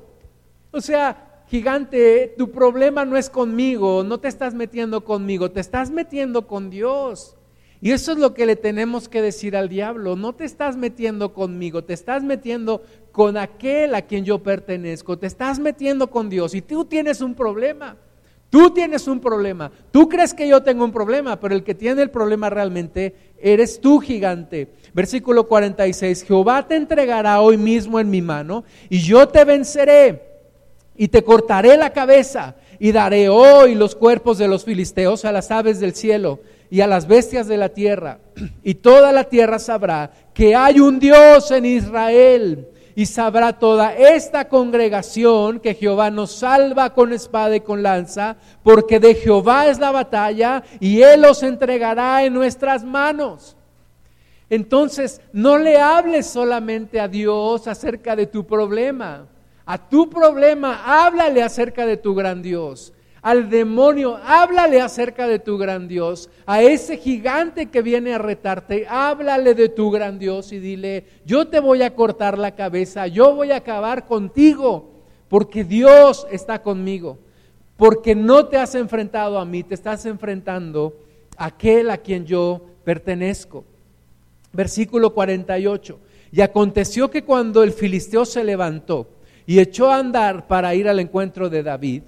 O 0.70 0.82
sea, 0.82 1.44
gigante, 1.48 2.34
tu 2.36 2.50
problema 2.50 3.06
no 3.06 3.16
es 3.16 3.30
conmigo, 3.30 4.04
no 4.04 4.20
te 4.20 4.28
estás 4.28 4.52
metiendo 4.52 5.02
conmigo, 5.02 5.50
te 5.50 5.60
estás 5.60 5.90
metiendo 5.90 6.46
con 6.46 6.68
Dios. 6.68 7.36
Y 7.80 7.92
eso 7.92 8.12
es 8.12 8.18
lo 8.18 8.34
que 8.34 8.44
le 8.44 8.56
tenemos 8.56 9.08
que 9.08 9.22
decir 9.22 9.56
al 9.56 9.70
diablo, 9.70 10.14
no 10.14 10.34
te 10.34 10.44
estás 10.44 10.76
metiendo 10.76 11.32
conmigo, 11.32 11.82
te 11.82 11.94
estás 11.94 12.22
metiendo 12.22 12.82
con 13.10 13.38
aquel 13.38 13.94
a 13.94 14.02
quien 14.02 14.26
yo 14.26 14.42
pertenezco, 14.42 15.18
te 15.18 15.26
estás 15.26 15.58
metiendo 15.58 16.10
con 16.10 16.28
Dios 16.28 16.54
y 16.54 16.60
tú 16.60 16.84
tienes 16.84 17.22
un 17.22 17.34
problema. 17.34 17.96
Tú 18.50 18.70
tienes 18.70 19.06
un 19.06 19.20
problema. 19.20 19.70
Tú 19.92 20.08
crees 20.08 20.34
que 20.34 20.48
yo 20.48 20.60
tengo 20.60 20.84
un 20.84 20.92
problema, 20.92 21.38
pero 21.38 21.54
el 21.54 21.62
que 21.62 21.74
tiene 21.74 22.02
el 22.02 22.10
problema 22.10 22.50
realmente 22.50 23.14
eres 23.40 23.80
tú, 23.80 24.00
gigante. 24.00 24.68
Versículo 24.92 25.46
46. 25.46 26.24
Jehová 26.24 26.66
te 26.66 26.74
entregará 26.74 27.40
hoy 27.40 27.56
mismo 27.56 28.00
en 28.00 28.10
mi 28.10 28.20
mano 28.20 28.64
y 28.88 28.98
yo 28.98 29.28
te 29.28 29.44
venceré 29.44 30.22
y 30.96 31.06
te 31.06 31.22
cortaré 31.22 31.76
la 31.76 31.92
cabeza 31.92 32.56
y 32.80 32.90
daré 32.90 33.28
hoy 33.28 33.76
los 33.76 33.94
cuerpos 33.94 34.36
de 34.38 34.48
los 34.48 34.64
filisteos 34.64 35.24
a 35.24 35.30
las 35.30 35.52
aves 35.52 35.78
del 35.78 35.94
cielo 35.94 36.40
y 36.70 36.80
a 36.80 36.88
las 36.88 37.06
bestias 37.06 37.46
de 37.46 37.56
la 37.56 37.68
tierra. 37.68 38.18
Y 38.64 38.74
toda 38.74 39.12
la 39.12 39.24
tierra 39.24 39.60
sabrá 39.60 40.10
que 40.34 40.56
hay 40.56 40.80
un 40.80 40.98
Dios 40.98 41.52
en 41.52 41.66
Israel 41.66 42.66
y 42.94 43.06
sabrá 43.06 43.58
toda 43.58 43.94
esta 43.94 44.48
congregación 44.48 45.60
que 45.60 45.74
Jehová 45.74 46.10
nos 46.10 46.32
salva 46.32 46.94
con 46.94 47.12
espada 47.12 47.56
y 47.56 47.60
con 47.60 47.82
lanza, 47.82 48.36
porque 48.62 49.00
de 49.00 49.14
Jehová 49.14 49.66
es 49.68 49.78
la 49.78 49.90
batalla 49.90 50.62
y 50.80 51.02
Él 51.02 51.22
los 51.22 51.42
entregará 51.42 52.24
en 52.24 52.34
nuestras 52.34 52.84
manos. 52.84 53.56
Entonces, 54.48 55.20
no 55.32 55.58
le 55.58 55.78
hables 55.78 56.26
solamente 56.26 56.98
a 57.00 57.08
Dios 57.08 57.68
acerca 57.68 58.16
de 58.16 58.26
tu 58.26 58.46
problema. 58.46 59.26
A 59.64 59.78
tu 59.78 60.10
problema, 60.10 60.82
háblale 60.84 61.42
acerca 61.42 61.86
de 61.86 61.96
tu 61.96 62.14
gran 62.14 62.42
Dios 62.42 62.92
al 63.22 63.50
demonio, 63.50 64.18
háblale 64.24 64.80
acerca 64.80 65.28
de 65.28 65.38
tu 65.38 65.58
gran 65.58 65.88
Dios, 65.88 66.30
a 66.46 66.62
ese 66.62 66.96
gigante 66.96 67.66
que 67.66 67.82
viene 67.82 68.14
a 68.14 68.18
retarte, 68.18 68.86
háblale 68.88 69.54
de 69.54 69.68
tu 69.68 69.90
gran 69.90 70.18
Dios 70.18 70.52
y 70.52 70.58
dile, 70.58 71.04
yo 71.26 71.48
te 71.48 71.60
voy 71.60 71.82
a 71.82 71.94
cortar 71.94 72.38
la 72.38 72.54
cabeza, 72.54 73.06
yo 73.06 73.34
voy 73.34 73.50
a 73.50 73.56
acabar 73.56 74.06
contigo, 74.06 74.90
porque 75.28 75.64
Dios 75.64 76.26
está 76.30 76.62
conmigo, 76.62 77.18
porque 77.76 78.14
no 78.14 78.46
te 78.46 78.56
has 78.56 78.74
enfrentado 78.74 79.38
a 79.38 79.44
mí, 79.44 79.62
te 79.62 79.74
estás 79.74 80.06
enfrentando 80.06 80.96
a 81.36 81.46
aquel 81.46 81.90
a 81.90 81.98
quien 81.98 82.26
yo 82.26 82.62
pertenezco. 82.84 83.64
Versículo 84.52 85.14
48. 85.14 85.98
Y 86.32 86.40
aconteció 86.40 87.10
que 87.10 87.24
cuando 87.24 87.62
el 87.62 87.72
filisteo 87.72 88.24
se 88.24 88.44
levantó 88.44 89.08
y 89.46 89.60
echó 89.60 89.90
a 89.90 89.98
andar 89.98 90.46
para 90.46 90.74
ir 90.74 90.88
al 90.88 91.00
encuentro 91.00 91.48
de 91.48 91.62
David, 91.62 92.02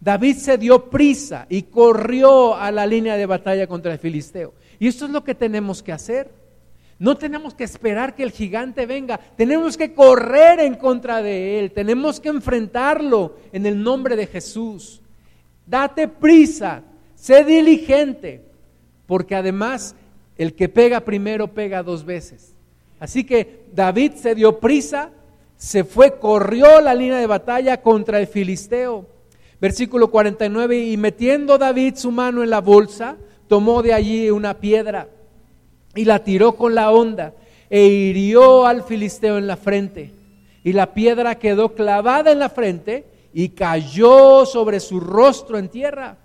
David 0.00 0.36
se 0.36 0.58
dio 0.58 0.90
prisa 0.90 1.46
y 1.48 1.62
corrió 1.62 2.54
a 2.54 2.70
la 2.70 2.86
línea 2.86 3.16
de 3.16 3.26
batalla 3.26 3.66
contra 3.66 3.92
el 3.92 3.98
filisteo. 3.98 4.54
Y 4.78 4.86
esto 4.86 5.06
es 5.06 5.10
lo 5.10 5.24
que 5.24 5.34
tenemos 5.34 5.82
que 5.82 5.92
hacer. 5.92 6.30
No 7.00 7.16
tenemos 7.16 7.54
que 7.54 7.64
esperar 7.64 8.14
que 8.14 8.24
el 8.24 8.32
gigante 8.32 8.84
venga, 8.84 9.18
tenemos 9.36 9.76
que 9.76 9.94
correr 9.94 10.58
en 10.60 10.74
contra 10.74 11.22
de 11.22 11.60
él, 11.60 11.70
tenemos 11.70 12.18
que 12.18 12.28
enfrentarlo 12.28 13.36
en 13.52 13.66
el 13.66 13.80
nombre 13.80 14.16
de 14.16 14.26
Jesús. 14.26 15.00
Date 15.64 16.08
prisa, 16.08 16.82
sé 17.14 17.44
diligente, 17.44 18.42
porque 19.06 19.36
además 19.36 19.94
el 20.36 20.54
que 20.54 20.68
pega 20.68 21.00
primero 21.00 21.54
pega 21.54 21.84
dos 21.84 22.04
veces. 22.04 22.54
Así 22.98 23.22
que 23.22 23.66
David 23.72 24.14
se 24.14 24.34
dio 24.34 24.58
prisa, 24.58 25.10
se 25.56 25.84
fue, 25.84 26.18
corrió 26.18 26.80
la 26.80 26.94
línea 26.94 27.18
de 27.18 27.26
batalla 27.26 27.80
contra 27.80 28.18
el 28.18 28.26
filisteo 28.26 29.06
Versículo 29.60 30.10
49, 30.10 30.78
y 30.78 30.96
metiendo 30.96 31.58
David 31.58 31.96
su 31.96 32.12
mano 32.12 32.42
en 32.42 32.50
la 32.50 32.60
bolsa, 32.60 33.16
tomó 33.48 33.82
de 33.82 33.92
allí 33.92 34.30
una 34.30 34.54
piedra 34.54 35.08
y 35.96 36.04
la 36.04 36.22
tiró 36.22 36.54
con 36.54 36.74
la 36.74 36.92
onda 36.92 37.32
e 37.68 37.86
hirió 37.86 38.66
al 38.66 38.84
filisteo 38.84 39.36
en 39.36 39.46
la 39.46 39.56
frente. 39.56 40.12
Y 40.62 40.72
la 40.72 40.94
piedra 40.94 41.38
quedó 41.38 41.74
clavada 41.74 42.30
en 42.30 42.38
la 42.38 42.48
frente 42.48 43.04
y 43.32 43.50
cayó 43.50 44.46
sobre 44.46 44.80
su 44.80 45.00
rostro 45.00 45.58
en 45.58 45.68
tierra. 45.68 46.18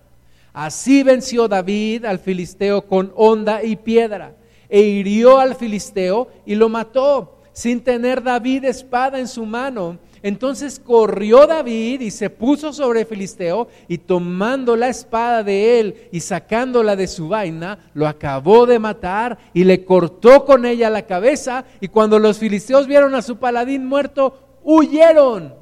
Así 0.54 1.02
venció 1.02 1.48
David 1.48 2.06
al 2.06 2.20
filisteo 2.20 2.86
con 2.86 3.12
onda 3.16 3.64
y 3.64 3.76
piedra 3.76 4.36
e 4.70 4.82
hirió 4.82 5.40
al 5.40 5.56
filisteo 5.56 6.28
y 6.46 6.56
lo 6.56 6.70
mató 6.70 7.40
sin 7.52 7.82
tener 7.82 8.22
David 8.22 8.66
espada 8.66 9.20
en 9.20 9.28
su 9.28 9.46
mano 9.46 9.98
Entonces 10.24 10.80
corrió 10.80 11.46
David 11.46 12.00
y 12.00 12.10
se 12.10 12.30
puso 12.30 12.72
sobre 12.72 13.04
Filisteo 13.04 13.68
y 13.90 13.98
tomando 13.98 14.78
la 14.78 14.88
espada 14.88 15.44
de 15.44 15.82
él 15.82 16.08
y 16.14 16.22
sacándola 16.22 16.96
de 16.96 17.08
su 17.08 17.28
vaina, 17.28 17.92
lo 17.94 18.08
acabó 18.08 18.66
de 18.66 18.80
matar 18.80 19.38
y 19.54 19.66
le 19.66 19.84
cortó 19.84 20.46
con 20.46 20.66
ella 20.66 20.90
la 20.90 21.02
cabeza 21.02 21.66
y 21.82 21.90
cuando 21.90 22.20
los 22.20 22.40
filisteos 22.40 22.88
vieron 22.88 23.16
a 23.16 23.22
su 23.22 23.36
paladín 23.36 23.86
muerto, 23.86 24.40
huyeron, 24.64 25.56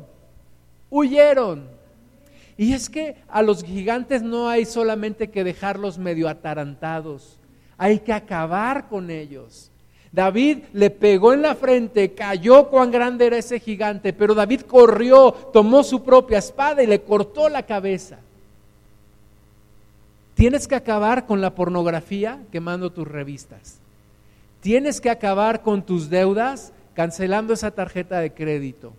huyeron. 0.91 1.67
Y 2.55 2.73
es 2.73 2.87
que 2.87 3.15
a 3.27 3.41
los 3.41 3.63
gigantes 3.63 4.21
no 4.21 4.47
hay 4.47 4.65
solamente 4.65 5.31
que 5.31 5.43
dejarlos 5.43 5.97
medio 5.97 6.29
atarantados, 6.29 7.39
hay 7.79 7.97
que 7.97 8.13
acabar 8.13 8.87
con 8.89 9.09
ellos. 9.09 9.70
David 10.11 10.59
le 10.73 10.89
pegó 10.89 11.33
en 11.33 11.41
la 11.41 11.55
frente, 11.55 12.13
cayó 12.13 12.67
cuán 12.67 12.91
grande 12.91 13.27
era 13.27 13.37
ese 13.37 13.59
gigante, 13.59 14.11
pero 14.11 14.35
David 14.35 14.61
corrió, 14.61 15.31
tomó 15.31 15.83
su 15.83 16.03
propia 16.03 16.39
espada 16.39 16.83
y 16.83 16.87
le 16.87 17.01
cortó 17.01 17.47
la 17.47 17.63
cabeza. 17.63 18.19
Tienes 20.35 20.67
que 20.67 20.75
acabar 20.75 21.25
con 21.25 21.39
la 21.39 21.55
pornografía 21.55 22.39
quemando 22.51 22.91
tus 22.91 23.07
revistas. 23.07 23.77
Tienes 24.59 24.99
que 24.99 25.09
acabar 25.09 25.61
con 25.61 25.83
tus 25.83 26.09
deudas 26.09 26.73
cancelando 26.93 27.53
esa 27.53 27.71
tarjeta 27.71 28.19
de 28.19 28.33
crédito. 28.33 28.91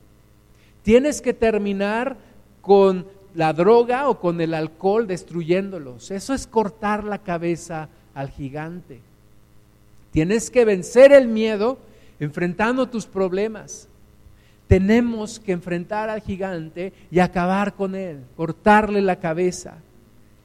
Tienes 0.82 1.20
que 1.20 1.34
terminar 1.34 2.16
con 2.62 3.06
la 3.34 3.52
droga 3.52 4.08
o 4.08 4.18
con 4.18 4.40
el 4.40 4.54
alcohol 4.54 5.06
destruyéndolos. 5.06 6.10
Eso 6.10 6.32
es 6.32 6.46
cortar 6.46 7.04
la 7.04 7.18
cabeza 7.18 7.88
al 8.14 8.30
gigante. 8.30 9.00
Tienes 10.12 10.50
que 10.50 10.64
vencer 10.64 11.12
el 11.12 11.26
miedo 11.26 11.78
enfrentando 12.20 12.88
tus 12.88 13.06
problemas. 13.06 13.88
Tenemos 14.68 15.40
que 15.40 15.52
enfrentar 15.52 16.08
al 16.08 16.20
gigante 16.20 16.92
y 17.10 17.18
acabar 17.18 17.74
con 17.74 17.94
él, 17.94 18.20
cortarle 18.36 19.00
la 19.00 19.16
cabeza, 19.16 19.78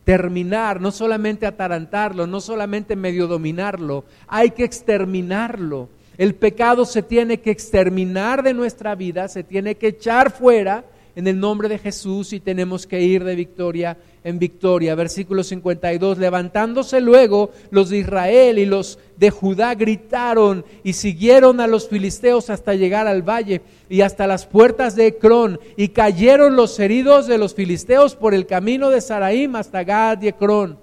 terminar, 0.04 0.82
no 0.82 0.92
solamente 0.92 1.46
atarantarlo, 1.46 2.26
no 2.28 2.42
solamente 2.42 2.96
medio 2.96 3.28
dominarlo, 3.28 4.06
hay 4.28 4.52
que 4.52 4.64
exterminarlo. 4.64 5.90
El 6.18 6.34
pecado 6.34 6.86
se 6.86 7.04
tiene 7.04 7.42
que 7.42 7.52
exterminar 7.52 8.42
de 8.42 8.54
nuestra 8.54 8.96
vida, 8.96 9.28
se 9.28 9.44
tiene 9.44 9.76
que 9.76 9.90
echar 9.90 10.32
fuera 10.32 10.84
en 11.18 11.26
el 11.26 11.40
nombre 11.40 11.68
de 11.68 11.80
Jesús 11.80 12.32
y 12.32 12.40
tenemos 12.40 12.86
que 12.86 13.02
ir 13.02 13.24
de 13.24 13.34
victoria 13.34 13.98
en 14.24 14.38
victoria. 14.38 14.94
Versículo 14.94 15.44
52, 15.44 16.20
levantándose 16.20 17.02
luego 17.02 17.50
los 17.72 17.90
de 17.90 17.98
Israel 17.98 18.60
y 18.60 18.68
los 18.68 19.00
de 19.18 19.32
Judá 19.32 19.74
gritaron 19.74 20.64
y 20.84 20.94
siguieron 20.94 21.60
a 21.60 21.66
los 21.66 21.90
filisteos 21.90 22.52
hasta 22.52 22.76
llegar 22.76 23.08
al 23.08 23.28
valle 23.28 23.64
y 23.90 24.02
hasta 24.02 24.28
las 24.28 24.46
puertas 24.46 24.96
de 24.96 25.08
Ecrón 25.08 25.60
y 25.76 25.88
cayeron 25.88 26.56
los 26.56 26.80
heridos 26.80 27.26
de 27.26 27.40
los 27.40 27.56
filisteos 27.56 28.16
por 28.16 28.36
el 28.36 28.46
camino 28.46 28.92
de 28.92 29.02
Saraim 29.02 29.56
hasta 29.56 29.84
Gad 29.84 30.22
y 30.22 30.28
Ecrón. 30.28 30.78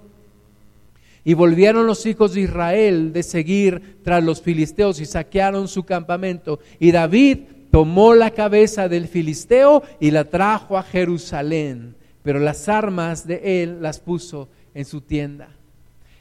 Y 1.23 1.33
volvieron 1.33 1.87
los 1.87 2.05
hijos 2.05 2.33
de 2.33 2.41
Israel 2.41 3.13
de 3.13 3.23
seguir 3.23 3.99
tras 4.03 4.21
los 4.21 4.41
filisteos 4.41 4.99
y 4.99 5.05
saquearon 5.05 5.69
su 5.69 5.83
campamento. 5.83 6.59
Y 6.77 6.91
David 6.91 7.37
tomó 7.75 8.13
la 8.13 8.31
cabeza 8.31 8.87
del 8.87 9.09
filisteo 9.09 9.83
y 9.99 10.11
la 10.11 10.23
trajo 10.23 10.77
a 10.77 10.83
Jerusalén, 10.83 11.93
pero 12.23 12.39
las 12.39 12.69
armas 12.69 13.27
de 13.27 13.63
él 13.63 13.81
las 13.81 13.99
puso 13.99 14.47
en 14.73 14.85
su 14.85 15.01
tienda. 15.01 15.49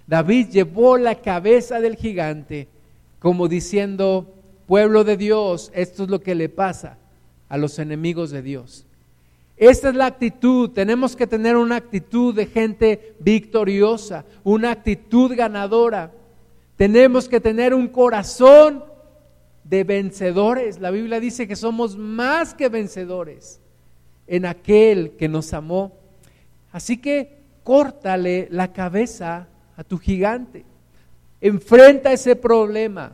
David 0.09 0.48
llevó 0.48 0.98
la 0.98 1.14
cabeza 1.14 1.78
del 1.78 1.94
gigante 1.94 2.66
como 3.20 3.46
diciendo, 3.46 4.34
pueblo 4.66 5.05
de 5.05 5.16
Dios, 5.16 5.70
esto 5.76 6.02
es 6.02 6.11
lo 6.11 6.20
que 6.20 6.34
le 6.34 6.48
pasa 6.48 6.98
a 7.48 7.57
los 7.57 7.78
enemigos 7.78 8.32
de 8.32 8.42
Dios. 8.42 8.84
Esta 9.57 9.90
es 9.90 9.94
la 9.94 10.07
actitud, 10.07 10.70
tenemos 10.70 11.14
que 11.14 11.28
tener 11.28 11.57
una 11.57 11.76
actitud 11.76 12.34
de 12.34 12.46
gente 12.46 13.14
victoriosa, 13.20 14.24
una 14.42 14.72
actitud 14.72 15.36
ganadora. 15.36 16.11
Tenemos 16.76 17.28
que 17.28 17.38
tener 17.38 17.74
un 17.74 17.86
corazón 17.86 18.82
de 19.65 19.85
vencedores. 19.85 20.79
La 20.79 20.91
Biblia 20.91 21.21
dice 21.21 21.49
que 21.49 21.57
somos 21.57 21.97
más 21.97 22.55
que 22.55 22.69
vencedores 22.69 23.61
en 24.27 24.47
aquel 24.47 25.12
que 25.12 25.29
nos 25.29 25.53
amó. 25.53 25.93
Así 26.73 26.99
que 26.99 27.39
córtale 27.62 28.49
la 28.51 28.73
cabeza 28.73 29.49
a 29.77 29.85
tu 29.85 29.99
gigante. 29.99 30.65
Enfrenta 31.41 32.12
ese 32.12 32.37
problema 32.37 33.12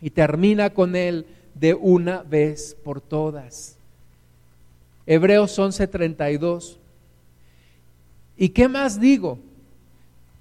y 0.00 0.10
termina 0.10 0.70
con 0.70 0.96
él 0.96 1.26
de 1.54 1.74
una 1.74 2.22
vez 2.22 2.76
por 2.84 3.00
todas. 3.00 3.76
Hebreos 5.06 5.58
11:32. 5.58 6.78
¿Y 8.36 8.48
qué 8.48 8.68
más 8.68 8.98
digo? 8.98 9.38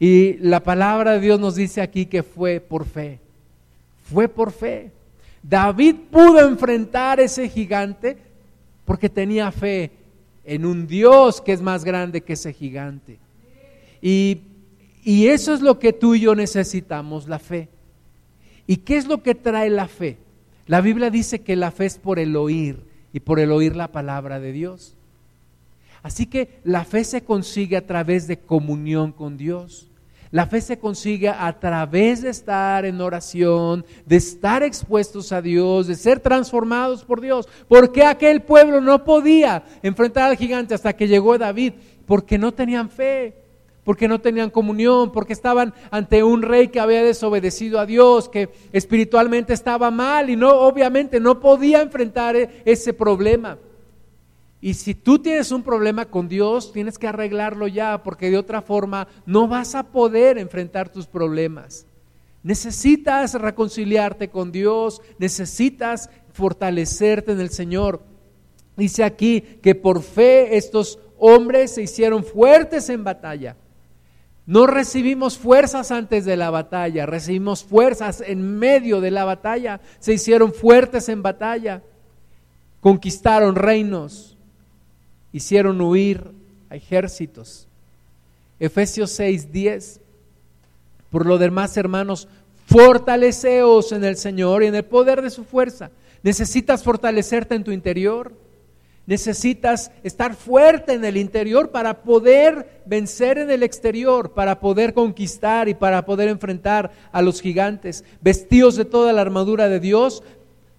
Y 0.00 0.34
la 0.34 0.62
palabra 0.62 1.12
de 1.12 1.20
Dios 1.20 1.40
nos 1.40 1.56
dice 1.56 1.80
aquí 1.80 2.06
que 2.06 2.22
fue 2.22 2.60
por 2.60 2.84
fe. 2.84 3.18
Fue 4.04 4.28
por 4.28 4.52
fe. 4.52 4.92
David 5.42 5.96
pudo 6.10 6.46
enfrentar 6.46 7.20
ese 7.20 7.48
gigante 7.48 8.16
porque 8.84 9.08
tenía 9.08 9.50
fe 9.50 9.90
en 10.44 10.64
un 10.64 10.86
Dios 10.86 11.40
que 11.40 11.52
es 11.52 11.60
más 11.60 11.84
grande 11.84 12.22
que 12.22 12.34
ese 12.34 12.52
gigante. 12.52 13.18
Y, 14.00 14.40
y 15.04 15.26
eso 15.26 15.52
es 15.52 15.60
lo 15.60 15.78
que 15.78 15.92
tú 15.92 16.14
y 16.14 16.20
yo 16.20 16.34
necesitamos, 16.34 17.28
la 17.28 17.38
fe. 17.38 17.68
¿Y 18.66 18.76
qué 18.78 18.96
es 18.96 19.06
lo 19.06 19.22
que 19.22 19.34
trae 19.34 19.70
la 19.70 19.88
fe? 19.88 20.16
La 20.66 20.80
Biblia 20.80 21.10
dice 21.10 21.40
que 21.40 21.56
la 21.56 21.70
fe 21.70 21.86
es 21.86 21.98
por 21.98 22.18
el 22.18 22.36
oír 22.36 22.78
y 23.12 23.20
por 23.20 23.40
el 23.40 23.50
oír 23.50 23.74
la 23.74 23.88
palabra 23.88 24.38
de 24.38 24.52
Dios. 24.52 24.94
Así 26.02 26.26
que 26.26 26.60
la 26.64 26.84
fe 26.84 27.04
se 27.04 27.22
consigue 27.22 27.76
a 27.76 27.86
través 27.86 28.26
de 28.26 28.38
comunión 28.38 29.12
con 29.12 29.36
Dios. 29.36 29.87
La 30.30 30.46
fe 30.46 30.60
se 30.60 30.78
consigue 30.78 31.28
a 31.28 31.58
través 31.58 32.22
de 32.22 32.30
estar 32.30 32.84
en 32.84 33.00
oración, 33.00 33.84
de 34.04 34.16
estar 34.16 34.62
expuestos 34.62 35.32
a 35.32 35.40
Dios, 35.40 35.86
de 35.86 35.94
ser 35.94 36.20
transformados 36.20 37.04
por 37.04 37.20
Dios. 37.20 37.48
¿Por 37.66 37.92
qué 37.92 38.04
aquel 38.04 38.42
pueblo 38.42 38.80
no 38.80 39.04
podía 39.04 39.64
enfrentar 39.82 40.30
al 40.30 40.36
gigante 40.36 40.74
hasta 40.74 40.92
que 40.92 41.08
llegó 41.08 41.38
David? 41.38 41.72
Porque 42.04 42.36
no 42.36 42.52
tenían 42.52 42.90
fe, 42.90 43.36
porque 43.84 44.06
no 44.06 44.20
tenían 44.20 44.50
comunión, 44.50 45.12
porque 45.12 45.32
estaban 45.32 45.72
ante 45.90 46.22
un 46.22 46.42
rey 46.42 46.68
que 46.68 46.80
había 46.80 47.02
desobedecido 47.02 47.80
a 47.80 47.86
Dios, 47.86 48.28
que 48.28 48.50
espiritualmente 48.70 49.54
estaba 49.54 49.90
mal 49.90 50.28
y 50.28 50.36
no 50.36 50.50
obviamente 50.50 51.20
no 51.20 51.40
podía 51.40 51.80
enfrentar 51.80 52.36
ese 52.36 52.92
problema. 52.92 53.56
Y 54.60 54.74
si 54.74 54.94
tú 54.94 55.20
tienes 55.20 55.52
un 55.52 55.62
problema 55.62 56.06
con 56.06 56.28
Dios, 56.28 56.72
tienes 56.72 56.98
que 56.98 57.06
arreglarlo 57.06 57.68
ya, 57.68 58.02
porque 58.02 58.30
de 58.30 58.38
otra 58.38 58.60
forma 58.60 59.06
no 59.24 59.46
vas 59.46 59.74
a 59.74 59.84
poder 59.84 60.36
enfrentar 60.36 60.88
tus 60.88 61.06
problemas. 61.06 61.86
Necesitas 62.42 63.34
reconciliarte 63.34 64.30
con 64.30 64.50
Dios, 64.50 65.00
necesitas 65.18 66.10
fortalecerte 66.32 67.32
en 67.32 67.40
el 67.40 67.50
Señor. 67.50 68.02
Dice 68.76 69.04
aquí 69.04 69.40
que 69.40 69.74
por 69.74 70.02
fe 70.02 70.56
estos 70.56 70.98
hombres 71.18 71.74
se 71.74 71.82
hicieron 71.82 72.24
fuertes 72.24 72.88
en 72.88 73.04
batalla. 73.04 73.56
No 74.46 74.66
recibimos 74.66 75.36
fuerzas 75.36 75.90
antes 75.90 76.24
de 76.24 76.36
la 76.36 76.50
batalla, 76.50 77.04
recibimos 77.04 77.64
fuerzas 77.64 78.22
en 78.26 78.58
medio 78.58 79.02
de 79.02 79.10
la 79.10 79.24
batalla. 79.24 79.80
Se 79.98 80.14
hicieron 80.14 80.54
fuertes 80.54 81.10
en 81.10 81.22
batalla, 81.22 81.82
conquistaron 82.80 83.56
reinos, 83.56 84.37
hicieron 85.32 85.80
huir 85.80 86.30
a 86.70 86.76
ejércitos. 86.76 87.66
Efesios 88.60 89.10
6, 89.12 89.52
10. 89.52 90.00
Por 91.10 91.26
lo 91.26 91.38
demás, 91.38 91.76
hermanos, 91.76 92.28
fortaleceos 92.66 93.92
en 93.92 94.04
el 94.04 94.16
Señor 94.16 94.62
y 94.62 94.66
en 94.66 94.74
el 94.74 94.84
poder 94.84 95.22
de 95.22 95.30
su 95.30 95.44
fuerza. 95.44 95.90
Necesitas 96.22 96.82
fortalecerte 96.82 97.54
en 97.54 97.64
tu 97.64 97.70
interior. 97.70 98.32
Necesitas 99.06 99.90
estar 100.02 100.34
fuerte 100.34 100.92
en 100.92 101.04
el 101.04 101.16
interior 101.16 101.70
para 101.70 102.02
poder 102.02 102.82
vencer 102.84 103.38
en 103.38 103.50
el 103.50 103.62
exterior, 103.62 104.32
para 104.32 104.60
poder 104.60 104.92
conquistar 104.92 105.66
y 105.68 105.74
para 105.74 106.04
poder 106.04 106.28
enfrentar 106.28 106.90
a 107.10 107.22
los 107.22 107.40
gigantes. 107.40 108.04
Vestidos 108.20 108.76
de 108.76 108.84
toda 108.84 109.14
la 109.14 109.22
armadura 109.22 109.68
de 109.68 109.80
Dios 109.80 110.22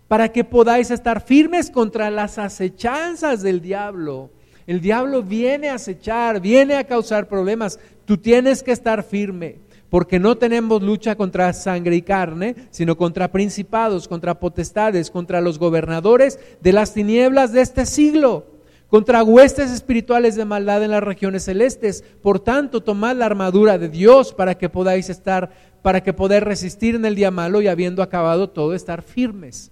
para 0.08 0.32
que 0.32 0.43
podáis 0.43 0.91
estar 0.91 1.22
firmes 1.22 1.72
contra 1.72 2.12
las 2.12 2.38
acechanzas 2.38 3.41
del 3.41 3.62
diablo 3.62 4.30
El 4.70 4.82
diablo 4.82 5.24
viene 5.24 5.70
a 5.70 5.74
acechar, 5.74 6.39
viene 6.39 6.76
a 6.76 6.84
causar 6.84 7.28
problemas. 7.28 7.80
Tú 8.05 8.17
tienes 8.17 8.61
que 8.61 8.72
estar 8.72 9.01
firme, 9.01 9.55
porque 9.89 10.20
no 10.20 10.38
tenemos 10.38 10.84
lucha 10.84 11.15
contra 11.15 11.51
sangre 11.53 11.95
y 11.95 12.03
carne, 12.03 12.55
sino 12.70 12.95
contra 12.95 13.32
principados, 13.32 14.07
contra 14.07 14.39
potestades, 14.39 15.09
contra 15.09 15.41
los 15.41 15.57
gobernadores 15.57 16.38
de 16.61 16.72
las 16.72 16.93
tinieblas 16.93 17.51
de 17.51 17.61
este 17.61 17.88
siglo, 17.88 18.45
contra 18.89 19.24
huestes 19.24 19.72
espirituales 19.72 20.36
de 20.36 20.45
maldad 20.45 20.84
en 20.84 20.91
las 20.91 21.01
regiones 21.01 21.45
celestes. 21.45 22.03
Por 22.22 22.39
tanto, 22.39 22.84
tomad 22.84 23.15
la 23.15 23.26
armadura 23.26 23.80
de 23.80 23.89
Dios 23.89 24.34
para 24.34 24.55
que 24.55 24.70
podáis 24.70 25.09
estar, 25.09 25.49
para 25.82 26.03
que 26.03 26.13
podáis 26.13 26.43
resistir 26.43 26.93
en 26.93 27.05
el 27.05 27.15
día 27.15 27.32
malo 27.32 27.63
y 27.63 27.67
habiendo 27.67 28.03
acabado 28.03 28.51
todo, 28.51 28.76
estar 28.76 29.01
firmes. 29.01 29.72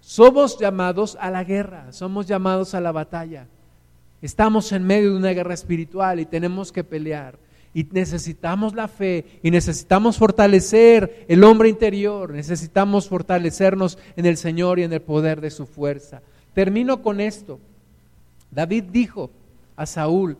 Somos 0.00 0.58
llamados 0.58 1.18
a 1.20 1.30
la 1.30 1.44
guerra, 1.44 1.92
somos 1.92 2.26
llamados 2.26 2.72
a 2.72 2.80
la 2.80 2.92
batalla. 2.92 3.46
Estamos 4.22 4.70
en 4.72 4.84
medio 4.84 5.12
de 5.12 5.16
una 5.16 5.30
guerra 5.30 5.54
espiritual 5.54 6.20
y 6.20 6.26
tenemos 6.26 6.72
que 6.72 6.84
pelear. 6.84 7.38
Y 7.72 7.84
necesitamos 7.84 8.74
la 8.74 8.88
fe 8.88 9.24
y 9.42 9.50
necesitamos 9.50 10.18
fortalecer 10.18 11.24
el 11.28 11.44
hombre 11.44 11.68
interior, 11.68 12.32
necesitamos 12.32 13.08
fortalecernos 13.08 13.96
en 14.16 14.26
el 14.26 14.36
Señor 14.36 14.78
y 14.78 14.82
en 14.82 14.92
el 14.92 15.00
poder 15.00 15.40
de 15.40 15.50
su 15.50 15.66
fuerza. 15.66 16.20
Termino 16.52 17.00
con 17.00 17.20
esto. 17.20 17.60
David 18.50 18.84
dijo 18.90 19.30
a 19.76 19.86
Saúl, 19.86 20.36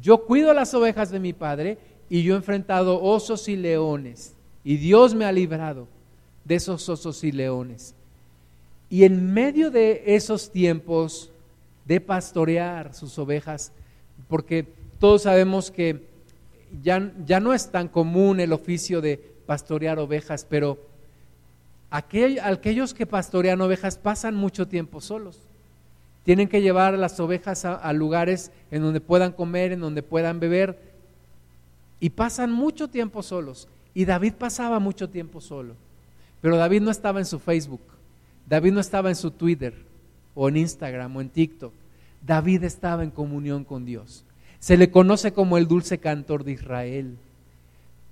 yo 0.00 0.24
cuido 0.24 0.54
las 0.54 0.72
ovejas 0.72 1.10
de 1.10 1.20
mi 1.20 1.34
padre 1.34 1.76
y 2.08 2.22
yo 2.22 2.32
he 2.32 2.36
enfrentado 2.38 3.02
osos 3.02 3.48
y 3.48 3.56
leones 3.56 4.34
y 4.64 4.76
Dios 4.76 5.14
me 5.14 5.24
ha 5.24 5.32
librado 5.32 5.86
de 6.44 6.54
esos 6.54 6.88
osos 6.88 7.22
y 7.24 7.32
leones. 7.32 7.94
Y 8.90 9.04
en 9.04 9.32
medio 9.32 9.70
de 9.70 10.02
esos 10.06 10.50
tiempos 10.50 11.30
de 11.88 12.00
pastorear 12.02 12.92
sus 12.94 13.18
ovejas, 13.18 13.72
porque 14.28 14.68
todos 15.00 15.22
sabemos 15.22 15.70
que 15.70 16.06
ya, 16.82 17.12
ya 17.24 17.40
no 17.40 17.54
es 17.54 17.70
tan 17.70 17.88
común 17.88 18.40
el 18.40 18.52
oficio 18.52 19.00
de 19.00 19.16
pastorear 19.46 19.98
ovejas, 19.98 20.46
pero 20.48 20.78
aquellos 21.88 22.92
que 22.92 23.06
pastorean 23.06 23.62
ovejas 23.62 23.96
pasan 23.96 24.34
mucho 24.34 24.68
tiempo 24.68 25.00
solos. 25.00 25.40
Tienen 26.24 26.48
que 26.48 26.60
llevar 26.60 26.92
las 26.98 27.18
ovejas 27.20 27.64
a, 27.64 27.90
lugares 27.94 28.52
en 28.70 28.82
donde 28.82 29.00
puedan 29.00 29.32
comer, 29.32 29.72
en 29.72 29.80
donde 29.80 30.02
puedan 30.02 30.40
beber, 30.40 30.78
y 32.00 32.10
pasan 32.10 32.52
mucho 32.52 32.88
tiempo 32.88 33.22
solos. 33.22 33.66
Y 33.94 34.04
David 34.04 34.34
pasaba 34.34 34.78
mucho 34.78 35.08
tiempo 35.08 35.40
solo, 35.40 35.74
pero 36.42 36.58
David 36.58 36.82
no 36.82 36.90
estaba 36.90 37.18
en 37.18 37.24
su 37.24 37.38
Facebook, 37.38 37.80
David 38.46 38.72
no 38.72 38.80
estaba 38.80 39.08
en 39.08 39.16
su 39.16 39.30
Twitter, 39.30 39.87
o 40.40 40.48
en 40.48 40.56
Instagram 40.56 41.16
o 41.16 41.20
en 41.20 41.30
TikTok. 41.30 41.72
David 42.24 42.62
estaba 42.62 43.02
en 43.02 43.10
comunión 43.10 43.64
con 43.64 43.84
Dios. 43.84 44.24
Se 44.60 44.76
le 44.76 44.88
conoce 44.88 45.32
como 45.32 45.58
el 45.58 45.66
dulce 45.66 45.98
cantor 45.98 46.44
de 46.44 46.52
Israel. 46.52 47.16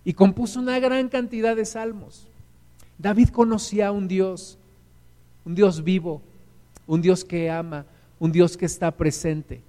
Y 0.05 0.13
compuso 0.13 0.59
una 0.59 0.81
gran 0.81 1.09
cantidad 1.09 1.55
de 1.55 1.65
salmos. 1.65 2.27
David 2.99 3.29
conocía 3.29 3.89
a 3.89 3.93
un 3.93 4.09
Dios, 4.09 4.59
un 5.45 5.55
Dios 5.55 5.85
vivo, 5.85 6.21
un 6.89 7.01
Dios 7.01 7.25
que 7.25 7.49
ama, 7.49 7.87
un 8.19 8.33
Dios 8.33 8.57
que 8.57 8.67
está 8.67 8.91
presente. 8.91 9.61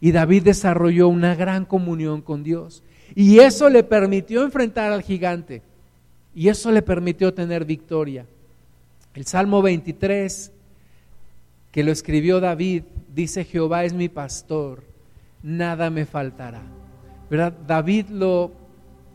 Y 0.00 0.12
David 0.12 0.44
desarrolló 0.44 1.08
una 1.08 1.34
gran 1.34 1.64
comunión 1.64 2.22
con 2.22 2.44
Dios. 2.44 2.84
Y 3.16 3.40
eso 3.40 3.68
le 3.68 3.82
permitió 3.82 4.44
enfrentar 4.44 4.92
al 4.92 5.02
gigante. 5.02 5.62
Y 6.32 6.48
eso 6.48 6.70
le 6.70 6.82
permitió 6.82 7.34
tener 7.34 7.64
victoria. 7.64 8.24
El 9.14 9.26
Salmo 9.26 9.62
23 9.62 10.52
que 11.70 11.84
lo 11.84 11.92
escribió 11.92 12.40
David, 12.40 12.84
dice, 13.14 13.44
Jehová 13.44 13.84
es 13.84 13.92
mi 13.92 14.08
pastor, 14.08 14.84
nada 15.42 15.90
me 15.90 16.06
faltará. 16.06 16.62
¿Verdad? 17.30 17.52
David 17.66 18.08
lo 18.08 18.52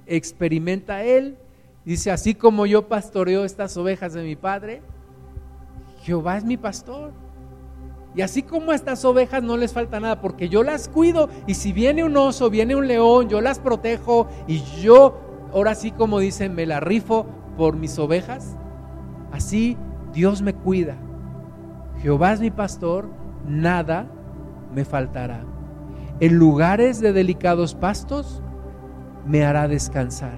experimenta 0.05 1.03
él, 1.03 1.37
dice, 1.85 2.11
así 2.11 2.35
como 2.35 2.65
yo 2.65 2.87
pastoreo 2.87 3.45
estas 3.45 3.75
ovejas 3.77 4.13
de 4.13 4.23
mi 4.23 4.35
padre, 4.35 4.81
Jehová 6.03 6.37
es 6.37 6.43
mi 6.43 6.57
pastor. 6.57 7.11
Y 8.15 8.21
así 8.21 8.43
como 8.43 8.71
a 8.71 8.75
estas 8.75 9.03
ovejas 9.05 9.41
no 9.41 9.57
les 9.57 9.73
falta 9.73 9.99
nada, 9.99 10.21
porque 10.21 10.47
yo 10.47 10.61
las 10.61 10.87
cuido 10.87 11.29
y 11.47 11.55
si 11.55 11.73
viene 11.73 12.03
un 12.03 12.15
oso, 12.15 12.51
viene 12.51 12.75
un 12.75 12.87
león, 12.87 13.27
yo 13.27 13.41
las 13.41 13.57
protejo 13.57 14.27
y 14.47 14.61
yo, 14.81 15.19
ahora 15.51 15.73
sí 15.73 15.91
como 15.91 16.19
dicen, 16.19 16.53
me 16.53 16.67
la 16.67 16.79
rifo 16.79 17.25
por 17.57 17.75
mis 17.75 17.97
ovejas, 17.97 18.55
así 19.31 19.77
Dios 20.13 20.43
me 20.43 20.53
cuida. 20.53 20.95
Jehová 22.03 22.33
es 22.33 22.41
mi 22.41 22.51
pastor, 22.51 23.07
nada 23.47 24.07
me 24.75 24.83
faltará. 24.83 25.45
En 26.19 26.35
lugares 26.35 26.99
de 26.99 27.13
delicados 27.13 27.75
pastos 27.75 28.43
me 29.25 29.45
hará 29.45 29.69
descansar. 29.69 30.37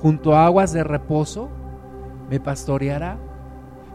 Junto 0.00 0.36
a 0.36 0.46
aguas 0.46 0.72
de 0.72 0.84
reposo 0.84 1.48
me 2.30 2.38
pastoreará, 2.38 3.18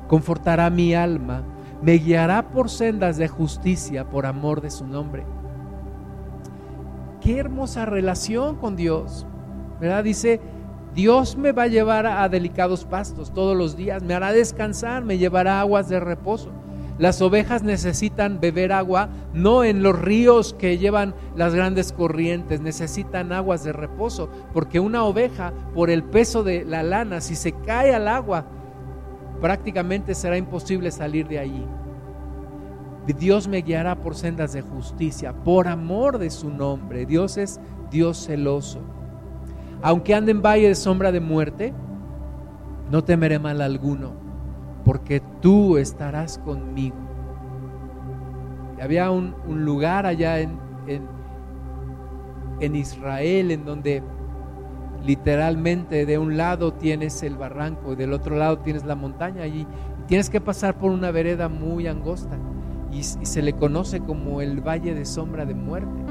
confortará 0.10 0.70
mi 0.70 0.94
alma, 0.94 1.44
me 1.82 1.94
guiará 1.94 2.50
por 2.50 2.70
sendas 2.70 3.16
de 3.16 3.30
justicia 3.30 4.10
por 4.10 4.26
amor 4.26 4.60
de 4.60 4.70
su 4.70 4.86
nombre. 4.86 5.26
Qué 7.22 7.40
hermosa 7.40 7.86
relación 7.86 8.58
con 8.58 8.76
Dios. 8.76 9.26
¿Verdad? 9.80 10.04
Dice, 10.04 10.42
Dios 10.94 11.38
me 11.38 11.54
va 11.54 11.64
a 11.64 11.68
llevar 11.68 12.08
a 12.08 12.28
delicados 12.28 12.84
pastos 12.84 13.34
todos 13.34 13.56
los 13.56 13.78
días, 13.78 14.04
me 14.04 14.14
hará 14.16 14.34
descansar, 14.34 15.06
me 15.06 15.18
llevará 15.18 15.62
aguas 15.62 15.88
de 15.88 16.02
reposo. 16.02 16.52
Las 17.00 17.22
ovejas 17.22 17.64
necesitan 17.64 18.40
beber 18.40 18.72
agua 18.72 19.10
no 19.34 19.64
en 19.64 19.82
los 19.82 20.00
ríos 20.00 20.54
que 20.54 20.78
llevan 20.78 21.16
las 21.36 21.56
grandes 21.56 21.92
corrientes, 21.92 22.62
necesitan 22.62 23.32
aguas 23.32 23.64
de 23.64 23.74
reposo, 23.74 24.30
porque 24.54 24.80
una 24.80 25.04
oveja, 25.04 25.54
por 25.74 25.90
el 25.90 26.04
peso 26.04 26.44
de 26.44 26.66
la 26.66 26.84
lana, 26.84 27.20
si 27.20 27.36
se 27.36 27.52
cae 27.52 27.96
al 27.96 28.08
agua, 28.08 28.46
prácticamente 29.42 30.14
será 30.14 30.38
imposible 30.38 30.92
salir 30.92 31.28
de 31.28 31.40
allí. 31.40 31.66
Dios 33.20 33.48
me 33.48 33.62
guiará 33.62 33.96
por 33.96 34.16
sendas 34.16 34.54
de 34.54 34.62
justicia, 34.62 35.34
por 35.34 35.68
amor 35.68 36.20
de 36.20 36.30
su 36.30 36.50
nombre. 36.50 37.06
Dios 37.06 37.38
es 37.38 37.60
Dios 37.92 38.18
celoso. 38.18 38.80
Aunque 39.82 40.14
ande 40.14 40.32
en 40.32 40.42
valle 40.42 40.70
de 40.70 40.76
sombra 40.76 41.12
de 41.12 41.20
muerte, 41.20 41.74
no 42.90 43.04
temeré 43.04 43.40
mal 43.40 43.62
alguno 43.62 44.23
porque 44.84 45.22
tú 45.42 45.78
estarás 45.78 46.38
conmigo. 46.40 46.96
había 48.82 49.12
un, 49.12 49.36
lugar 49.48 50.06
allá 50.06 50.40
en, 50.40 50.62
Israel 52.76 53.52
en 53.52 53.66
donde 53.66 54.02
literalmente 55.04 56.06
de 56.06 56.18
un 56.18 56.38
lado 56.38 56.74
tienes 56.74 57.22
el 57.24 57.36
barranco 57.36 57.92
y 57.92 57.96
del 57.98 58.14
otro 58.14 58.38
lado 58.38 58.60
tienes 58.60 58.86
la 58.86 58.96
montaña 58.96 59.46
y, 59.48 59.68
tienes 60.08 60.30
que 60.30 60.42
pasar 60.42 60.78
por 60.78 60.92
una 60.92 61.12
vereda 61.12 61.48
muy 61.48 61.88
angosta 61.88 62.38
y, 62.92 63.00
y 63.00 63.04
se 63.04 63.42
le 63.42 63.54
conoce 63.54 64.02
como 64.02 64.42
el 64.42 64.60
valle 64.60 64.94
de 64.94 65.06
sombra 65.06 65.46
de 65.46 65.56
muerte. 65.56 66.04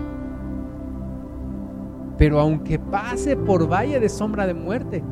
Pero 2.16 2.40
aunque 2.40 2.78
pase 2.78 3.36
por 3.36 3.70
valle 3.70 4.00
de 4.00 4.08
sombra 4.08 4.46
de 4.46 4.54
muerte, 4.54 5.02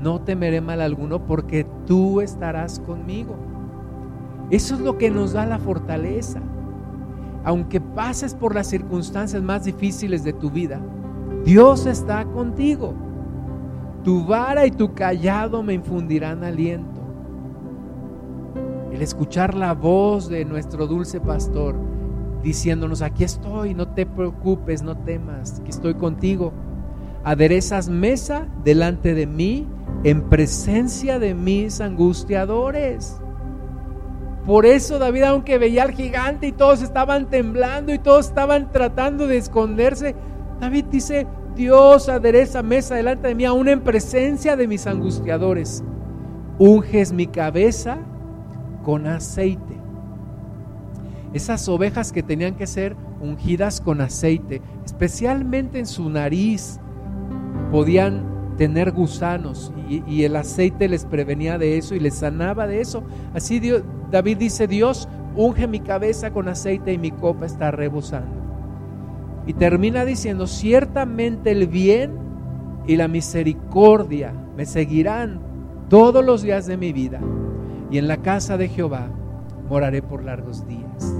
no 0.00 0.20
temeré 0.20 0.60
mal 0.60 0.80
alguno 0.80 1.24
porque 1.24 1.66
tú 1.86 2.20
estarás 2.20 2.80
conmigo. 2.80 3.36
Eso 4.50 4.74
es 4.74 4.80
lo 4.80 4.98
que 4.98 5.10
nos 5.10 5.32
da 5.32 5.46
la 5.46 5.58
fortaleza. 5.58 6.40
Aunque 7.44 7.80
pases 7.80 8.34
por 8.34 8.54
las 8.54 8.66
circunstancias 8.66 9.42
más 9.42 9.64
difíciles 9.64 10.24
de 10.24 10.32
tu 10.32 10.50
vida, 10.50 10.80
Dios 11.44 11.86
está 11.86 12.24
contigo. 12.24 12.94
Tu 14.04 14.24
vara 14.24 14.66
y 14.66 14.70
tu 14.70 14.94
callado 14.94 15.62
me 15.62 15.74
infundirán 15.74 16.44
aliento. 16.44 17.00
El 18.92 19.02
escuchar 19.02 19.54
la 19.54 19.74
voz 19.74 20.28
de 20.28 20.44
nuestro 20.44 20.86
dulce 20.86 21.20
pastor 21.20 21.76
diciéndonos, 22.42 23.02
aquí 23.02 23.24
estoy, 23.24 23.74
no 23.74 23.88
te 23.88 24.06
preocupes, 24.06 24.82
no 24.82 24.96
temas, 24.96 25.60
aquí 25.60 25.70
estoy 25.70 25.94
contigo. 25.94 26.52
Aderezas 27.24 27.88
mesa 27.88 28.46
delante 28.62 29.14
de 29.14 29.26
mí 29.26 29.66
en 30.06 30.22
presencia 30.22 31.18
de 31.18 31.34
mis 31.34 31.80
angustiadores. 31.80 33.20
Por 34.46 34.64
eso 34.64 35.00
David, 35.00 35.24
aunque 35.24 35.58
veía 35.58 35.82
al 35.82 35.90
gigante 35.90 36.46
y 36.46 36.52
todos 36.52 36.80
estaban 36.80 37.28
temblando 37.28 37.92
y 37.92 37.98
todos 37.98 38.28
estaban 38.28 38.70
tratando 38.70 39.26
de 39.26 39.38
esconderse, 39.38 40.14
David 40.60 40.84
dice, 40.92 41.26
Dios 41.56 42.08
adereza 42.08 42.62
mesa 42.62 42.94
delante 42.94 43.26
de 43.26 43.34
mí, 43.34 43.44
aún 43.46 43.66
en 43.66 43.80
presencia 43.80 44.54
de 44.54 44.68
mis 44.68 44.86
angustiadores. 44.86 45.82
Unges 46.60 47.12
mi 47.12 47.26
cabeza 47.26 47.98
con 48.84 49.08
aceite. 49.08 49.76
Esas 51.34 51.68
ovejas 51.68 52.12
que 52.12 52.22
tenían 52.22 52.54
que 52.54 52.68
ser 52.68 52.94
ungidas 53.20 53.80
con 53.80 54.00
aceite, 54.00 54.62
especialmente 54.84 55.80
en 55.80 55.86
su 55.86 56.08
nariz, 56.08 56.78
podían 57.72 58.35
tener 58.56 58.92
gusanos 58.92 59.72
y, 59.88 60.24
el 60.24 60.36
aceite 60.36 60.88
les 60.88 61.04
prevenía 61.04 61.58
de 61.58 61.78
eso 61.78 61.94
y 61.94 62.00
les 62.00 62.14
sanaba 62.14 62.66
de 62.66 62.80
eso. 62.80 63.02
Así 63.34 63.60
David 64.10 64.38
dice, 64.38 64.66
Dios 64.66 65.08
unge 65.36 65.66
mi 65.66 65.80
cabeza 65.80 66.32
con 66.32 66.48
aceite 66.48 66.92
y 66.92 66.98
mi 66.98 67.10
copa 67.10 67.46
está 67.46 67.70
rebosando. 67.70 68.34
Y 69.46 69.52
termina 69.52 70.04
diciendo, 70.04 70.46
ciertamente 70.46 71.52
el 71.52 71.68
bien 71.68 72.12
y 72.86 72.96
la 72.96 73.08
misericordia 73.08 74.32
me 74.56 74.66
seguirán 74.66 75.40
todos 75.88 76.24
los 76.24 76.42
días 76.42 76.66
de 76.66 76.76
mi 76.76 76.92
vida. 76.92 77.20
Y 77.90 77.98
en 77.98 78.08
la 78.08 78.16
casa 78.16 78.56
de 78.56 78.68
Jehová 78.68 79.08
moraré 79.68 80.02
por 80.02 80.24
largos 80.24 80.66
días. 80.66 81.14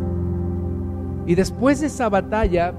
Y 1.26 1.34
después 1.34 1.80
de 1.80 1.87
esa 1.87 2.09
batalla 2.09 2.72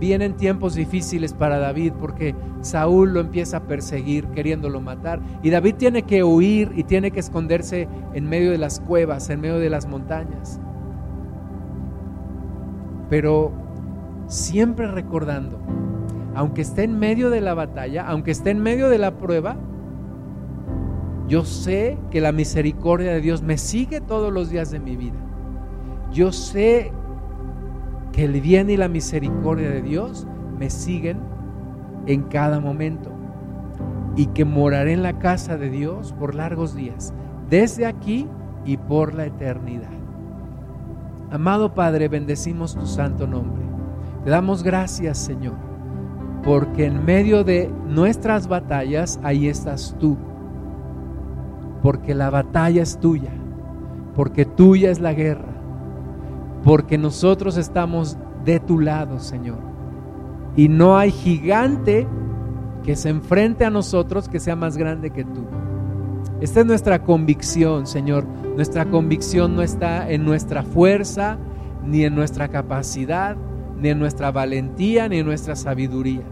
vienen 0.00 0.34
tiempos 0.34 0.74
difíciles 0.74 1.34
para 1.34 1.58
David 1.58 1.92
porque 2.00 2.34
Saúl 2.62 3.12
lo 3.12 3.20
empieza 3.20 3.58
a 3.58 3.62
perseguir 3.64 4.26
queriéndolo 4.28 4.80
matar. 4.80 5.20
Y 5.42 5.50
David 5.50 5.74
tiene 5.76 6.02
que 6.02 6.24
huir 6.24 6.72
y 6.74 6.84
tiene 6.84 7.10
que 7.10 7.20
esconderse 7.20 7.86
en 8.14 8.28
medio 8.28 8.50
de 8.50 8.58
las 8.58 8.80
cuevas, 8.80 9.28
en 9.28 9.42
medio 9.42 9.58
de 9.58 9.70
las 9.70 9.86
montañas. 9.86 10.58
Pero 13.10 13.52
siempre 14.26 14.86
recordando, 14.86 15.60
aunque 16.34 16.62
esté 16.62 16.84
en 16.84 16.98
medio 16.98 17.28
de 17.28 17.42
la 17.42 17.54
batalla, 17.54 18.06
aunque 18.08 18.30
esté 18.30 18.50
en 18.50 18.62
medio 18.62 18.88
de 18.88 18.98
la 18.98 19.18
prueba, 19.18 19.56
yo 21.28 21.44
sé 21.44 21.98
que 22.10 22.20
la 22.20 22.32
misericordia 22.32 23.12
de 23.12 23.20
Dios 23.20 23.42
me 23.42 23.58
sigue 23.58 24.00
todos 24.00 24.32
los 24.32 24.50
días 24.50 24.70
de 24.70 24.80
mi 24.80 24.96
vida. 24.96 25.18
Yo 26.10 26.32
sé 26.32 26.92
que 28.20 28.26
el 28.26 28.38
bien 28.42 28.68
y 28.68 28.76
la 28.76 28.88
misericordia 28.88 29.70
de 29.70 29.80
Dios 29.80 30.26
me 30.58 30.68
siguen 30.68 31.20
en 32.04 32.24
cada 32.24 32.60
momento 32.60 33.10
y 34.14 34.26
que 34.26 34.44
moraré 34.44 34.92
en 34.92 35.02
la 35.02 35.18
casa 35.18 35.56
de 35.56 35.70
Dios 35.70 36.12
por 36.12 36.34
largos 36.34 36.74
días, 36.74 37.14
desde 37.48 37.86
aquí 37.86 38.28
y 38.66 38.76
por 38.76 39.14
la 39.14 39.24
eternidad. 39.24 39.88
Amado 41.30 41.72
Padre, 41.74 42.08
bendecimos 42.08 42.74
tu 42.74 42.84
santo 42.84 43.26
nombre. 43.26 43.62
Te 44.22 44.28
damos 44.28 44.62
gracias, 44.62 45.16
Señor, 45.16 45.56
porque 46.42 46.84
en 46.84 47.02
medio 47.02 47.42
de 47.42 47.72
nuestras 47.88 48.48
batallas 48.48 49.18
ahí 49.22 49.48
estás 49.48 49.96
tú 49.98 50.18
porque 51.82 52.14
la 52.14 52.28
batalla 52.28 52.82
es 52.82 53.00
tuya, 53.00 53.32
porque 54.14 54.44
tuya 54.44 54.90
es 54.90 55.00
la 55.00 55.14
guerra, 55.14 55.49
porque 56.64 56.98
nosotros 56.98 57.56
estamos 57.56 58.16
de 58.44 58.60
tu 58.60 58.80
lado, 58.80 59.18
Señor. 59.18 59.58
Y 60.56 60.68
no 60.68 60.96
hay 60.96 61.10
gigante 61.10 62.06
que 62.82 62.96
se 62.96 63.08
enfrente 63.08 63.64
a 63.64 63.70
nosotros 63.70 64.28
que 64.28 64.40
sea 64.40 64.56
más 64.56 64.76
grande 64.76 65.10
que 65.10 65.24
tú. 65.24 65.46
Esta 66.40 66.60
es 66.60 66.66
nuestra 66.66 67.02
convicción, 67.02 67.86
Señor. 67.86 68.24
Nuestra 68.56 68.86
convicción 68.86 69.54
no 69.56 69.62
está 69.62 70.10
en 70.10 70.24
nuestra 70.24 70.62
fuerza, 70.62 71.38
ni 71.84 72.04
en 72.04 72.14
nuestra 72.14 72.48
capacidad, 72.48 73.36
ni 73.78 73.90
en 73.90 73.98
nuestra 73.98 74.30
valentía, 74.30 75.08
ni 75.08 75.18
en 75.18 75.26
nuestra 75.26 75.56
sabiduría. 75.56 76.22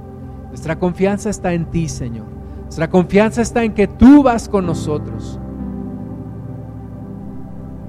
Nuestra 0.49 0.79
confianza 0.79 1.31
está 1.31 1.53
en 1.53 1.67
ti, 1.67 1.89
Señor. 1.89 2.27
Nuestra 2.63 2.89
confianza 2.89 3.43
está 3.43 3.65
en 3.65 3.75
que 3.75 3.87
tú 3.87 4.23
vas 4.23 4.49
con 4.49 4.67
nosotros. 4.67 5.39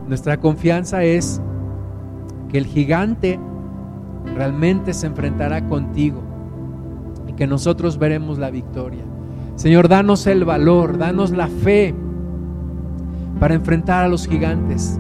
Nuestra 0.07 0.37
confianza 0.37 1.03
es 1.03 1.41
que 2.49 2.57
el 2.57 2.65
gigante 2.65 3.39
realmente 4.35 4.93
se 4.93 5.07
enfrentará 5.07 5.67
contigo 5.67 6.21
y 7.27 7.33
que 7.33 7.47
nosotros 7.47 7.97
veremos 7.97 8.37
la 8.37 8.49
victoria. 8.49 9.03
Señor, 9.55 9.87
danos 9.87 10.25
el 10.27 10.45
valor, 10.45 10.97
danos 10.97 11.31
la 11.31 11.47
fe 11.47 11.93
para 13.39 13.55
enfrentar 13.55 14.05
a 14.05 14.07
los 14.07 14.27
gigantes 14.27 14.99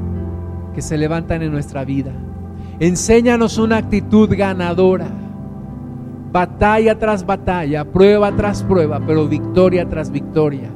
que 0.73 0.81
se 0.81 0.97
levantan 0.97 1.41
en 1.41 1.51
nuestra 1.51 1.85
vida. 1.85 2.11
Enséñanos 2.79 3.57
una 3.57 3.77
actitud 3.77 4.29
ganadora 4.35 5.07
batalla 6.31 6.97
tras 6.97 7.25
batalla, 7.25 7.85
prueba 7.85 8.31
tras 8.35 8.63
prueba, 8.63 8.99
pero 9.05 9.27
victoria 9.27 9.87
tras 9.87 10.11
victoria. 10.11 10.69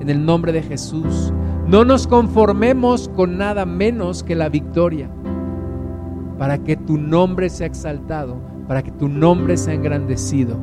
En 0.00 0.08
el 0.08 0.24
nombre 0.24 0.52
de 0.52 0.62
Jesús. 0.62 1.32
No 1.66 1.84
nos 1.84 2.06
conformemos 2.06 3.08
con 3.10 3.38
nada 3.38 3.64
menos 3.66 4.22
que 4.22 4.34
la 4.34 4.48
victoria, 4.48 5.08
para 6.40 6.56
que 6.56 6.74
tu 6.74 6.96
nombre 6.96 7.50
sea 7.50 7.66
exaltado, 7.66 8.40
para 8.66 8.82
que 8.82 8.90
tu 8.90 9.10
nombre 9.10 9.58
sea 9.58 9.74
engrandecido 9.74 10.58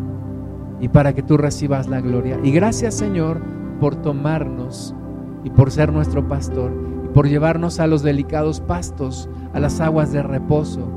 y 0.82 0.88
para 0.88 1.14
que 1.14 1.22
tú 1.22 1.38
recibas 1.38 1.88
la 1.88 2.02
gloria. 2.02 2.40
Y 2.44 2.50
gracias 2.50 2.96
Señor 2.96 3.40
por 3.80 3.96
tomarnos 3.96 4.96
y 5.44 5.52
por 5.52 5.70
ser 5.70 5.94
nuestro 5.94 6.28
pastor 6.28 6.72
y 7.06 7.10
por 7.10 7.28
llevarnos 7.28 7.80
a 7.80 7.86
los 7.86 8.02
delicados 8.02 8.60
pastos, 8.60 9.30
a 9.54 9.60
las 9.60 9.80
aguas 9.80 10.12
de 10.12 10.24
reposo, 10.24 10.90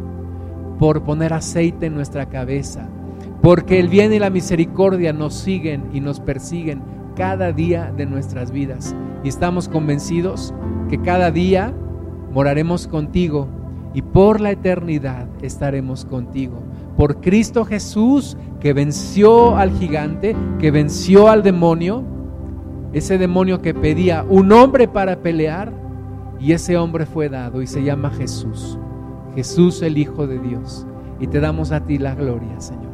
por 0.79 1.03
poner 1.03 1.35
aceite 1.35 1.85
en 1.85 1.95
nuestra 1.95 2.31
cabeza 2.31 2.89
porque 3.43 3.81
el 3.81 3.89
bien 3.89 4.13
y 4.13 4.19
la 4.19 4.31
misericordia 4.31 5.13
nos 5.13 5.35
siguen 5.35 5.89
y 5.93 6.01
nos 6.01 6.21
persiguen 6.21 6.83
cada 7.17 7.53
día 7.53 7.93
de 7.97 8.07
nuestras 8.07 8.51
vidas. 8.51 8.95
Y 9.25 9.29
estamos 9.29 9.69
convencidos 9.69 10.55
que 10.89 11.01
cada 11.01 11.31
día 11.31 11.75
moraremos 12.33 12.87
contigo 12.87 13.49
y 13.95 14.03
por 14.03 14.41
la 14.41 14.51
eternidad 14.51 15.27
estaremos 15.43 16.05
contigo. 16.05 16.63
Por 16.97 17.21
Cristo 17.21 17.65
Jesús 17.65 18.37
que 18.61 18.73
venció 18.73 19.57
al 19.57 19.71
gigante, 19.73 20.37
que 20.59 20.71
venció 20.71 21.29
al 21.29 21.43
demonio, 21.43 22.05
ese 22.93 23.19
demonio 23.19 23.63
que 23.63 23.75
pedía 23.75 24.25
un 24.29 24.53
hombre 24.53 24.89
para 24.89 25.17
pelear, 25.17 25.73
y 26.41 26.53
ese 26.53 26.77
hombre 26.77 27.05
fue 27.05 27.29
dado 27.29 27.61
y 27.63 27.67
se 27.67 27.83
llama 27.83 28.11
Jesús. 28.11 28.79
Jesús 29.35 29.83
el 29.83 29.99
Hijo 29.99 30.27
de 30.27 30.39
Dios. 30.39 30.87
Y 31.21 31.27
te 31.27 31.39
damos 31.39 31.71
a 31.71 31.81
ti 31.85 31.99
la 31.99 32.15
gloria, 32.15 32.61
Señor. 32.61 32.91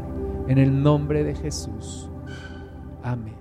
En 0.48 0.58
el 0.58 0.82
nombre 0.82 1.22
de 1.22 1.34
Jesús. 1.34 2.10
Amén. 3.02 3.35